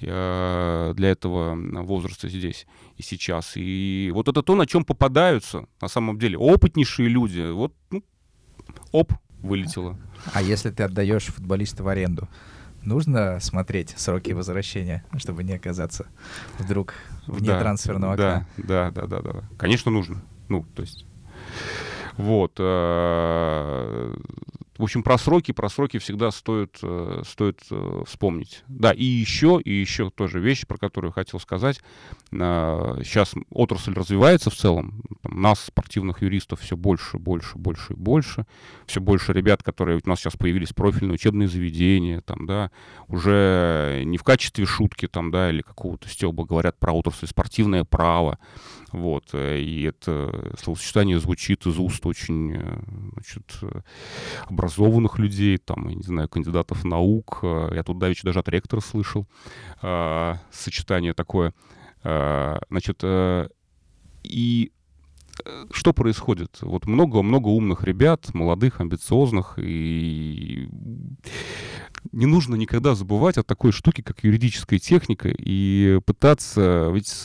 [0.00, 2.66] э, для этого возраста здесь
[2.96, 3.52] и сейчас.
[3.56, 7.50] И вот это то, на чем попадаются на самом деле опытнейшие люди.
[7.50, 8.04] Вот, ну,
[8.92, 9.98] оп, вылетело.
[10.32, 12.28] А если ты отдаешь футболиста в аренду,
[12.82, 16.06] нужно смотреть сроки возвращения, чтобы не оказаться
[16.58, 16.94] вдруг
[17.26, 18.46] вне Да, трансферного окна?
[18.56, 19.42] Да, да, да, да, да.
[19.56, 20.22] Конечно, нужно.
[20.48, 21.06] Ну, то есть.
[22.16, 22.58] Вот.
[24.78, 28.62] В общем, про сроки, про сроки всегда стоит, э, стоит э, вспомнить.
[28.68, 31.80] Да, и еще, и еще тоже вещь, про которую хотел сказать.
[32.30, 35.02] Сейчас отрасль развивается в целом.
[35.22, 38.46] Там нас, спортивных юристов, все больше, больше, больше и больше.
[38.86, 42.70] Все больше ребят, которые у нас сейчас появились профильные учебные заведения, там, да,
[43.08, 48.38] уже не в качестве шутки там, да, или какого-то стеба говорят про отрасль спортивное право.
[48.92, 52.56] Вот, э, и это словосочетание звучит из уст очень
[53.12, 53.80] значит, э,
[54.68, 57.40] образованных людей, там, я не знаю, кандидатов наук.
[57.42, 59.26] Э, Я тут давеча даже от ректора слышал
[59.82, 61.54] э, сочетание такое.
[62.04, 63.02] Э, Значит,
[64.24, 64.72] и
[65.70, 66.58] что происходит?
[66.62, 70.68] Вот много-много умных ребят, молодых, амбициозных, и
[72.10, 77.24] не нужно никогда забывать о такой штуке, как юридическая техника, и пытаться, ведь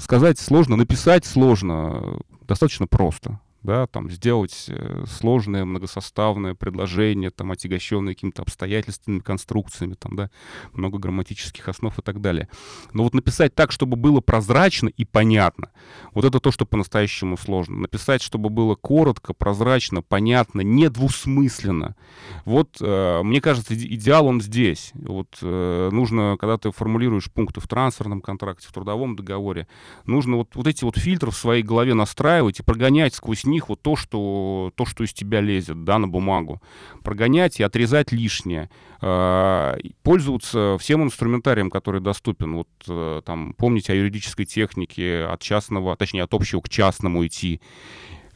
[0.00, 3.40] сказать сложно, написать сложно, достаточно просто.
[3.66, 10.30] Да, там сделать э, сложное многосоставное предложение, там, отягощенное какими-то обстоятельственными конструкциями, там, да,
[10.72, 12.48] много грамматических основ и так далее.
[12.92, 15.72] Но вот написать так, чтобы было прозрачно и понятно,
[16.12, 17.78] вот это то, что по-настоящему сложно.
[17.78, 21.96] Написать, чтобы было коротко, прозрачно, понятно, недвусмысленно.
[22.44, 24.92] Вот, э, мне кажется, иде- идеал он здесь.
[24.94, 29.66] Вот э, нужно, когда ты формулируешь пункты в трансферном контракте, в трудовом договоре,
[30.04, 33.82] нужно вот, вот эти вот фильтры в своей голове настраивать и прогонять сквозь них вот
[33.82, 36.62] то, что, то, что из тебя лезет, да, на бумагу.
[37.02, 38.70] Прогонять и отрезать лишнее.
[39.02, 42.56] И Пользоваться всем инструментарием, который доступен.
[42.56, 47.60] Вот э, там, помните о юридической технике от частного, точнее, от общего к частному идти.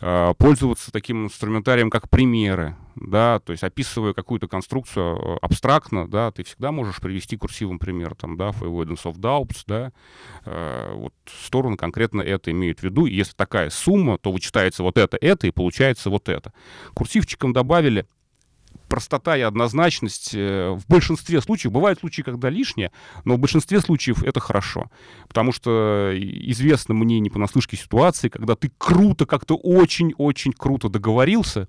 [0.01, 6.31] Э, Пользоваться таким инструментарием, как примеры, да, то есть описывая какую-то конструкцию э, абстрактно, да,
[6.31, 9.93] ты всегда можешь привести курсивом пример, там, да, for avoidance of doubts, да,
[10.45, 14.99] Э, вот стороны конкретно это имеют в виду, и если такая сумма, то вычитается вот
[14.99, 16.53] это, это, и получается вот это.
[16.95, 18.07] Курсивчиком добавили
[18.89, 22.91] простота и однозначность э, в большинстве случаев, бывают случаи, когда лишнее,
[23.25, 24.91] но в большинстве случаев это хорошо.
[25.29, 31.69] Потому что известно мне не понаслышке ситуации, когда ты круто, как-то очень-очень круто договорился,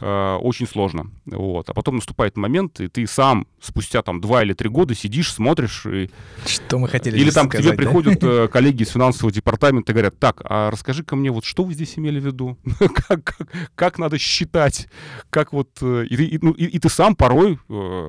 [0.00, 1.10] э, очень сложно.
[1.26, 1.68] Вот.
[1.70, 5.86] А потом наступает момент, и ты сам спустя там два или три года сидишь, смотришь.
[5.86, 6.10] И...
[6.46, 7.82] Что мы хотели Или там сказать, к тебе да?
[7.82, 11.74] приходят э, коллеги из финансового департамента и говорят, так, а расскажи-ка мне, вот что вы
[11.74, 12.56] здесь имели в виду?
[13.08, 14.88] как, как, как надо считать?
[15.30, 15.70] Как вот...
[15.82, 18.08] э, И, ты- и- ну, и- и ты сам порой э,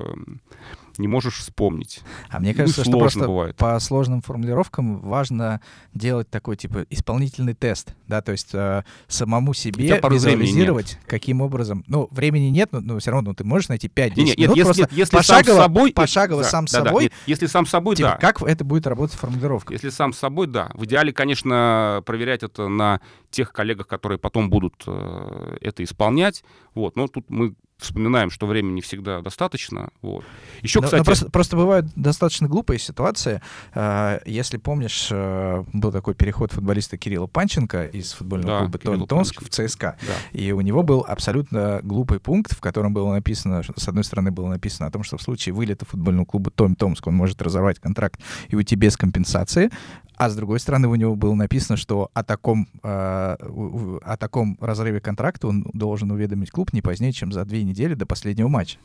[0.98, 2.00] не можешь вспомнить.
[2.30, 3.56] А мне Ну, кажется, что сложно просто бывает.
[3.56, 5.60] по сложным формулировкам важно
[5.94, 12.08] делать такой, типа, исполнительный тест, да, то есть э, самому себе визуализировать, каким образом, ну,
[12.10, 14.56] времени нет, но, но все равно ну, ты можешь найти 5-10 Не, не, нет, минут
[14.56, 15.92] если, просто нет, если сам пошагово, с собой...
[15.92, 18.16] пошагово да, сам да, с да, собой, нет, если сам собой, типа, да.
[18.16, 19.72] как это будет работать формулировка.
[19.72, 20.70] Если сам собой, да.
[20.74, 23.00] В идеале, конечно, проверять это на
[23.30, 26.44] тех коллегах, которые потом будут э, это исполнять.
[26.74, 26.96] Вот.
[26.96, 29.90] Но тут мы вспоминаем, что времени всегда достаточно.
[30.02, 30.24] Вот.
[30.62, 31.04] Еще, Ну, ну, кстати...
[31.04, 33.42] просто, просто бывают достаточно глупые ситуации.
[33.74, 39.06] Э, Если помнишь, э, был такой переход футболиста Кирилла Панченко из футбольного Да, клуба Кирилл
[39.06, 39.68] Томск в Панченко.
[39.68, 39.96] ЦСКА.
[40.06, 40.38] Да.
[40.38, 44.48] И у него был абсолютно глупый пункт, в котором было написано, с одной стороны, было
[44.48, 48.20] написано о том, что в случае вылета футбольного клуба Том Томск он может разорвать контракт
[48.48, 49.70] и уйти без компенсации,
[50.16, 55.00] а с другой стороны, у него было написано, что о таком, э, о таком разрыве
[55.00, 58.78] контракта он должен уведомить клуб не позднее, чем за две недели до последнего матча.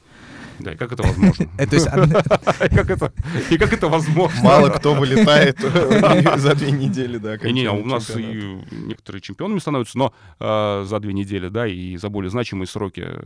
[0.59, 1.47] Да, и как это возможно?
[1.57, 3.13] И как это-
[3.49, 4.41] и как это возможно?
[4.43, 5.59] Мало кто вылетает
[6.39, 7.37] за две недели, да.
[7.37, 12.09] Не, у нас и некоторые чемпионами становятся, но э, за две недели, да, и за
[12.09, 13.21] более значимые сроки, э,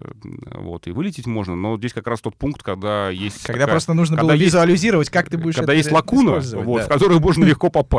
[0.60, 1.56] вот, и вылететь можно.
[1.56, 5.38] Но здесь как раз тот пункт, когда есть когда просто нужно было визуализировать, как ты
[5.38, 7.95] будешь когда есть лакуна, вот, в которую можно легко попасть.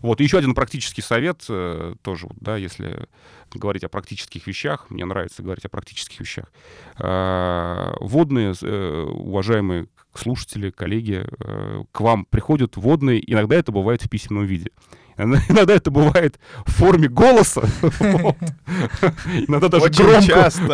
[0.00, 3.08] Вот, и еще один практический совет э, тоже, да, если
[3.52, 6.52] говорить о практических вещах, мне нравится говорить о практических вещах.
[6.98, 14.08] А, Водные, э, уважаемые слушатели, коллеги, э, к вам приходят водные, иногда это бывает в
[14.08, 14.70] письменном виде.
[15.48, 17.62] Иногда это бывает в форме голоса.
[19.48, 19.90] Иногда даже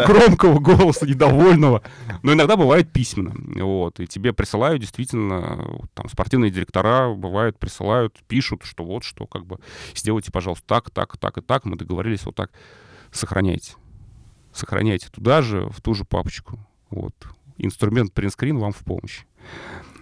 [0.06, 1.82] громкого голоса, недовольного.
[2.22, 3.34] Но иногда бывает письменно.
[3.64, 4.00] Вот.
[4.00, 9.60] И тебе присылают действительно, там спортивные директора, бывает, присылают, пишут, что вот что, как бы,
[9.94, 12.50] сделайте, пожалуйста, так, так, так и так, мы договорились вот так.
[13.12, 13.74] Сохраняйте.
[14.52, 16.58] Сохраняйте туда же, в ту же папочку.
[16.90, 17.14] Вот.
[17.56, 19.24] Инструмент принтскрин вам в помощь.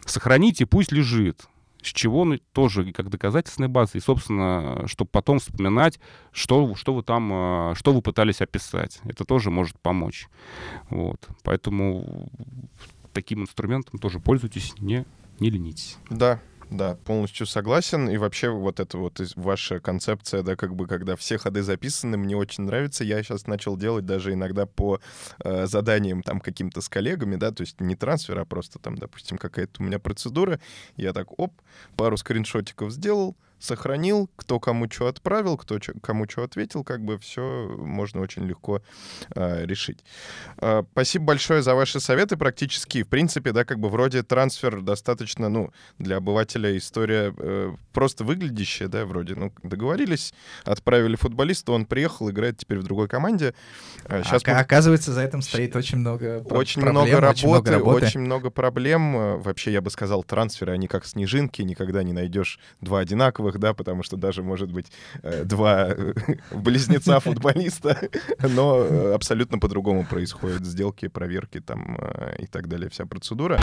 [0.05, 1.47] Сохраните, пусть лежит.
[1.83, 3.99] С чего ну, тоже как доказательственная база.
[3.99, 5.99] И, собственно, чтобы потом вспоминать,
[6.31, 9.01] что, что вы там, э, что вы пытались описать.
[9.05, 10.29] Это тоже может помочь.
[10.91, 11.29] Вот.
[11.43, 12.31] Поэтому
[13.13, 15.05] таким инструментом тоже пользуйтесь, не,
[15.41, 15.99] не ленитесь.
[16.09, 16.41] Да,
[16.73, 18.09] да, полностью согласен.
[18.09, 22.37] И вообще вот эта вот ваша концепция, да, как бы, когда все ходы записаны, мне
[22.37, 23.05] очень нравится.
[23.05, 25.01] Я сейчас начал делать даже иногда по
[25.45, 29.39] э, заданиям там каким-то с коллегами, да, то есть не трансфер, а просто там, допустим,
[29.39, 30.61] какая-то у меня процедура.
[30.97, 31.53] Я так, оп,
[31.97, 37.19] пару скриншотиков сделал, сохранил, кто кому что отправил, кто чё- кому что ответил, как бы
[37.19, 38.83] все можно очень легко
[39.35, 40.05] э, решить.
[40.59, 43.03] Э, спасибо большое за ваши советы практически.
[43.03, 48.89] В принципе, да, как бы вроде трансфер достаточно, ну, для обывателя история э, просто выглядящая,
[48.89, 50.35] да, вроде, ну, договорились,
[50.65, 53.55] отправили футболиста, он приехал, играет теперь в другой команде.
[54.07, 57.71] А Сейчас ока- оказывается, за этим стоит очень много очень проблем, много работы, очень много
[57.71, 58.07] работы.
[58.07, 59.41] очень много проблем.
[59.41, 64.03] Вообще, я бы сказал, трансферы, они как снежинки, никогда не найдешь два одинаковых, да, потому
[64.03, 64.93] что даже, может быть,
[65.23, 66.15] э, два э,
[66.51, 68.09] близнеца футболиста,
[68.43, 73.61] но э, абсолютно по-другому происходят сделки, проверки там э, и так далее, вся процедура.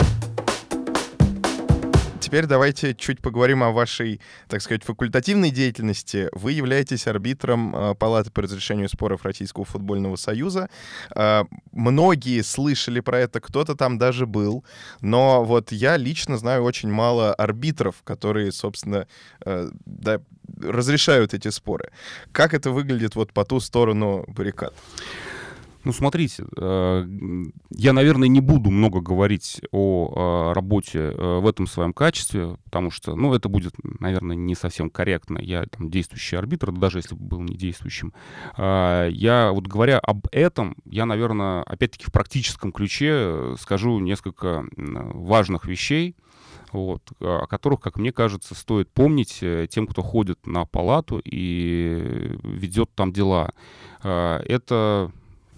[2.30, 6.28] Теперь давайте чуть поговорим о вашей, так сказать, факультативной деятельности.
[6.30, 10.70] Вы являетесь арбитром э, Палаты по разрешению споров Российского футбольного союза.
[11.16, 11.42] Э,
[11.72, 14.64] Многие слышали про это, кто-то там даже был,
[15.00, 19.08] но вот я лично знаю очень мало арбитров, которые, собственно,
[19.44, 20.20] э, да,
[20.62, 21.90] разрешают эти споры.
[22.30, 24.72] Как это выглядит вот по ту сторону баррикад?
[25.82, 27.06] Ну, смотрите, э,
[27.70, 32.90] я, наверное, не буду много говорить о э, работе э, в этом своем качестве, потому
[32.90, 35.38] что, ну, это будет, наверное, не совсем корректно.
[35.38, 38.12] Я там действующий арбитр, даже если бы был не действующим.
[38.58, 45.64] А, Я, вот говоря об этом, я, наверное, опять-таки в практическом ключе скажу несколько важных
[45.64, 46.14] вещей,
[46.72, 52.90] вот, о которых, как мне кажется, стоит помнить тем, кто ходит на палату и ведет
[52.94, 53.52] там дела.
[54.02, 55.10] Это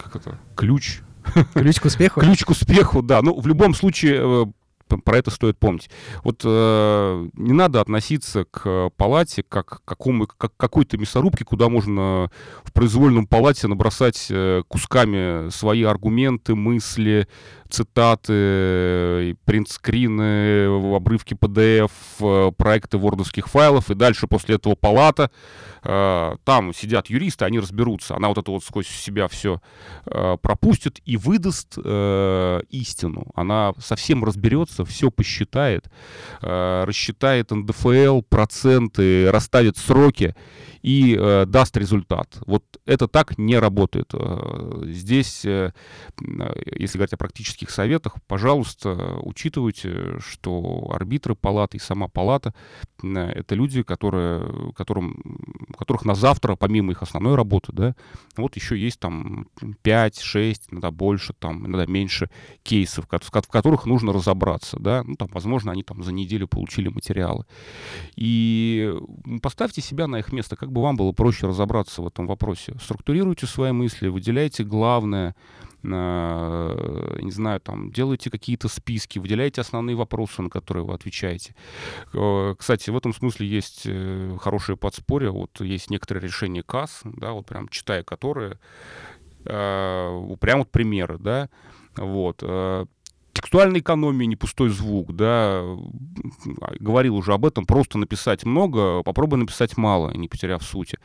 [0.02, 1.00] как это, ключ,
[1.54, 2.20] Ключ к успеху?
[2.20, 3.22] ключ к успеху, да.
[3.22, 4.46] Ну, в любом случае, э,
[5.00, 5.90] про это стоит помнить.
[6.24, 12.30] Вот э, не надо относиться к палате как к какому, как какой-то мясорубке, куда можно
[12.64, 17.26] в произвольном палате набросать э, кусками свои аргументы, мысли,
[17.72, 21.90] цитаты, принтскрины, обрывки PDF,
[22.20, 25.30] э, проекты вордовских файлов, и дальше после этого палата.
[25.82, 28.14] Э, там сидят юристы, они разберутся.
[28.14, 29.60] Она вот это вот сквозь себя все
[30.06, 31.78] э, пропустит и выдаст
[32.70, 33.26] истину.
[33.34, 35.90] Она совсем разберется, все посчитает,
[36.40, 40.34] рассчитает НДФЛ, проценты, расставит сроки
[40.82, 42.38] и э, даст результат.
[42.44, 44.10] Вот это так не работает.
[44.12, 45.72] Э, здесь, э,
[46.20, 52.52] если говорить о практических советах, пожалуйста, учитывайте, что арбитры палаты и сама палата—
[53.02, 55.38] это люди, которые, которым,
[55.78, 57.94] которых на завтра, помимо их основной работы, да,
[58.36, 59.46] вот еще есть там
[59.84, 62.28] 5-6, иногда больше, там, иногда меньше
[62.62, 67.44] кейсов, в которых нужно разобраться, да, ну, там, возможно, они там за неделю получили материалы.
[68.16, 68.92] И
[69.42, 72.74] поставьте себя на их место, как бы вам было проще разобраться в этом вопросе.
[72.80, 75.34] Структурируйте свои мысли, выделяйте главное,
[75.82, 81.54] э, не знаю, там, делайте какие-то списки, выделяйте основные вопросы, на которые вы отвечаете.
[82.12, 85.30] Э, кстати, в этом смысле есть э, хорошее подспорье.
[85.30, 88.58] Вот есть некоторые решения КАС, да, вот прям читая которые,
[89.44, 91.48] э, прям вот примеры, да,
[91.96, 92.42] вот
[93.42, 95.62] текстуальной экономии, не пустой звук, да,
[96.78, 100.98] говорил уже об этом, просто написать много, попробуй написать мало, не потеряв сути.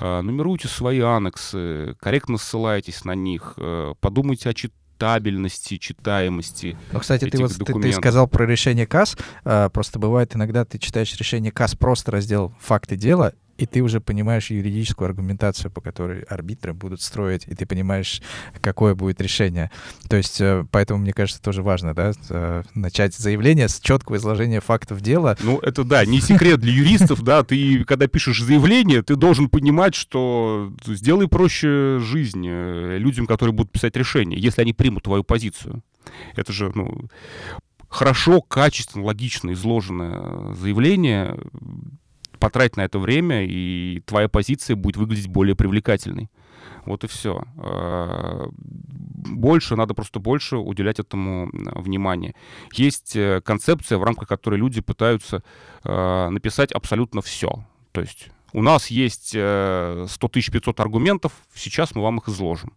[0.00, 6.78] А, нумеруйте свои аннексы, корректно ссылайтесь на них, э, подумайте о читабельности, читаемости.
[6.90, 9.18] Ну, кстати, ты вот ты, ты сказал про решение КАС.
[9.44, 14.00] А, просто бывает иногда ты читаешь решение КАС просто раздел факты дела, и ты уже
[14.00, 18.22] понимаешь юридическую аргументацию, по которой арбитры будут строить, и ты понимаешь,
[18.60, 19.70] какое будет решение.
[20.08, 22.12] То есть, э, поэтому, мне кажется, тоже важно, да,
[22.74, 25.36] начать заявление с четкого изложения фактов дела.
[25.42, 29.94] Ну, это, да, не секрет для юристов, да, ты, когда пишешь заявление, ты должен понимать,
[29.94, 35.82] что сделай проще жизнь э, людям, которые будут писать решение, если они примут твою позицию.
[36.36, 37.08] Это же, ну,
[37.88, 41.38] хорошо, качественно, логично изложенное заявление
[42.44, 46.28] потратить на это время, и твоя позиция будет выглядеть более привлекательной.
[46.84, 47.42] Вот и все.
[47.56, 52.34] А, больше, надо просто больше уделять этому внимание.
[52.74, 55.42] Есть э, концепция, в рамках которой люди пытаются
[55.84, 57.64] а, написать абсолютно все.
[57.92, 62.72] То есть у нас есть 100 500 аргументов, сейчас мы вам их изложим.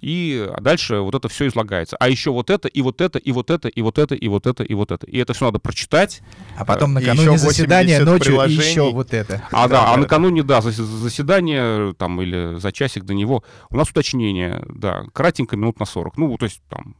[0.00, 1.96] И дальше вот это все излагается.
[1.98, 4.46] А еще вот это, и вот это, и вот это, и вот это, и вот
[4.46, 5.06] это, и вот это.
[5.06, 6.22] И это все надо прочитать.
[6.56, 9.42] А потом накануне заседания ночью и еще вот это.
[9.50, 13.90] А да, да а накануне, да, заседание там или за часик до него у нас
[13.90, 16.16] уточнение, да, кратенько, минут на 40.
[16.16, 16.94] Ну, то есть там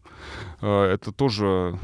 [0.60, 1.78] э, это тоже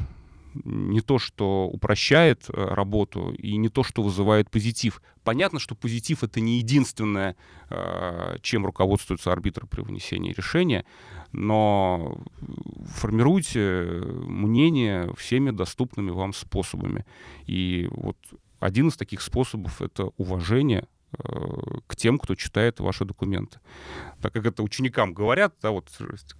[0.65, 5.03] не то, что упрощает э, работу, и не то, что вызывает позитив.
[5.23, 7.37] Понятно, что позитив— это не единственное,
[7.71, 10.85] э, чем руководствуется арбитр при вынесении решения,
[11.33, 12.21] но
[12.95, 17.05] формируйте мнение всеми доступными вам способами.
[17.47, 18.17] И вот
[18.61, 20.87] один из таких способов— это уважение
[21.86, 23.61] к тем, кто читает ваши документы.
[24.20, 25.89] Так как это ученикам говорят, да, вот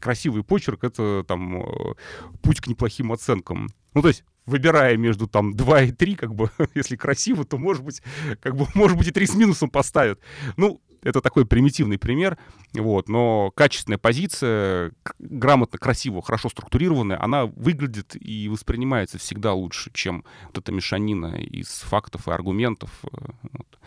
[0.01, 1.95] красивый почерк— это там э,
[2.43, 3.69] путь к неплохим оценкам.
[3.95, 7.85] Ну, то есть выбирая между там 2 и 3, как бы, если красиво, то, может
[7.85, 8.03] быть,
[8.41, 10.21] как бы, может быть, и 3 с минусом поставят.
[10.57, 12.39] Ну, это такой примитивный пример,
[12.73, 20.25] вот, но качественная позиция, грамотно, красиво, хорошо структурированная, она выглядит и воспринимается всегда лучше, чем
[20.47, 22.91] вот эта мешанина из фактов и аргументов.
[23.05, 23.09] Э,
[23.53, 23.79] вот.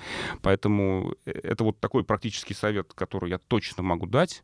[0.41, 4.43] Поэтому э, это вот такой практический совет, который я точно могу дать,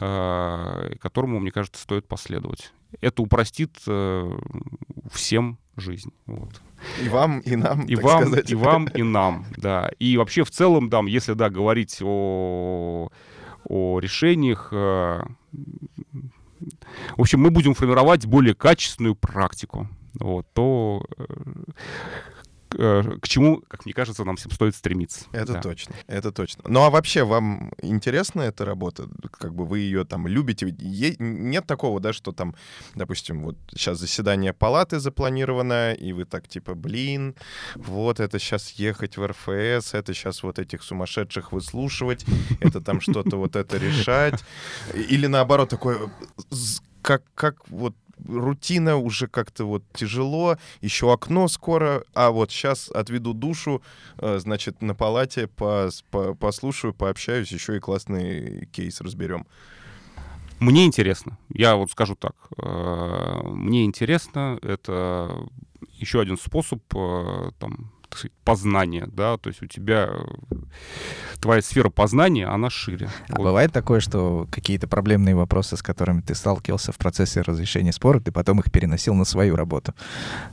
[0.00, 2.72] э, которому, мне кажется, стоит последовать.
[3.00, 3.76] Это упростит
[5.12, 6.12] всем жизнь.
[6.26, 6.60] Вот.
[7.02, 8.50] И вам, и нам, и вам, сказать.
[8.50, 9.90] И вам, и нам, да.
[9.98, 13.08] И вообще в целом, да, если, да, говорить о,
[13.64, 15.22] о решениях, э,
[17.16, 19.88] в общем, мы будем формировать более качественную практику,
[20.18, 21.24] вот, то э,
[22.76, 25.24] к чему, как мне кажется, нам всем стоит стремиться.
[25.32, 25.60] Это да.
[25.60, 26.64] точно, это точно.
[26.68, 29.08] Ну а вообще вам интересна эта работа?
[29.30, 30.74] Как бы вы ее там любите?
[30.78, 32.54] Е- нет такого, да, что там,
[32.94, 37.34] допустим, вот сейчас заседание палаты запланировано, и вы так типа, блин,
[37.74, 42.26] вот это сейчас ехать в РФС, это сейчас вот этих сумасшедших выслушивать,
[42.60, 44.44] это там что-то вот это решать.
[44.94, 45.96] Или наоборот, такой,
[47.02, 47.94] как, как вот
[48.24, 53.82] рутина, уже как-то вот тяжело, еще окно скоро, а вот сейчас отведу душу,
[54.18, 59.46] э, значит, на палате по, по, послушаю, пообщаюсь, еще и классный кейс разберем.
[60.58, 65.46] Мне интересно, я вот скажу так, э, мне интересно, это
[65.98, 70.56] еще один способ э, там, так сказать, познания, да, то есть у тебя э,
[71.40, 73.10] твоя сфера познания, она шире.
[73.28, 73.44] А вот.
[73.44, 78.32] бывает такое, что какие-то проблемные вопросы, с которыми ты сталкивался в процессе разрешения спора, ты
[78.32, 79.94] потом их переносил на свою работу,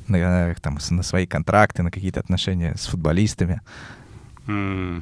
[0.07, 3.61] на, там, на свои контракты, на какие-то отношения с футболистами?
[4.45, 5.02] Mm.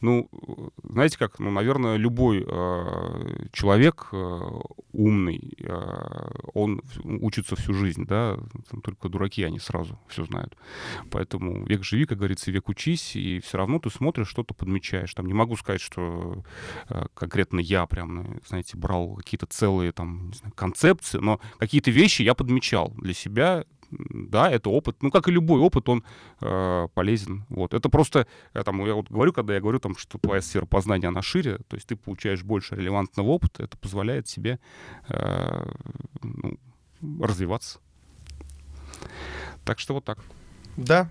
[0.00, 0.28] Ну,
[0.84, 4.40] знаете как, ну, наверное, любой э, человек э,
[4.92, 8.36] умный, э, он учится всю жизнь, да,
[8.70, 10.56] Там только дураки, они сразу все знают.
[11.10, 15.14] Поэтому век живи, как говорится, век учись, и все равно ты смотришь, что-то подмечаешь.
[15.14, 16.44] Там не могу сказать, что
[16.88, 22.34] э, конкретно я прям, знаете, брал какие-то целые там знаю, концепции, но какие-то вещи я
[22.34, 25.02] подмечал для себя, да, это опыт.
[25.02, 26.04] Ну, как и любой опыт, он
[26.40, 27.44] э, полезен.
[27.48, 27.74] Вот.
[27.74, 31.08] Это просто, я, там, я вот говорю, когда я говорю, там, что твоя сфера познания,
[31.08, 34.58] она шире, то есть ты получаешь больше релевантного опыта, это позволяет себе
[35.08, 35.66] э,
[36.22, 36.58] ну,
[37.20, 37.80] развиваться.
[39.64, 40.18] Так что вот так.
[40.76, 41.10] Да,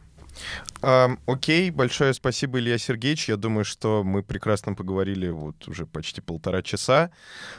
[0.82, 3.30] Um, окей, большое спасибо, Илья Сергеевич.
[3.30, 7.10] Я думаю, что мы прекрасно поговорили вот уже почти полтора часа.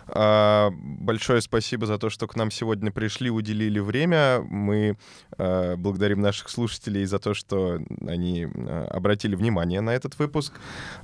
[0.06, 4.40] Uh, большое спасибо за то, что к нам сегодня пришли, уделили время.
[4.40, 4.96] Мы
[5.36, 10.54] uh, благодарим наших слушателей за то, что они uh, обратили внимание на этот выпуск.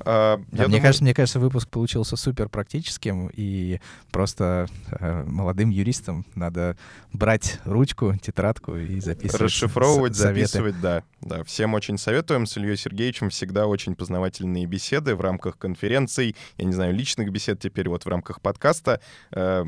[0.05, 0.83] Да, мне, думаю...
[0.83, 3.81] кажется, мне кажется, выпуск получился супер практическим, и
[4.11, 6.77] просто э, молодым юристам надо
[7.13, 9.43] брать ручку, тетрадку и записывать.
[9.43, 11.03] Расшифровывать, записывать, да.
[11.21, 11.45] да.
[11.65, 12.45] Всем очень советуем.
[12.45, 17.59] С Ильей Сергеевичем всегда очень познавательные беседы в рамках конференций, я не знаю, личных бесед
[17.59, 19.01] теперь вот в рамках подкаста.
[19.31, 19.65] Э,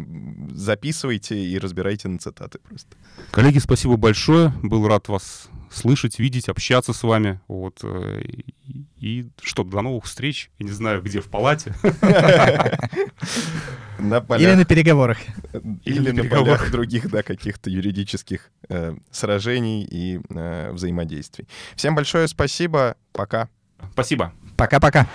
[0.50, 2.98] записывайте и разбирайте на цитаты просто.
[3.30, 4.52] Коллеги, спасибо большое.
[4.62, 7.40] Был рад вас слышать, видеть, общаться с вами.
[7.48, 7.80] Вот.
[7.82, 10.50] Э, и, и что, до новых встреч.
[10.58, 11.74] Я не знаю, где, в палате.
[13.98, 14.48] На полях.
[14.48, 15.18] Или на переговорах.
[15.52, 21.48] Или, Или на, на полях других, да, каких-то юридических э, сражений и э, взаимодействий.
[21.74, 22.96] Всем большое спасибо.
[23.12, 23.48] Пока.
[23.92, 24.32] Спасибо.
[24.56, 25.06] Пока-пока.